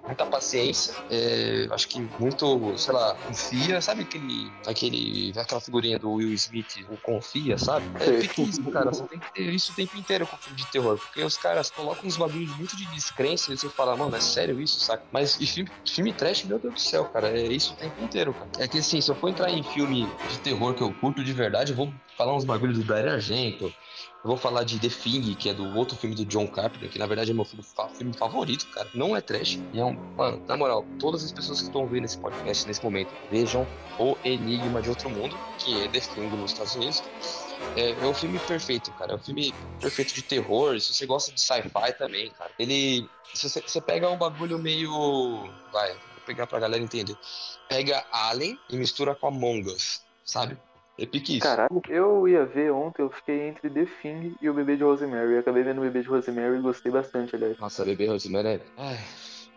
muita 0.06 0.26
paciência. 0.26 0.94
É, 1.10 1.68
acho 1.72 1.88
que 1.88 2.08
muito, 2.20 2.78
sei 2.78 2.94
lá, 2.94 3.14
confia. 3.16 3.82
Sabe 3.82 4.04
aquele, 4.04 4.52
aquele, 4.66 5.34
aquela 5.38 5.62
figurinha 5.62 6.00
do 6.00 6.14
Will 6.14 6.34
Smith, 6.34 6.86
o 6.90 6.98
confia, 6.98 7.58
sabe? 7.58 7.86
É 8.00 8.20
piquismo, 8.20 8.72
cara. 8.72 8.92
Você 8.92 9.06
tem 9.08 9.20
que 9.20 9.34
ter 9.34 9.54
isso 9.54 9.72
o 9.72 9.76
tempo 9.76 9.98
inteiro 9.98 10.28
com 10.28 10.38
filme 10.38 10.58
de 10.58 10.68
terror. 10.68 10.98
Porque 10.98 11.24
os 11.24 11.38
caras 11.38 11.70
colocam 11.70 12.08
uns 12.08 12.18
bagulhos 12.18 12.56
muito 12.58 12.76
de 12.76 12.86
descrença 12.88 13.54
e 13.54 13.58
você 13.58 13.70
fala, 13.70 13.96
mano, 13.96 14.16
é 14.16 14.20
sério 14.20 14.60
isso, 14.60 14.80
saca? 14.80 15.04
Mas 15.12 15.40
e 15.40 15.46
filme, 15.46 15.70
filme 15.86 16.14
trash, 16.14 16.44
meu 16.46 16.60
Deus 16.60 16.74
do 16.74 16.80
céu, 16.80 17.06
cara, 17.06 17.30
é 17.30 17.48
isso 17.48 17.74
o 17.74 17.78
tempo 17.78 18.02
inteiro, 18.04 18.34
cara. 18.34 18.50
É 18.58 18.68
que 18.68 18.80
assim, 18.80 19.02
se 19.02 19.10
eu 19.10 19.16
for 19.16 19.30
entrar 19.30 19.52
em 19.52 19.64
filme 19.64 20.08
de 20.30 20.40
terror 20.40 20.74
que 20.74 20.82
eu 20.82 20.94
curto 20.94 21.24
de 21.24 21.34
verdade, 21.34 21.72
eu 21.72 21.76
vou 21.76 21.94
falar 22.18 22.36
uns 22.36 22.46
bagulhos 22.46 22.78
do 22.78 22.84
Dario 22.84 23.12
Argento, 23.12 23.74
Eu 24.24 24.28
vou 24.28 24.38
falar 24.38 24.64
de 24.64 24.80
The 24.80 24.90
Thing, 24.90 25.34
que 25.34 25.50
é 25.50 25.54
do 25.54 25.76
outro 25.76 25.98
filme 25.98 26.16
do 26.16 26.24
John 26.26 26.48
Carpenter, 26.48 26.90
que 26.92 27.00
na 27.00 27.08
verdade 27.08 27.32
é 27.32 27.34
meu 27.34 27.44
filme, 27.44 27.66
filme 27.96 28.14
favorito, 28.14 28.68
cara. 28.68 28.88
Não 28.94 29.16
é 29.16 29.22
trash. 29.22 29.60
É 29.74 29.84
um. 29.84 29.96
Mano, 30.16 30.44
na 30.48 30.56
moral, 30.56 30.86
todas 31.00 31.24
as 31.24 31.32
pessoas 31.32 31.60
que 31.60 31.66
estão 31.66 31.88
vendo 31.88 32.06
esse 32.06 32.20
podcast 32.20 32.68
nesse 32.68 32.84
momento, 32.84 33.12
vejam 33.32 33.66
O 33.98 34.16
Enigma 34.24 34.80
de 34.80 34.90
Outro 34.90 35.10
Mundo, 35.10 35.36
que 35.58 35.82
é 35.82 35.88
The 35.88 36.00
Thing 36.00 36.28
nos 36.28 36.52
Estados 36.52 36.76
Unidos. 36.76 37.04
É, 37.76 37.92
é 37.92 38.06
um 38.06 38.14
filme 38.14 38.38
perfeito, 38.40 38.92
cara. 38.94 39.14
É 39.14 39.16
um 39.16 39.20
filme 39.20 39.54
perfeito 39.80 40.14
de 40.14 40.22
terror. 40.22 40.80
Se 40.80 40.94
você 40.94 41.08
gosta 41.08 41.32
de 41.32 41.42
sci-fi 41.42 41.94
também, 41.98 42.30
cara. 42.30 42.52
Ele. 42.60 43.10
Se 43.34 43.50
você, 43.50 43.62
você 43.62 43.82
pega 43.82 44.08
um 44.08 44.18
bagulho 44.18 44.60
meio. 44.60 44.92
Vai, 45.74 45.94
vou 45.94 46.22
pegar 46.28 46.46
pra 46.46 46.60
galera 46.60 46.84
entender. 46.84 47.18
Pega 47.68 48.06
Alien 48.12 48.60
e 48.70 48.78
mistura 48.78 49.16
com 49.16 49.28
Among 49.28 49.68
Us, 49.68 50.02
sabe? 50.24 50.60
É 51.02 51.06
pique 51.08 51.34
isso. 51.38 51.42
Caralho, 51.42 51.82
eu 51.90 52.28
ia 52.28 52.46
ver 52.46 52.72
ontem, 52.72 53.02
eu 53.02 53.10
fiquei 53.10 53.48
entre 53.48 53.68
The 53.72 53.86
Thing 54.02 54.36
e 54.40 54.48
o 54.48 54.54
Bebê 54.54 54.78
de 54.78 54.84
Rosemary. 54.84 55.34
Eu 55.34 55.40
acabei 55.40 55.64
vendo 55.64 55.80
o 55.80 55.82
Bebê 55.82 56.04
de 56.04 56.08
Rosemary 56.08 56.58
e 56.60 56.62
gostei 56.62 56.92
bastante, 56.92 57.36
aliás. 57.36 57.58
Nossa, 57.58 57.84
bebê 57.84 58.06
Rosemary 58.06 58.48
é. 58.48 58.62
Ai, 58.78 59.00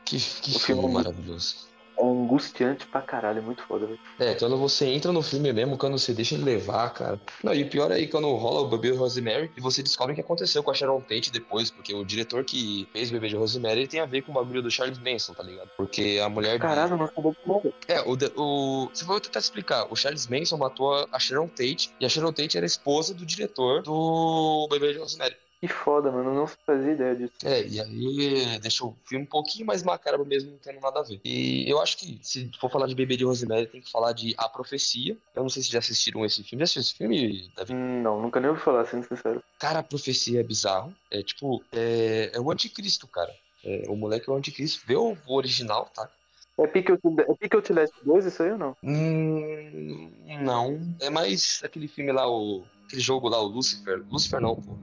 que, 0.06 0.16
que 0.16 0.58
filme 0.58 0.80
filme- 0.80 0.94
maravilhoso. 0.94 1.68
Angustiante 2.12 2.86
pra 2.86 3.00
caralho, 3.00 3.38
é 3.38 3.42
muito 3.42 3.62
foda, 3.62 3.86
velho. 3.86 3.98
É, 4.18 4.34
quando 4.34 4.56
você 4.56 4.86
entra 4.86 5.12
no 5.12 5.22
filme 5.22 5.52
mesmo, 5.52 5.76
quando 5.78 5.98
você 5.98 6.12
deixa 6.12 6.34
ele 6.34 6.44
levar, 6.44 6.90
cara. 6.90 7.20
Não, 7.42 7.54
e 7.54 7.62
o 7.62 7.68
pior 7.68 7.90
é 7.90 7.94
aí 7.94 8.06
quando 8.06 8.32
rola 8.34 8.60
o 8.60 8.68
bebê 8.68 8.90
Rosemary 8.90 9.50
e 9.56 9.60
você 9.60 9.82
descobre 9.82 10.12
o 10.12 10.14
que 10.14 10.20
aconteceu 10.20 10.62
com 10.62 10.70
a 10.70 10.74
Sharon 10.74 11.00
Tate 11.00 11.30
depois, 11.30 11.70
porque 11.70 11.94
o 11.94 12.04
diretor 12.04 12.44
que 12.44 12.88
fez 12.92 13.10
o 13.10 13.12
bebê 13.12 13.28
de 13.28 13.36
Rosemary 13.36 13.80
ele 13.80 13.88
tem 13.88 14.00
a 14.00 14.06
ver 14.06 14.22
com 14.22 14.32
o 14.32 14.34
bagulho 14.34 14.62
do 14.62 14.70
Charles 14.70 14.98
Manson, 14.98 15.34
tá 15.34 15.42
ligado? 15.42 15.70
Porque 15.76 16.20
a 16.22 16.28
mulher. 16.28 16.58
Caralho, 16.58 16.96
não 16.96 17.06
acabou 17.06 17.34
com. 17.44 17.72
É, 17.88 18.00
o, 18.00 18.16
o. 18.36 18.88
Você 18.92 19.04
vai 19.04 19.20
tentar 19.20 19.40
explicar. 19.40 19.86
O 19.90 19.96
Charles 19.96 20.26
Manson 20.26 20.56
matou 20.56 21.06
a 21.10 21.18
Sharon 21.18 21.48
Tate 21.48 21.90
e 22.00 22.06
a 22.06 22.08
Sharon 22.08 22.32
Tate 22.32 22.56
era 22.56 22.66
esposa 22.66 23.14
do 23.14 23.24
diretor 23.24 23.82
do 23.82 24.68
bebê 24.70 24.92
de 24.92 24.98
Rosemary. 24.98 25.36
Que 25.66 25.72
foda, 25.72 26.12
mano, 26.12 26.28
eu 26.28 26.34
não 26.34 26.46
fazia 26.46 26.92
ideia 26.92 27.16
disso. 27.16 27.32
É, 27.42 27.66
e 27.66 27.80
aí 27.80 28.58
deixa 28.60 28.84
o 28.84 28.94
filme 29.06 29.24
um 29.24 29.28
pouquinho 29.28 29.64
mais 29.64 29.82
macabro 29.82 30.26
mesmo, 30.26 30.50
não 30.50 30.58
tendo 30.58 30.78
nada 30.78 31.00
a 31.00 31.02
ver. 31.02 31.22
E 31.24 31.64
eu 31.66 31.80
acho 31.80 31.96
que, 31.96 32.18
se 32.22 32.50
for 32.60 32.70
falar 32.70 32.86
de 32.86 32.94
Bebê 32.94 33.16
de 33.16 33.24
Rosemary, 33.24 33.66
tem 33.66 33.80
que 33.80 33.90
falar 33.90 34.12
de 34.12 34.34
A 34.36 34.46
Profecia. 34.46 35.16
Eu 35.34 35.42
não 35.42 35.48
sei 35.48 35.62
se 35.62 35.70
já 35.72 35.78
assistiram 35.78 36.22
esse 36.22 36.42
filme. 36.42 36.60
Já 36.60 36.64
assistiu 36.64 36.80
esse 36.82 36.94
filme, 36.94 37.50
Davi? 37.56 37.72
Não, 37.72 38.20
nunca 38.20 38.40
nem 38.40 38.50
ouvi 38.50 38.60
falar, 38.60 38.84
sendo 38.84 39.08
sincero. 39.08 39.42
Cara, 39.58 39.78
a 39.78 39.82
Profecia 39.82 40.40
é 40.40 40.42
bizarro. 40.42 40.94
É 41.10 41.22
tipo, 41.22 41.64
é, 41.72 42.30
é 42.34 42.38
o 42.38 42.50
anticristo, 42.50 43.08
cara. 43.08 43.32
É, 43.64 43.84
o 43.88 43.96
moleque 43.96 44.28
é 44.28 44.32
o 44.34 44.36
anticristo. 44.36 44.84
Vê 44.86 44.96
o 44.96 45.16
original, 45.26 45.86
tá? 45.94 46.10
É 46.58 46.62
Outlast- 46.62 47.40
é 47.40 47.56
Outlast 47.56 47.92
2 48.04 48.26
isso 48.26 48.42
aí 48.42 48.52
ou 48.52 48.58
não? 48.58 48.76
Hum, 48.82 50.10
não. 50.42 50.78
É 51.00 51.08
mais 51.08 51.60
aquele 51.64 51.88
filme 51.88 52.12
lá, 52.12 52.28
o. 52.30 52.64
Aquele 52.84 53.00
jogo 53.00 53.28
lá, 53.30 53.40
o 53.40 53.46
Lucifer. 53.46 54.04
Lucifer 54.10 54.40
não, 54.40 54.54
pô. 54.56 54.76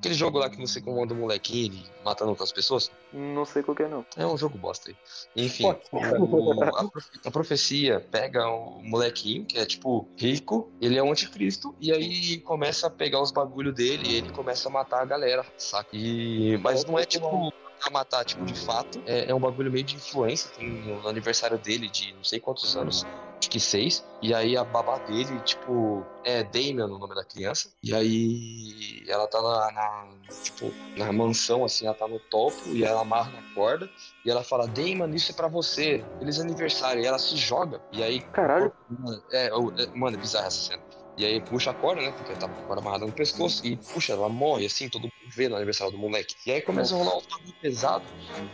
Aquele 0.00 0.14
jogo 0.14 0.38
lá 0.38 0.48
que 0.48 0.58
você 0.58 0.80
comanda 0.80 1.12
o 1.12 1.16
molequinho 1.16 1.66
ele 1.66 1.86
matando 2.02 2.30
outras 2.30 2.50
pessoas. 2.50 2.90
Não 3.12 3.44
sei 3.44 3.62
qual 3.62 3.76
que 3.76 3.82
é, 3.82 3.88
não. 3.88 4.04
É 4.16 4.26
um 4.26 4.36
jogo 4.36 4.56
bosta 4.56 4.90
aí. 4.90 4.96
Enfim, 5.36 5.64
o- 5.92 6.64
a, 6.74 6.88
profe- 6.88 7.20
a 7.22 7.30
profecia 7.30 8.00
pega 8.10 8.48
o 8.48 8.82
molequinho, 8.82 9.44
que 9.44 9.58
é 9.58 9.66
tipo 9.66 10.08
rico, 10.16 10.72
ele 10.80 10.96
é 10.96 11.02
um 11.02 11.12
anticristo, 11.12 11.74
e 11.78 11.92
aí 11.92 12.40
começa 12.40 12.86
a 12.86 12.90
pegar 12.90 13.20
os 13.20 13.30
bagulho 13.30 13.74
dele 13.74 14.08
e 14.08 14.14
ele 14.14 14.30
começa 14.30 14.70
a 14.70 14.72
matar 14.72 15.02
a 15.02 15.04
galera, 15.04 15.44
saca? 15.58 15.90
E, 15.92 16.56
mas 16.62 16.82
não 16.86 16.98
é 16.98 17.04
tipo 17.04 17.52
a 17.82 17.90
matar, 17.90 18.24
tipo, 18.24 18.44
de 18.46 18.54
fato. 18.54 19.02
É, 19.04 19.30
é 19.30 19.34
um 19.34 19.40
bagulho 19.40 19.70
meio 19.70 19.84
de 19.84 19.96
influência. 19.96 20.50
Tem 20.56 20.66
no 20.82 21.06
aniversário 21.08 21.58
dele 21.58 21.88
de 21.90 22.12
não 22.14 22.24
sei 22.24 22.40
quantos 22.40 22.74
anos, 22.76 23.06
acho 23.40 23.50
que 23.50 23.58
seis. 23.58 24.04
E 24.22 24.34
aí 24.34 24.56
a 24.56 24.62
babá 24.62 24.98
dele, 24.98 25.40
tipo, 25.40 26.04
é 26.22 26.44
Damien 26.44 26.82
o 26.82 26.98
nome 26.98 27.14
da 27.14 27.24
criança. 27.24 27.70
E 27.82 27.94
aí 27.94 29.02
ela 29.08 29.26
tá 29.26 29.40
na, 29.40 29.72
na, 29.72 30.08
tipo, 30.42 30.70
na 30.96 31.10
mansão, 31.10 31.64
assim, 31.64 31.86
ela 31.86 31.94
tá 31.94 32.06
no 32.06 32.20
topo 32.20 32.68
e 32.68 32.84
ela 32.84 33.00
amarra 33.00 33.32
na 33.32 33.54
corda. 33.54 33.88
E 34.24 34.30
ela 34.30 34.44
fala, 34.44 34.68
Damon, 34.68 35.08
isso 35.14 35.32
é 35.32 35.34
pra 35.34 35.48
você. 35.48 36.04
Feliz 36.18 36.38
aniversário. 36.38 37.02
E 37.02 37.06
ela 37.06 37.18
se 37.18 37.34
joga. 37.36 37.80
E 37.90 38.02
aí. 38.02 38.20
Caralho. 38.20 38.72
É, 39.32 39.46
é, 39.46 39.86
mano, 39.94 40.16
é 40.16 40.20
bizarra 40.20 40.46
essa 40.46 40.60
cena. 40.60 40.82
E 41.16 41.24
aí 41.24 41.40
puxa 41.40 41.70
a 41.70 41.74
corda, 41.74 42.00
né? 42.00 42.12
Porque 42.12 42.32
tá 42.34 42.48
com 42.48 42.60
a 42.60 42.64
corda 42.64 42.82
amarrada 42.82 43.06
no 43.06 43.12
pescoço. 43.12 43.66
E 43.66 43.76
puxa, 43.76 44.12
ela 44.12 44.28
morre 44.28 44.66
assim, 44.66 44.88
todo 44.88 45.02
mundo 45.02 45.12
vê 45.28 45.48
no 45.48 45.56
aniversário 45.56 45.92
do 45.92 45.98
moleque. 45.98 46.34
E 46.46 46.52
aí 46.52 46.62
começa 46.62 46.94
a 46.94 46.98
rolar 46.98 47.16
um 47.16 47.52
pesado. 47.60 48.04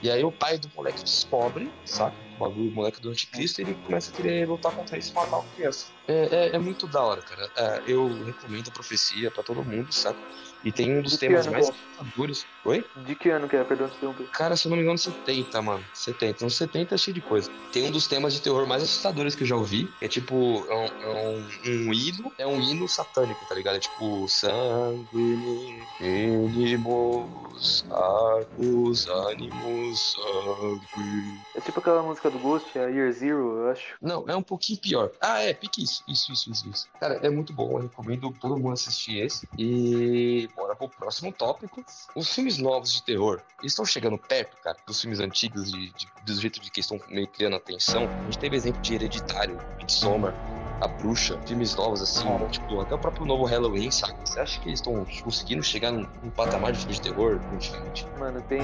E 0.03 0.11
aí 0.11 0.25
o 0.25 0.33
pai 0.33 0.59
do 0.59 0.69
moleque 0.75 1.03
descobre, 1.03 1.73
saca? 1.85 2.26
Bagulho, 2.39 2.71
moleque 2.71 3.01
do 3.01 3.11
anticristo, 3.11 3.61
ele 3.61 3.75
começa 3.75 4.11
a 4.11 4.15
querer 4.15 4.49
lutar 4.49 4.73
contra 4.73 4.99
isso 4.99 5.13
e 5.13 5.15
matar 5.15 5.39
a 5.39 5.43
criança. 5.55 5.87
É, 6.07 6.49
é, 6.51 6.57
é 6.57 6.59
muito 6.59 6.87
da 6.87 7.03
hora, 7.03 7.23
cara. 7.23 7.51
É, 7.57 7.83
eu 7.87 8.25
recomendo 8.25 8.69
a 8.69 8.73
profecia 8.73 9.31
pra 9.31 9.43
todo 9.43 9.65
mundo, 9.65 9.93
saca? 9.93 10.21
E 10.65 10.73
tem 10.73 10.99
um 10.99 11.03
dos 11.03 11.13
De 11.13 11.19
temas 11.19 11.47
mais 11.47 11.71
que 11.71 11.77
assustadores. 11.97 12.47
Oi? 12.65 12.85
De 12.97 13.15
que 13.15 13.31
ano 13.31 13.49
que 13.49 13.57
é? 13.57 13.63
Perdão 13.63 13.89
te 13.89 13.97
interromper. 13.97 14.27
Cara, 14.31 14.57
se 14.57 14.67
eu 14.67 14.71
não 14.71 14.77
me 14.77 14.83
engano, 14.83 14.99
70, 14.99 15.63
mano. 15.63 15.85
70. 15.95 16.45
Uns 16.45 16.57
70 16.57 16.95
é 16.95 16.99
cheio 16.99 17.15
de 17.15 17.21
coisa. 17.21 17.51
Tem 17.73 17.85
um 17.85 17.91
dos 17.91 18.07
temas 18.07 18.35
de 18.35 18.41
terror 18.41 18.67
mais 18.67 18.83
assustadores 18.83 19.35
que 19.35 19.45
eu 19.45 19.47
já 19.47 19.57
ouvi. 19.57 19.89
É 20.01 20.09
tipo, 20.09 20.67
é 20.69 20.75
um, 20.75 20.85
é 20.85 21.09
um, 21.09 21.47
um 21.67 21.93
hino. 21.93 22.33
É 22.39 22.47
um 22.47 22.61
hino 22.61 22.89
satânico, 22.89 23.45
tá 23.47 23.55
ligado? 23.55 23.77
É 23.77 23.81
tipo, 23.81 24.29
sangue, 24.29 25.81
mínimos, 26.01 27.85
arcos, 27.91 29.07
ânimos, 29.07 30.13
sangue. 30.13 31.41
É 31.55 31.61
tipo 31.61 31.79
aquela 31.81 32.03
música 32.03 32.31
do 32.31 32.39
Ghost, 32.39 32.77
a 32.79 32.87
Year 32.87 33.13
Zero, 33.13 33.59
eu 33.59 33.71
acho. 33.71 33.95
Não, 34.03 34.25
é 34.27 34.35
um 34.35 34.43
pouquinho 34.43 34.81
pior. 34.81 35.11
Ah, 35.21 35.41
é, 35.41 35.55
pique 35.55 35.83
isso. 35.83 36.03
Isso, 36.09 36.33
isso, 36.33 36.51
isso, 36.51 36.69
isso. 36.69 36.89
Cara, 37.01 37.15
é 37.23 37.31
muito 37.31 37.53
bom. 37.53 37.73
Eu 37.73 37.83
recomendo 37.83 38.35
todo 38.41 38.57
mundo 38.57 38.73
assistir 38.73 39.19
esse. 39.19 39.49
E 39.59 40.46
bora 40.49 40.75
pro 40.75 40.89
próximo 40.89 41.33
tópico. 41.33 41.85
Os 42.15 42.35
filmes 42.35 42.59
novos 42.59 42.93
de 42.93 43.03
terror, 43.03 43.41
estão 43.63 43.85
chegando 43.85 44.19
perto, 44.19 44.57
cara, 44.63 44.77
dos 44.87 45.01
filmes 45.01 45.21
antigos, 45.21 45.71
de, 45.71 45.91
de, 45.93 46.09
do 46.25 46.41
jeito 46.41 46.61
de 46.61 46.71
que 46.71 46.81
estão 46.81 47.01
meio 47.09 47.29
criando 47.29 47.57
atenção. 47.57 48.09
A 48.09 48.25
gente 48.25 48.39
teve 48.39 48.57
exemplo 48.57 48.81
de 48.81 48.95
Hereditário, 48.95 49.59
Midsommar, 49.79 50.35
A 50.81 50.89
Bruxa, 50.89 51.39
filmes 51.47 51.75
novos 51.75 52.03
assim, 52.03 52.37
tipo, 52.49 52.81
até 52.81 52.95
o 52.95 52.99
próprio 52.99 53.25
novo 53.25 53.45
Halloween, 53.45 53.91
saca? 53.91 54.15
Você 54.25 54.39
acha 54.39 54.61
que 54.61 54.69
eles 54.69 54.79
estão 54.81 55.07
conseguindo 55.25 55.63
chegar 55.63 55.91
num, 55.91 56.07
num 56.23 56.31
patamar 56.31 56.73
de 56.73 56.79
filme 56.81 56.95
de 56.95 57.01
terror 57.01 57.41
muito 57.49 57.63
diferente? 57.63 58.07
Mano, 58.19 58.43
tem. 58.43 58.61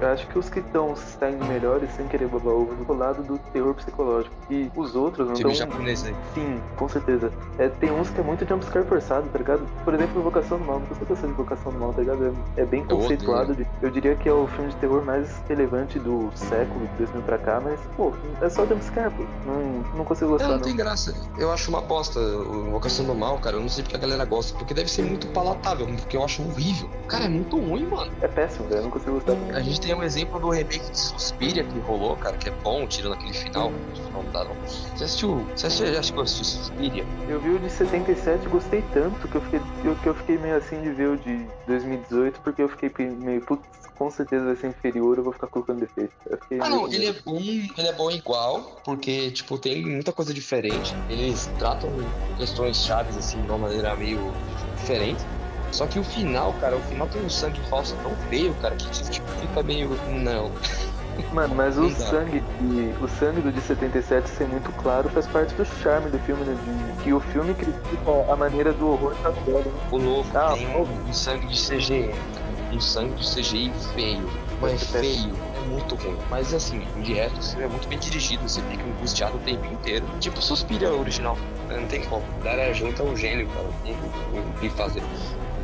Eu 0.00 0.08
acho 0.08 0.26
que 0.26 0.38
os 0.38 0.48
que 0.48 0.60
estão 0.60 0.96
saindo 0.96 1.44
melhores, 1.46 1.90
sem 1.92 2.08
querer 2.08 2.28
babar 2.28 2.54
ovo, 2.54 2.84
do 2.84 2.92
lado 2.94 3.22
do 3.22 3.38
terror 3.52 3.74
psicológico. 3.74 4.34
E 4.50 4.70
os 4.74 4.94
outros 4.96 5.28
não 5.28 5.36
Filme 5.36 5.52
estão. 5.52 5.70
japonês 5.70 6.04
aí. 6.04 6.14
Sim, 6.34 6.60
com 6.76 6.88
certeza. 6.88 7.30
É, 7.58 7.68
tem 7.68 7.90
uns 7.90 8.08
que 8.10 8.20
é 8.20 8.24
muito 8.24 8.46
jumpscare 8.48 8.86
forçado, 8.86 9.28
tá 9.28 9.38
ligado? 9.38 9.66
Por 9.84 9.94
exemplo, 9.94 10.20
Invocação 10.20 10.58
do 10.58 10.64
Mal. 10.64 10.80
Não 10.80 10.86
consigo 10.86 11.06
gostar 11.06 11.26
de 11.26 11.32
Invocação 11.34 11.72
do 11.72 11.78
Mal, 11.78 11.92
tá 11.92 12.00
ligado? 12.00 12.34
É, 12.56 12.62
é 12.62 12.64
bem 12.64 12.80
Eu 12.88 12.96
conceituado. 12.98 13.54
de- 13.54 13.66
eu 13.82 13.90
diria 13.90 14.16
que 14.16 14.28
é 14.28 14.32
o 14.32 14.46
filme 14.46 14.70
de 14.70 14.76
terror 14.76 15.04
mais 15.04 15.28
relevante 15.48 15.98
do 15.98 16.30
século, 16.34 16.86
de 16.88 16.94
2000 16.96 17.22
pra 17.22 17.38
cá, 17.38 17.60
mas, 17.60 17.78
pô, 17.96 18.12
é 18.40 18.48
só 18.48 18.66
jumpscare, 18.66 19.12
pô. 19.14 19.22
Não, 19.46 19.84
não 19.98 20.04
consigo 20.04 20.30
É, 20.30 20.32
gostar, 20.32 20.48
não 20.48 20.54
não. 20.56 20.62
tem 20.62 20.76
graça. 20.76 21.14
Eu 21.38 21.50
acho 21.50 21.68
uma 21.70 21.80
bosta 21.80 22.20
o 22.20 22.68
Invocação 22.68 23.04
do 23.04 23.14
Mal, 23.14 23.38
cara. 23.38 23.56
Eu 23.56 23.60
não 23.60 23.68
sei 23.68 23.82
porque 23.82 23.96
a 23.96 23.98
galera 23.98 24.24
gosta. 24.24 24.56
Porque 24.56 24.72
deve 24.72 24.90
ser 24.90 25.02
muito 25.02 25.26
palatável, 25.28 25.86
porque 25.86 26.16
eu 26.16 26.24
acho 26.24 26.42
horrível. 26.42 26.88
Cara, 27.08 27.24
é 27.24 27.28
muito 27.28 27.58
ruim, 27.58 27.86
mano. 27.86 28.12
É 28.20 28.28
péssimo, 28.28 28.68
velho. 28.68 28.80
Eu 28.80 28.82
não 28.84 28.90
consigo 28.90 29.12
gostar. 29.12 29.32
A 29.54 29.60
gente 29.60 29.80
tem 29.80 29.94
um 29.94 30.02
exemplo 30.02 30.38
do 30.38 30.50
remake 30.50 30.90
de 30.90 30.98
Suspiria 30.98 31.64
que 31.64 31.78
rolou, 31.80 32.16
cara, 32.16 32.36
que 32.36 32.48
é 32.48 32.52
bom, 32.62 32.86
tirando 32.86 33.14
aquele 33.14 33.32
final. 33.32 33.72
Não 34.12 34.24
dá, 34.32 34.44
não. 34.44 34.54
Você 34.64 35.04
assistiu? 35.04 35.46
Você 35.54 35.66
assistiu, 35.66 35.94
já 35.94 36.02
chegou 36.02 36.20
a 36.20 36.24
assistir 36.24 36.44
Suspiria? 36.44 37.06
Eu 37.28 37.40
vi 37.40 37.50
o 37.50 37.58
de 37.58 37.70
77 37.70 38.44
e 38.44 38.48
gostei 38.48 38.82
tanto 38.92 39.28
que 39.28 39.34
eu 39.34 39.40
fiquei, 39.40 39.60
eu, 39.84 39.96
que 39.96 40.08
eu 40.08 40.14
fiquei 40.14 40.38
meio 40.38 40.56
assim 40.56 40.80
de 40.80 40.90
ver 40.90 41.08
o 41.08 41.16
de 41.16 41.46
2018, 41.66 42.40
porque 42.40 42.62
eu 42.62 42.68
fiquei 42.68 42.90
meio, 43.08 43.40
putz, 43.40 43.64
com 43.96 44.10
certeza 44.10 44.44
vai 44.44 44.56
ser 44.56 44.68
inferior, 44.68 45.18
eu 45.18 45.24
vou 45.24 45.32
ficar 45.32 45.46
colocando 45.46 45.80
defeito. 45.80 46.12
Ah, 46.60 46.68
não, 46.68 46.86
com 46.86 46.92
ele 46.92 47.06
é 47.06 47.12
bom, 47.12 47.38
ele 47.38 47.88
é 47.88 47.92
bom 47.92 48.10
igual, 48.10 48.80
porque, 48.84 49.30
tipo, 49.30 49.56
tem 49.58 49.84
muita 49.84 50.12
coisa 50.12 50.34
diferente. 50.34 50.94
Eles 51.24 51.50
tratam 51.58 51.90
questões 52.36 52.84
chaves, 52.84 53.16
assim, 53.16 53.40
de 53.40 53.48
uma 53.48 53.58
maneira 53.58 53.96
meio 53.96 54.32
diferente. 54.76 55.24
Só 55.72 55.86
que 55.86 55.98
o 55.98 56.04
final, 56.04 56.52
cara, 56.60 56.76
o 56.76 56.80
final 56.82 57.06
tem 57.08 57.24
um 57.24 57.30
sangue 57.30 57.60
falso 57.68 57.96
tão 58.02 58.14
feio, 58.28 58.54
cara, 58.60 58.76
que 58.76 58.88
tipo, 59.10 59.26
fica 59.40 59.62
meio. 59.62 59.90
Não. 60.10 60.52
Mano, 61.32 61.54
mas 61.54 61.78
o 61.78 61.90
sangue, 61.90 62.42
de, 62.60 62.94
o 63.02 63.08
sangue 63.08 63.40
do 63.40 63.52
de 63.52 63.60
77 63.60 64.28
ser 64.28 64.48
muito 64.48 64.70
claro 64.82 65.08
faz 65.10 65.26
parte 65.26 65.54
do 65.54 65.64
charme 65.64 66.10
do 66.10 66.18
filme, 66.20 66.44
né? 66.44 66.56
Que 67.02 67.12
o 67.12 67.20
filme 67.20 67.54
critica 67.54 68.32
a 68.32 68.36
maneira 68.36 68.72
do 68.72 68.88
horror 68.88 69.14
tá 69.22 69.30
velho, 69.30 69.64
né? 69.64 69.88
O 69.90 69.98
novo 69.98 70.28
Ah, 70.36 70.52
tem 70.54 70.66
um, 70.76 70.82
um 70.82 71.12
sangue 71.12 71.46
de 71.46 71.54
CGI, 71.54 72.10
um 72.72 72.80
sangue 72.80 73.14
de 73.14 73.34
CGI 73.34 73.72
feio. 73.94 74.28
Mas 74.60 74.84
feio, 74.90 75.32
muito 75.74 75.94
ruim. 75.96 76.16
Mas 76.30 76.52
assim, 76.54 76.80
de 77.02 77.14
resto, 77.14 77.42
você 77.42 77.62
é 77.62 77.68
muito 77.68 77.88
bem 77.88 77.98
dirigido, 77.98 78.48
você 78.48 78.62
fica 78.62 78.82
angustiado 78.84 79.36
o 79.36 79.40
tempo 79.40 79.66
inteiro. 79.66 80.06
Tipo, 80.20 80.40
suspira 80.40 80.92
original. 80.92 81.36
Não 81.68 81.86
tem 81.86 82.02
como. 82.04 82.24
Dara 82.42 82.72
junto 82.72 83.02
é 83.02 83.04
um 83.04 83.16
gênio, 83.16 83.48
cara. 83.48 83.66
O 83.66 84.60
que 84.60 84.68
fazer. 84.70 85.02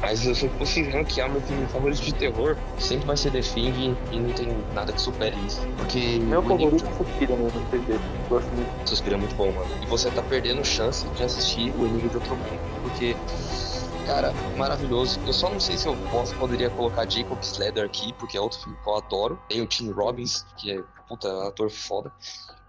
Mas 0.00 0.20
se 0.20 0.28
eu 0.44 0.50
fosse 0.52 0.82
ranquear 0.82 1.30
meu 1.30 1.42
filme 1.42 1.66
favorito 1.66 2.00
de 2.00 2.14
terror, 2.14 2.56
sempre 2.78 3.06
vai 3.06 3.16
ser 3.16 3.30
The 3.32 3.40
Thing 3.40 3.94
e 4.10 4.18
não 4.18 4.32
tem 4.32 4.56
nada 4.74 4.92
que 4.92 5.00
supere 5.00 5.36
isso. 5.46 5.60
Porque 5.76 6.18
Meu 6.20 6.40
o 6.40 6.42
favorito 6.42 6.86
é 6.86 6.92
Suspira 6.94 7.36
tem 7.70 7.84
jeito. 7.84 8.00
Gosto 8.28 8.48
muito. 8.54 8.88
Suspira 8.88 9.16
é 9.16 9.18
muito 9.18 9.34
bom, 9.34 9.52
mano. 9.52 9.68
E 9.82 9.86
você 9.86 10.10
tá 10.10 10.22
perdendo 10.22 10.64
chance 10.64 11.06
de 11.08 11.22
assistir 11.22 11.72
o 11.78 11.84
Enigma 11.84 12.08
de 12.08 12.16
Outro 12.16 12.34
Mundo. 12.34 12.60
Porque, 12.82 13.14
cara, 14.10 14.32
maravilhoso. 14.56 15.20
Eu 15.24 15.32
só 15.32 15.48
não 15.48 15.60
sei 15.60 15.76
se 15.78 15.86
eu 15.86 15.96
posso, 16.10 16.34
poderia 16.34 16.68
colocar 16.70 17.08
Jacob 17.08 17.38
Slater 17.40 17.84
aqui, 17.84 18.12
porque 18.14 18.36
é 18.36 18.40
outro 18.40 18.58
filme 18.58 18.76
que 18.82 18.88
eu 18.88 18.96
adoro. 18.96 19.40
Tem 19.48 19.62
o 19.62 19.66
Tim 19.66 19.90
Robbins, 19.92 20.44
que 20.56 20.72
é 20.72 20.82
puta 21.06 21.48
ator 21.48 21.70
foda. 21.70 22.12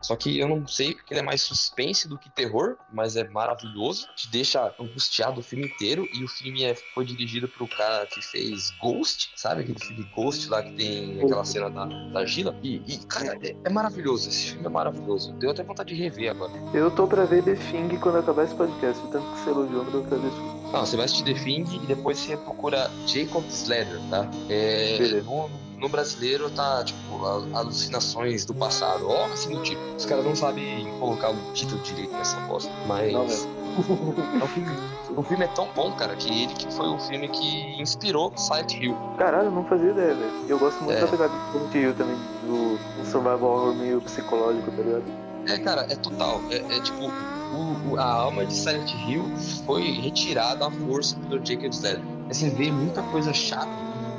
Só 0.01 0.15
que 0.15 0.39
eu 0.39 0.47
não 0.47 0.65
sei 0.67 0.95
porque 0.95 1.13
ele 1.13 1.19
é 1.19 1.23
mais 1.23 1.41
suspense 1.41 2.07
do 2.07 2.17
que 2.17 2.29
terror, 2.29 2.75
mas 2.91 3.15
é 3.15 3.27
maravilhoso. 3.27 4.07
Te 4.15 4.29
deixa 4.29 4.73
angustiado 4.79 5.39
o 5.39 5.43
filme 5.43 5.65
inteiro. 5.65 6.07
E 6.13 6.23
o 6.23 6.27
filme 6.27 6.63
é, 6.63 6.75
foi 6.75 7.05
dirigido 7.05 7.47
pro 7.47 7.67
cara 7.67 8.05
que 8.07 8.21
fez 8.21 8.71
Ghost, 8.81 9.31
sabe? 9.35 9.61
Aquele 9.61 9.79
filme 9.79 10.03
Ghost 10.15 10.49
lá 10.49 10.63
que 10.63 10.73
tem 10.73 11.21
aquela 11.23 11.45
cena 11.45 11.69
da, 11.69 11.85
da 11.85 12.25
Gila. 12.25 12.55
E, 12.63 12.81
e 12.87 12.97
cara, 13.05 13.37
é, 13.43 13.55
é, 13.63 13.69
maravilhoso. 13.69 14.29
Esse 14.29 14.51
filme 14.51 14.65
é 14.65 14.69
maravilhoso. 14.69 15.33
Deu 15.33 15.51
até 15.51 15.63
vontade 15.63 15.93
de 15.93 16.01
rever 16.01 16.31
agora. 16.31 16.51
Eu 16.73 16.89
tô 16.89 17.07
pra 17.07 17.25
ver 17.25 17.43
The 17.43 17.55
Thing 17.55 17.95
quando 17.99 18.17
acabar 18.17 18.43
esse 18.45 18.55
podcast. 18.55 19.01
Tanto 19.11 19.31
que 19.31 19.39
você 19.39 19.49
elogiou, 19.51 19.85
eu 19.91 20.03
pra 20.03 20.17
ver 20.17 20.60
Não, 20.71 20.85
você 20.85 20.95
vai 20.95 21.05
assistir 21.05 21.25
The 21.25 21.33
Thing 21.33 21.65
e 21.71 21.79
depois 21.85 22.17
você 22.17 22.37
procura 22.37 22.89
Jacob 23.05 23.43
Slater, 23.49 23.99
tá? 24.09 24.27
É, 24.49 25.21
no, 25.25 25.49
no 25.77 25.89
brasileiro 25.89 26.49
tá, 26.51 26.83
tipo, 26.83 27.25
alucinações 27.53 28.45
do 28.45 28.53
passado. 28.53 29.09
Ó, 29.09 29.25
assim 29.25 29.53
do 29.55 29.61
tipo. 29.63 29.81
Os 29.97 30.05
caras 30.05 30.23
não 30.23 30.35
sabem 30.35 30.87
colocar 30.99 31.31
o 31.31 31.53
título 31.53 31.81
direito 31.81 32.13
nessa 32.13 32.39
bosta. 32.41 32.71
Mas. 32.87 33.11
Não, 33.11 33.25
o, 33.25 34.47
filme, 34.47 34.69
o 35.17 35.23
filme 35.23 35.43
é 35.45 35.47
tão 35.49 35.67
bom, 35.75 35.91
cara, 35.93 36.15
que 36.15 36.29
ele 36.29 36.53
que 36.53 36.71
foi 36.73 36.87
o 36.87 36.99
filme 36.99 37.27
que 37.29 37.81
inspirou 37.81 38.31
Silent 38.37 38.73
Hill. 38.73 38.95
Caralho, 39.17 39.49
não 39.51 39.65
fazia 39.65 39.91
ideia, 39.91 40.13
velho. 40.13 40.31
Eu 40.47 40.59
gosto 40.59 40.83
muito 40.83 40.97
é. 40.97 41.01
da 41.01 41.07
pegada 41.07 41.33
do 41.33 41.51
Silent 41.51 41.75
Hill 41.75 41.93
também, 41.95 42.15
do, 42.45 42.77
do 42.77 43.05
survival 43.05 43.43
horror 43.43 43.75
meio 43.75 44.01
psicológico, 44.01 44.71
tá 44.71 44.83
ligado? 44.83 45.03
É, 45.47 45.57
cara, 45.57 45.87
é 45.89 45.95
total. 45.95 46.41
É, 46.51 46.57
é 46.57 46.79
tipo, 46.81 47.11
o, 47.53 47.97
a 47.97 48.03
alma 48.03 48.45
de 48.45 48.53
Silent 48.53 48.91
Hill 49.07 49.23
foi 49.65 49.91
retirada 49.91 50.67
à 50.67 50.71
força 50.71 51.15
pelo 51.29 51.45
Jacob 51.45 51.71
Slater. 51.71 52.01
Você 52.27 52.49
vê 52.49 52.71
muita 52.71 53.01
coisa 53.03 53.33
chata 53.33 53.69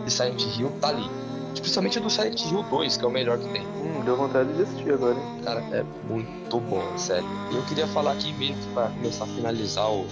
de 0.05 0.11
Silent 0.11 0.43
Hill 0.59 0.71
tá 0.81 0.89
ali. 0.89 1.09
Principalmente 1.55 2.01
do 2.01 2.11
Silent 2.11 2.41
Hill 2.45 2.63
2, 2.65 2.97
que 2.97 3.05
é 3.05 3.09
o 3.09 3.11
melhor 3.11 3.39
que 3.39 3.49
tem. 3.49 3.63
Hum, 3.63 4.03
deu 4.05 4.17
vontade 4.17 4.53
de 4.53 4.63
assistir 4.63 4.93
agora, 4.93 5.15
hein? 5.15 5.41
Cara, 5.45 5.61
é 5.73 5.85
muito 6.09 6.61
bom, 6.61 6.83
sério. 6.97 7.29
E 7.53 7.57
eu 7.57 7.63
queria 7.63 7.87
falar 7.87 8.13
aqui 8.13 8.33
mesmo 8.35 8.63
pra 8.73 8.89
começar 8.89 9.25
a 9.25 9.29
finalizar 9.29 9.91
o, 9.91 10.07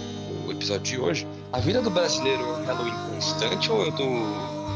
o 0.47 0.51
episódio 0.51 0.83
de 0.83 0.99
hoje. 0.99 1.27
A 1.51 1.59
vida 1.59 1.81
do 1.81 1.89
brasileiro 1.89 2.41
é 2.41 2.65
Halloween 2.65 2.93
constante 3.13 3.71
ou 3.71 3.83
eu 3.85 3.91
tô, 3.91 4.03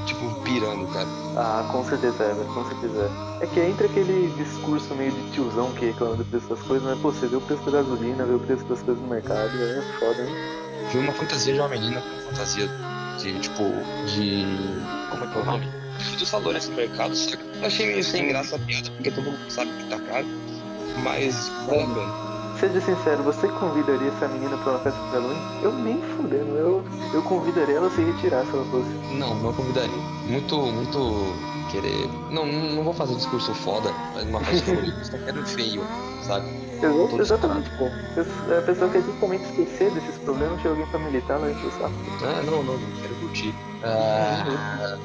tipo, 0.05 0.41
pirando, 0.41 0.87
cara? 0.93 1.07
Ah, 1.35 1.67
com 1.71 1.83
certeza 1.83 2.23
é, 2.23 2.33
velho, 2.33 2.53
com 2.53 2.65
certeza 2.69 3.11
é. 3.41 3.47
Que 3.47 3.59
entra 3.59 3.87
aquele 3.87 4.33
discurso 4.37 4.93
meio 4.95 5.11
de 5.11 5.31
tiozão 5.31 5.71
que 5.73 5.85
reclama 5.85 6.15
do 6.15 6.25
preço 6.25 6.47
das 6.47 6.61
coisas, 6.61 6.87
mas, 6.87 6.99
pô, 6.99 7.11
você 7.11 7.27
vê 7.27 7.35
o 7.35 7.41
preço 7.41 7.63
da 7.63 7.71
gasolina, 7.71 8.25
vê 8.25 8.33
o 8.33 8.39
preço 8.39 8.65
das 8.65 8.81
coisas 8.81 9.01
no 9.01 9.09
mercado, 9.09 9.51
é 9.61 9.81
foda, 9.99 10.21
hein? 10.23 10.35
Vi 10.91 10.97
uma 10.99 11.13
fantasia 11.13 11.53
de 11.53 11.59
uma 11.59 11.69
menina, 11.69 12.01
fantasia 12.29 12.69
de, 13.17 13.39
tipo, 13.39 13.63
de... 14.07 14.45
como 15.09 15.23
é 15.23 15.27
que 15.27 15.37
é 15.37 15.41
o 15.41 15.45
nome? 15.45 15.85
dos 16.19 16.29
valores 16.29 16.67
do 16.67 16.75
mercado, 16.75 17.15
só 17.15 17.37
que 17.37 17.43
eu 17.43 17.65
achei 17.65 17.87
meio 17.87 18.03
sem 18.03 18.27
graça 18.27 18.55
a 18.55 18.59
piada, 18.59 18.91
porque 18.91 19.11
todo 19.11 19.25
mundo 19.25 19.49
sabe 19.49 19.71
que 19.71 19.89
tá 19.89 19.99
caro. 19.99 20.27
Mas 21.03 21.49
pena. 21.67 22.24
Seja 22.59 22.79
sincero, 22.81 23.21
você 23.23 23.47
convidaria 23.47 24.07
essa 24.07 24.27
menina 24.27 24.57
pra 24.57 24.71
uma 24.73 24.79
festa 24.79 24.99
de 24.99 25.09
Halloween? 25.09 25.37
Eu 25.61 25.73
nem 25.73 26.01
fudendo, 26.01 26.57
eu, 26.57 26.83
eu 27.13 27.21
convidaria 27.23 27.75
ela 27.75 27.89
se 27.89 28.01
retirar 28.01 28.45
se 28.45 28.53
ela 28.53 28.65
fosse. 28.65 28.89
Não, 29.13 29.35
não 29.35 29.53
convidaria. 29.53 29.97
Muito, 30.27 30.57
muito 30.57 31.33
querer. 31.71 32.09
Não, 32.31 32.45
não 32.45 32.83
vou 32.83 32.93
fazer 32.93 33.15
discurso 33.15 33.53
foda, 33.53 33.91
mas 34.13 34.25
uma 34.25 34.39
festa 34.39 34.71
de 34.71 34.77
Halloween, 34.77 35.03
só 35.03 35.17
quero 35.17 35.45
feio, 35.45 35.83
sabe? 36.23 36.45
Exatamente, 37.19 37.69
pô. 37.77 37.85
A 38.57 38.61
pessoa 38.61 38.89
quer 38.89 39.01
justamente 39.01 39.43
esquecer 39.45 39.91
desses 39.91 40.15
problemas, 40.19 40.57
chega 40.61 40.69
alguém 40.69 40.85
pra 40.87 40.99
militar, 40.99 41.39
não 41.39 41.49
enche 41.49 41.65
o 41.65 41.71
saco. 41.71 41.93
Ah, 42.23 42.41
não, 42.43 42.63
não, 42.63 42.77
não 42.77 43.01
quero 43.01 43.15
curtir. 43.15 43.53
Ah, 43.83 44.97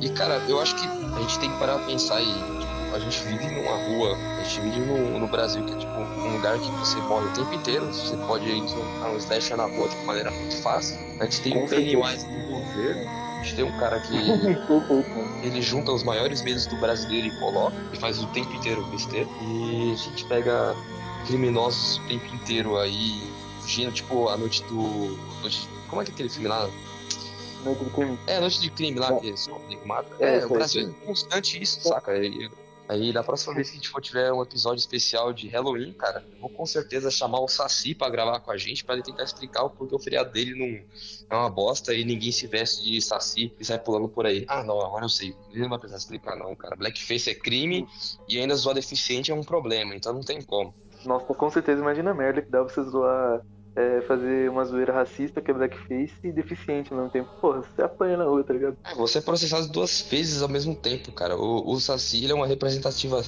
e, 0.00 0.08
cara, 0.10 0.40
eu 0.48 0.60
acho 0.60 0.74
que 0.76 0.86
a 0.86 1.20
gente 1.20 1.38
tem 1.38 1.50
que 1.50 1.58
parar 1.58 1.74
pra 1.78 1.86
pensar 1.86 2.20
e 2.20 2.57
a 2.92 2.98
gente 2.98 3.22
vive 3.24 3.46
numa 3.46 3.76
rua, 3.76 4.16
a 4.38 4.42
gente 4.42 4.60
vive 4.60 4.80
no, 4.80 5.18
no 5.18 5.28
Brasil 5.28 5.64
que 5.64 5.72
é 5.72 5.76
tipo 5.76 5.92
um 5.92 6.32
lugar 6.36 6.58
que 6.58 6.70
você 6.72 6.96
morre 7.02 7.26
o 7.26 7.32
tempo 7.32 7.54
inteiro, 7.54 7.86
você 7.86 8.16
pode 8.16 8.46
ir 8.46 8.62
a 9.02 9.08
um 9.08 9.16
slasher 9.16 9.56
na 9.56 9.64
rua 9.64 9.88
de 9.88 9.94
uma 9.96 10.04
maneira 10.04 10.30
muito 10.30 10.56
fácil. 10.62 10.98
A 11.20 11.24
gente 11.24 11.40
tem 11.42 11.56
um 11.56 11.68
Pennywise 11.68 12.26
no 12.26 12.46
governo, 12.46 13.08
a 13.08 13.42
gente 13.42 13.56
tem 13.56 13.64
um 13.64 13.78
cara 13.78 14.00
que 14.00 14.14
ele 15.46 15.62
junta 15.62 15.92
os 15.92 16.02
maiores 16.02 16.42
medos 16.42 16.66
do 16.66 16.76
brasileiro 16.76 17.28
e 17.28 17.38
coloca, 17.38 17.76
e 17.92 17.96
faz 17.96 18.22
o 18.22 18.26
tempo 18.28 18.52
inteiro 18.54 18.84
besteira. 18.86 19.28
E 19.42 19.92
a 19.92 19.96
gente 19.96 20.24
pega 20.24 20.74
criminosos 21.26 21.98
o 21.98 22.08
tempo 22.08 22.34
inteiro 22.34 22.78
aí, 22.78 23.20
fugindo, 23.60 23.92
tipo, 23.92 24.28
a 24.28 24.36
noite 24.36 24.62
do. 24.64 25.18
Noite, 25.40 25.68
como 25.88 26.02
é 26.02 26.04
que 26.04 26.10
é 26.10 26.14
aquele 26.14 26.28
filme 26.28 26.48
lá? 26.48 26.68
Noite 27.64 27.84
de 27.84 27.90
crime. 27.90 28.18
É, 28.26 28.40
noite 28.40 28.60
de 28.60 28.70
crime 28.70 28.98
lá, 28.98 29.12
que 29.14 29.26
eles 29.26 29.50
mata. 29.84 30.08
É, 30.20 30.38
é 30.38 30.46
o 30.46 30.48
Brasil 30.48 30.88
é 30.88 31.06
constante 31.06 31.62
isso, 31.62 31.80
saca? 31.80 32.12
Aí, 32.12 32.48
aí 32.88 33.12
da 33.12 33.22
próxima 33.22 33.54
vez 33.54 33.68
que 33.68 33.74
a 33.74 33.76
gente 33.76 33.88
for 33.88 34.00
tiver 34.00 34.32
um 34.32 34.42
episódio 34.42 34.80
especial 34.80 35.32
de 35.32 35.46
Halloween, 35.48 35.92
cara, 35.92 36.24
vou 36.40 36.48
com 36.48 36.64
certeza 36.64 37.10
chamar 37.10 37.40
o 37.40 37.48
Saci 37.48 37.94
pra 37.94 38.08
gravar 38.08 38.40
com 38.40 38.50
a 38.50 38.56
gente, 38.56 38.84
pra 38.84 38.94
ele 38.94 39.04
tentar 39.04 39.24
explicar 39.24 39.64
o 39.64 39.70
porquê 39.70 39.94
o 39.94 39.98
feriado 39.98 40.32
dele 40.32 40.54
não 40.54 41.36
é 41.36 41.40
uma 41.40 41.50
bosta 41.50 41.94
e 41.94 42.04
ninguém 42.04 42.32
se 42.32 42.46
veste 42.46 42.82
de 42.82 43.00
Saci 43.02 43.52
e 43.60 43.64
sai 43.64 43.78
pulando 43.78 44.08
por 44.08 44.26
aí. 44.26 44.44
Ah, 44.48 44.64
não, 44.64 44.80
agora 44.80 45.04
eu 45.04 45.08
sei. 45.08 45.36
Ele 45.50 45.62
não 45.62 45.68
vai 45.68 45.78
precisar 45.78 45.98
explicar, 45.98 46.36
não, 46.36 46.56
cara. 46.56 46.74
Blackface 46.76 47.30
é 47.30 47.34
crime 47.34 47.86
e 48.26 48.38
ainda 48.38 48.54
zoar 48.54 48.74
deficiente 48.74 49.30
é 49.30 49.34
um 49.34 49.44
problema, 49.44 49.94
então 49.94 50.12
não 50.12 50.22
tem 50.22 50.40
como. 50.40 50.74
Nossa, 51.04 51.26
com 51.26 51.50
certeza, 51.50 51.80
imagina 51.80 52.10
a 52.10 52.14
merda 52.14 52.42
que 52.42 52.50
dá 52.50 52.62
você 52.62 52.82
zoar 52.82 53.44
é, 53.76 54.00
fazer 54.02 54.50
uma 54.50 54.64
zoeira 54.64 54.92
racista, 54.92 55.40
que 55.40 55.50
é 55.50 55.54
blackface, 55.54 56.14
e 56.24 56.32
deficiente 56.32 56.92
ao 56.92 56.98
mesmo 56.98 57.12
tempo. 57.12 57.30
Porra, 57.40 57.62
você 57.62 57.82
apanha 57.82 58.16
na 58.16 58.24
rua, 58.24 58.42
tá 58.42 58.52
ligado? 58.52 58.76
É, 58.84 58.94
você 58.94 59.18
é 59.18 59.20
processado 59.20 59.68
duas 59.68 60.02
vezes 60.02 60.42
ao 60.42 60.48
mesmo 60.48 60.74
tempo, 60.74 61.12
cara. 61.12 61.36
O, 61.36 61.70
o 61.70 61.80
Saci 61.80 62.24
ele 62.24 62.32
é 62.32 62.34
uma 62.34 62.46
representativa. 62.46 63.22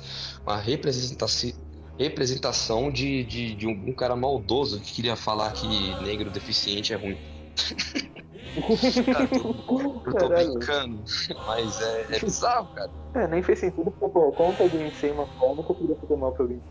Uma 0.44 0.56
representação 0.56 1.70
representação 1.98 2.90
de, 2.90 3.22
de, 3.24 3.54
de 3.54 3.66
um, 3.66 3.72
um, 3.90 3.92
cara 3.92 4.16
maldoso 4.16 4.80
que 4.80 4.90
queria 4.90 5.16
falar 5.16 5.52
que 5.52 5.66
negro 6.02 6.30
deficiente 6.30 6.94
é 6.94 6.96
ruim. 6.96 7.18
cara, 9.12 9.28
eu 10.06 10.14
tô 10.14 10.28
brincando, 10.28 11.02
mas 11.46 11.80
é, 11.80 12.16
é 12.16 12.20
bizarro, 12.20 12.68
cara. 12.74 12.90
É, 13.14 13.26
nem 13.26 13.42
fez 13.42 13.58
sentido, 13.58 13.90
porque, 13.90 14.12
pô, 14.12 14.30
conta 14.32 14.62
alguém 14.62 14.92
ser 14.92 15.12
uma 15.12 15.26
forma 15.26 15.64
que 15.64 15.72
eu 15.72 15.74
queria 15.74 15.96
fazer 15.96 16.16
mal 16.16 16.32
pra 16.32 16.44
alguém. 16.44 16.62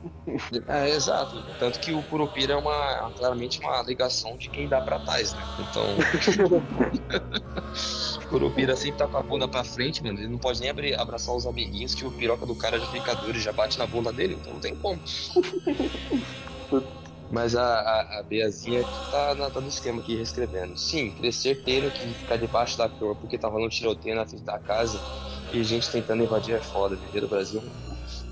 É, 0.67 0.89
exato. 0.89 1.35
Tanto 1.57 1.79
que 1.79 1.91
o 1.91 2.01
Curupira 2.03 2.53
é 2.53 2.55
uma, 2.55 3.11
claramente 3.17 3.59
uma 3.61 3.81
ligação 3.83 4.37
de 4.37 4.49
quem 4.49 4.67
dá 4.67 4.79
pra 4.79 4.99
trás, 4.99 5.33
né? 5.33 5.43
Então. 5.59 5.97
o 8.23 8.27
Curupira 8.29 8.75
sempre 8.77 8.97
tá 8.97 9.07
com 9.07 9.17
a 9.17 9.23
bunda 9.23 9.49
pra 9.49 9.65
frente, 9.65 10.01
mano. 10.01 10.17
Ele 10.17 10.29
não 10.29 10.39
pode 10.39 10.61
nem 10.61 10.69
abrir, 10.69 10.97
abraçar 10.97 11.35
os 11.35 11.45
amiguinhos 11.45 11.93
que 11.93 12.05
o 12.05 12.11
piroca 12.11 12.45
do 12.45 12.55
cara 12.55 12.79
já 12.79 12.87
fica 12.87 13.13
duro 13.15 13.37
e 13.37 13.41
já 13.41 13.51
bate 13.51 13.77
na 13.77 13.85
bunda 13.85 14.13
dele, 14.13 14.35
então 14.35 14.53
não 14.53 14.61
tem 14.61 14.77
como. 14.77 15.01
Mas 17.31 17.55
a, 17.55 17.63
a, 17.63 18.19
a 18.19 18.23
Beazinha 18.23 18.83
tá, 19.11 19.35
na, 19.35 19.49
tá 19.49 19.61
no 19.61 19.67
esquema 19.67 19.99
aqui 19.99 20.15
reescrevendo. 20.15 20.77
Sim, 20.77 21.11
crescer 21.11 21.61
tendo 21.63 21.91
que 21.91 22.13
ficar 22.13 22.37
debaixo 22.37 22.77
da 22.77 22.89
cor 22.89 23.15
porque 23.15 23.37
tava 23.37 23.59
no 23.59 23.69
tiroteio 23.69 24.15
na 24.15 24.25
frente 24.25 24.43
da 24.43 24.57
casa 24.57 24.99
e 25.53 25.63
gente 25.63 25.91
tentando 25.91 26.23
invadir 26.23 26.55
é 26.55 26.61
foda. 26.61 26.95
Viver 26.95 27.21
no 27.21 27.27
Brasil 27.27 27.61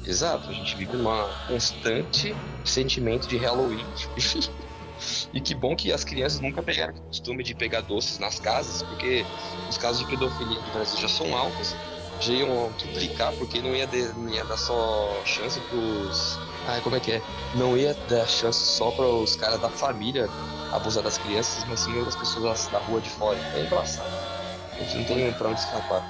Exato, 0.05 0.49
a 0.49 0.53
gente 0.53 0.75
vive 0.77 0.95
numa 0.95 1.27
constante 1.47 2.33
sentimento 2.63 3.27
de 3.27 3.37
Halloween. 3.37 3.85
e 5.33 5.41
que 5.41 5.53
bom 5.53 5.75
que 5.75 5.91
as 5.91 6.03
crianças 6.03 6.39
nunca 6.39 6.63
pegaram 6.63 6.93
o 6.93 7.01
costume 7.01 7.43
de 7.43 7.53
pegar 7.53 7.81
doces 7.81 8.17
nas 8.17 8.39
casas, 8.39 8.81
porque 8.83 9.25
os 9.69 9.77
casos 9.77 9.99
de 9.99 10.07
pedofilia 10.07 10.59
no 10.61 10.71
Brasil 10.71 10.97
já 10.99 11.09
são 11.09 11.35
altos, 11.35 11.75
já 12.19 12.33
iam 12.33 12.71
duplicar, 12.77 13.33
porque 13.33 13.61
não 13.61 13.75
ia, 13.75 13.87
de, 13.87 14.03
não 14.17 14.29
ia 14.29 14.43
dar 14.45 14.57
só 14.57 15.21
chance 15.25 15.59
pros 15.61 16.39
ah, 16.67 16.81
como 16.83 16.97
é 16.97 16.99
que 16.99 17.13
é? 17.13 17.21
Não 17.55 17.77
ia 17.77 17.95
dar 18.09 18.27
chance 18.27 18.59
só 18.59 18.91
para 18.91 19.05
os 19.05 19.37
caras 19.37 19.61
da 19.61 19.69
família 19.69 20.29
abusar 20.73 21.01
das 21.01 21.17
crianças, 21.17 21.63
mas 21.69 21.79
sim 21.79 21.97
as 22.05 22.13
pessoas 22.13 22.67
da 22.67 22.79
rua 22.79 22.99
de 22.99 23.09
fora. 23.09 23.37
É 23.55 23.63
engraçado. 23.63 24.05
A 24.73 24.83
gente 24.83 24.97
não 24.97 25.05
tem 25.05 25.31
pra 25.31 25.47
onde 25.47 25.61
escapar. 25.61 26.03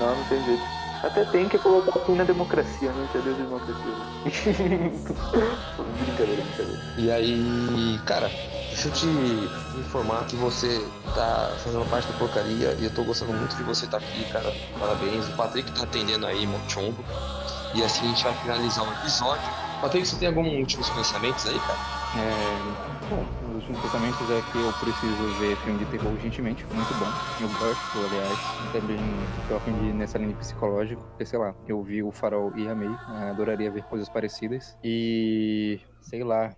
Não, 0.00 0.16
não 0.16 0.24
tem 0.24 0.44
jeito. 0.44 0.62
Até 1.00 1.24
tem 1.26 1.48
que 1.48 1.58
colocar 1.58 2.00
fim 2.00 2.16
na 2.16 2.24
democracia, 2.24 2.90
não 2.90 3.04
entendeu? 3.04 3.34
Democracia. 3.34 3.94
brincadeira, 6.04 6.42
brincadeira. 6.42 6.82
E 6.98 7.10
aí, 7.10 8.00
cara, 8.04 8.28
deixa 8.76 8.88
eu 8.88 8.92
te 8.92 9.78
informar 9.80 10.26
que 10.26 10.36
você 10.36 10.86
tá 11.14 11.56
fazendo 11.64 11.88
parte 11.88 12.06
da 12.12 12.18
porcaria 12.18 12.76
e 12.78 12.84
eu 12.84 12.90
tô 12.94 13.04
gostando 13.04 13.32
muito 13.32 13.56
de 13.56 13.62
você 13.62 13.86
estar 13.86 13.98
tá 13.98 14.06
aqui, 14.06 14.24
cara. 14.30 14.52
Parabéns. 14.78 15.26
O 15.28 15.32
Patrick 15.32 15.72
tá 15.72 15.84
atendendo 15.84 16.26
aí, 16.26 16.46
Mochombo. 16.46 17.02
E 17.74 17.82
assim 17.82 18.04
a 18.04 18.08
gente 18.08 18.22
vai 18.22 18.34
finalizar 18.34 18.86
o 18.86 18.92
episódio. 18.92 19.50
Patrick, 19.80 20.06
você 20.06 20.16
tem 20.16 20.28
alguns 20.28 20.52
últimos 20.52 20.90
pensamentos 20.90 21.46
aí, 21.46 21.58
cara? 21.58 21.78
É, 22.18 23.08
bom, 23.08 23.24
os 23.48 23.54
últimos 23.56 23.80
pensamentos 23.80 24.30
é 24.30 24.42
que 24.52 24.58
eu 24.58 24.72
preciso 24.74 25.40
ver 25.40 25.56
filme 25.56 25.78
de 25.78 25.86
terror 25.86 26.12
urgentemente, 26.12 26.64
muito 26.70 26.94
bom. 26.98 27.08
Eu 27.40 27.48
gosto, 27.48 27.98
aliás, 28.04 28.38
também 28.72 28.98
eu 29.48 29.56
aprendi 29.56 29.92
nessa 29.92 30.18
linha 30.18 30.34
psicológica, 30.34 31.00
porque 31.00 31.24
sei 31.24 31.38
lá, 31.38 31.54
eu 31.66 31.82
vi 31.82 32.02
o 32.02 32.10
Farol 32.10 32.52
e 32.54 32.68
amei, 32.68 32.94
adoraria 33.30 33.70
ver 33.70 33.84
coisas 33.84 34.08
parecidas. 34.08 34.76
E 34.82 35.80
sei 36.00 36.22
lá, 36.24 36.54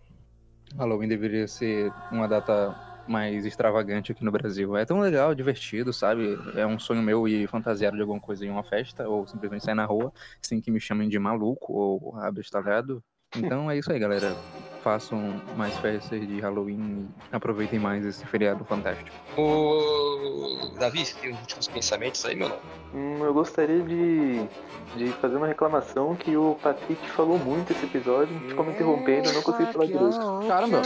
Halloween 0.77 1.09
deveria 1.09 1.47
ser 1.49 1.93
uma 2.11 2.29
data 2.29 2.75
mais 3.07 3.47
extravagante 3.47 4.13
aqui 4.13 4.23
no 4.23 4.31
Brasil. 4.31 4.77
É 4.77 4.85
tão 4.85 5.01
legal, 5.01 5.35
divertido, 5.35 5.93
sabe? 5.93 6.39
É 6.55 6.67
um 6.67 6.79
sonho 6.79 7.03
meu 7.03 7.27
ir 7.27 7.49
fantasiado 7.49 7.97
de 7.97 8.03
alguma 8.03 8.21
coisa 8.21 8.45
em 8.45 8.51
uma 8.51 8.63
festa, 8.63 9.09
ou 9.09 9.27
simplesmente 9.27 9.65
sair 9.65 9.75
na 9.75 9.87
rua, 9.87 10.13
sem 10.43 10.61
que 10.61 10.71
me 10.71 10.79
chamem 10.79 11.09
de 11.09 11.19
maluco 11.19 11.73
ou 11.73 12.17
abestalhado. 12.19 13.03
Então 13.35 13.71
é 13.71 13.79
isso 13.79 13.91
aí, 13.91 13.99
galera. 13.99 14.37
Façam 14.83 15.41
mais 15.55 15.79
festas 15.79 16.21
de 16.21 16.41
Halloween 16.41 17.09
e 17.31 17.35
aproveitem 17.35 17.79
mais 17.79 18.05
esse 18.05 18.27
feriado 18.27 18.65
fantástico. 18.65 19.17
Ô, 19.37 20.75
Davi, 20.79 21.05
tem 21.21 21.33
os 21.33 21.41
últimos 21.41 21.69
pensamentos 21.69 22.25
aí, 22.25 22.37
meu 22.37 22.49
nome? 22.49 22.78
Hum, 22.95 23.19
eu 23.23 23.35
gostaria 23.35 23.83
de, 23.83 24.49
de 24.97 25.09
fazer 25.21 25.37
uma 25.37 25.47
reclamação 25.47 26.15
que 26.17 26.35
o 26.37 26.57
Patrick 26.63 27.07
falou 27.11 27.39
muito 27.39 27.71
esse 27.73 27.85
episódio, 27.85 28.35
ficou 28.49 28.65
me 28.65 28.73
interrompendo, 28.73 29.29
eu 29.29 29.35
não 29.35 29.43
consigo 29.43 29.73
falar 29.73 29.85
direito. 29.85 30.19
Caramba, 30.49 30.83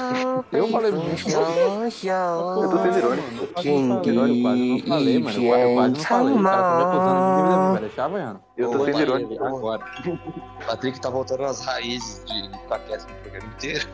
eu 0.53 0.69
falei 0.69 0.91
muito. 0.91 1.29
Eu 1.31 2.71
tô 2.71 2.79
sendo 2.79 2.99
irônico. 2.99 3.45
Eu 3.45 3.47
quase 3.49 3.69
não 3.71 4.81
falei, 4.81 5.19
mano. 5.21 5.45
Eu 5.45 5.75
quase 5.75 5.95
não 5.95 6.01
falei. 6.01 6.35
O 6.35 6.43
cara 6.43 6.63
foi 6.65 6.77
me 6.77 6.91
acusando 6.91 7.21
de 7.21 7.37
dívida, 7.37 7.73
vai 7.73 7.81
deixar, 7.81 8.09
Vaiano? 8.09 8.41
Eu 8.57 8.71
tô 8.71 8.85
sendo 8.85 9.01
irônico. 9.01 9.45
Agora. 9.45 9.85
O 10.05 10.67
Patrick 10.67 11.01
tá 11.01 11.11
voltando 11.11 11.45
às 11.45 11.65
raízes 11.65 12.25
de 12.25 12.51
quieto 12.87 13.07
no 13.09 13.15
programa 13.23 13.47
inteiro. 13.57 13.87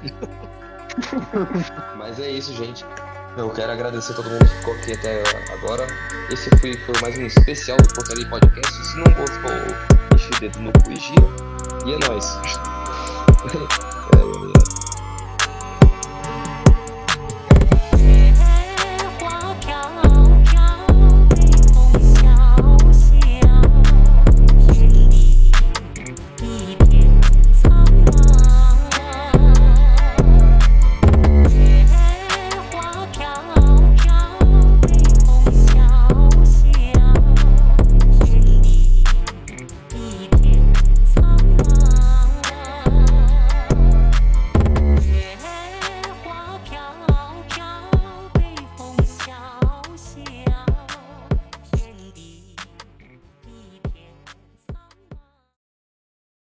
Mas 1.98 2.18
é 2.18 2.30
isso, 2.30 2.52
gente. 2.54 2.84
Eu 3.36 3.50
quero 3.50 3.72
agradecer 3.72 4.12
a 4.12 4.16
todo 4.16 4.30
mundo 4.30 4.44
que 4.44 4.54
ficou 4.56 4.74
aqui 4.74 4.92
até 4.92 5.22
agora. 5.52 5.86
Esse 6.30 6.50
foi, 6.58 6.74
foi 6.78 6.94
mais 7.02 7.18
um 7.18 7.26
especial 7.26 7.76
do 7.78 7.94
Portaria 7.94 8.28
Podcast. 8.28 8.86
Se 8.86 8.96
não 8.96 9.14
gostou, 9.14 9.50
enche 10.14 10.30
o 10.34 10.40
dedo 10.40 10.58
no 10.60 10.72
cu 10.72 10.90
e 10.90 10.96
gira. 10.96 11.28
E 11.86 11.94
é 11.94 11.98
nóis. 12.08 12.38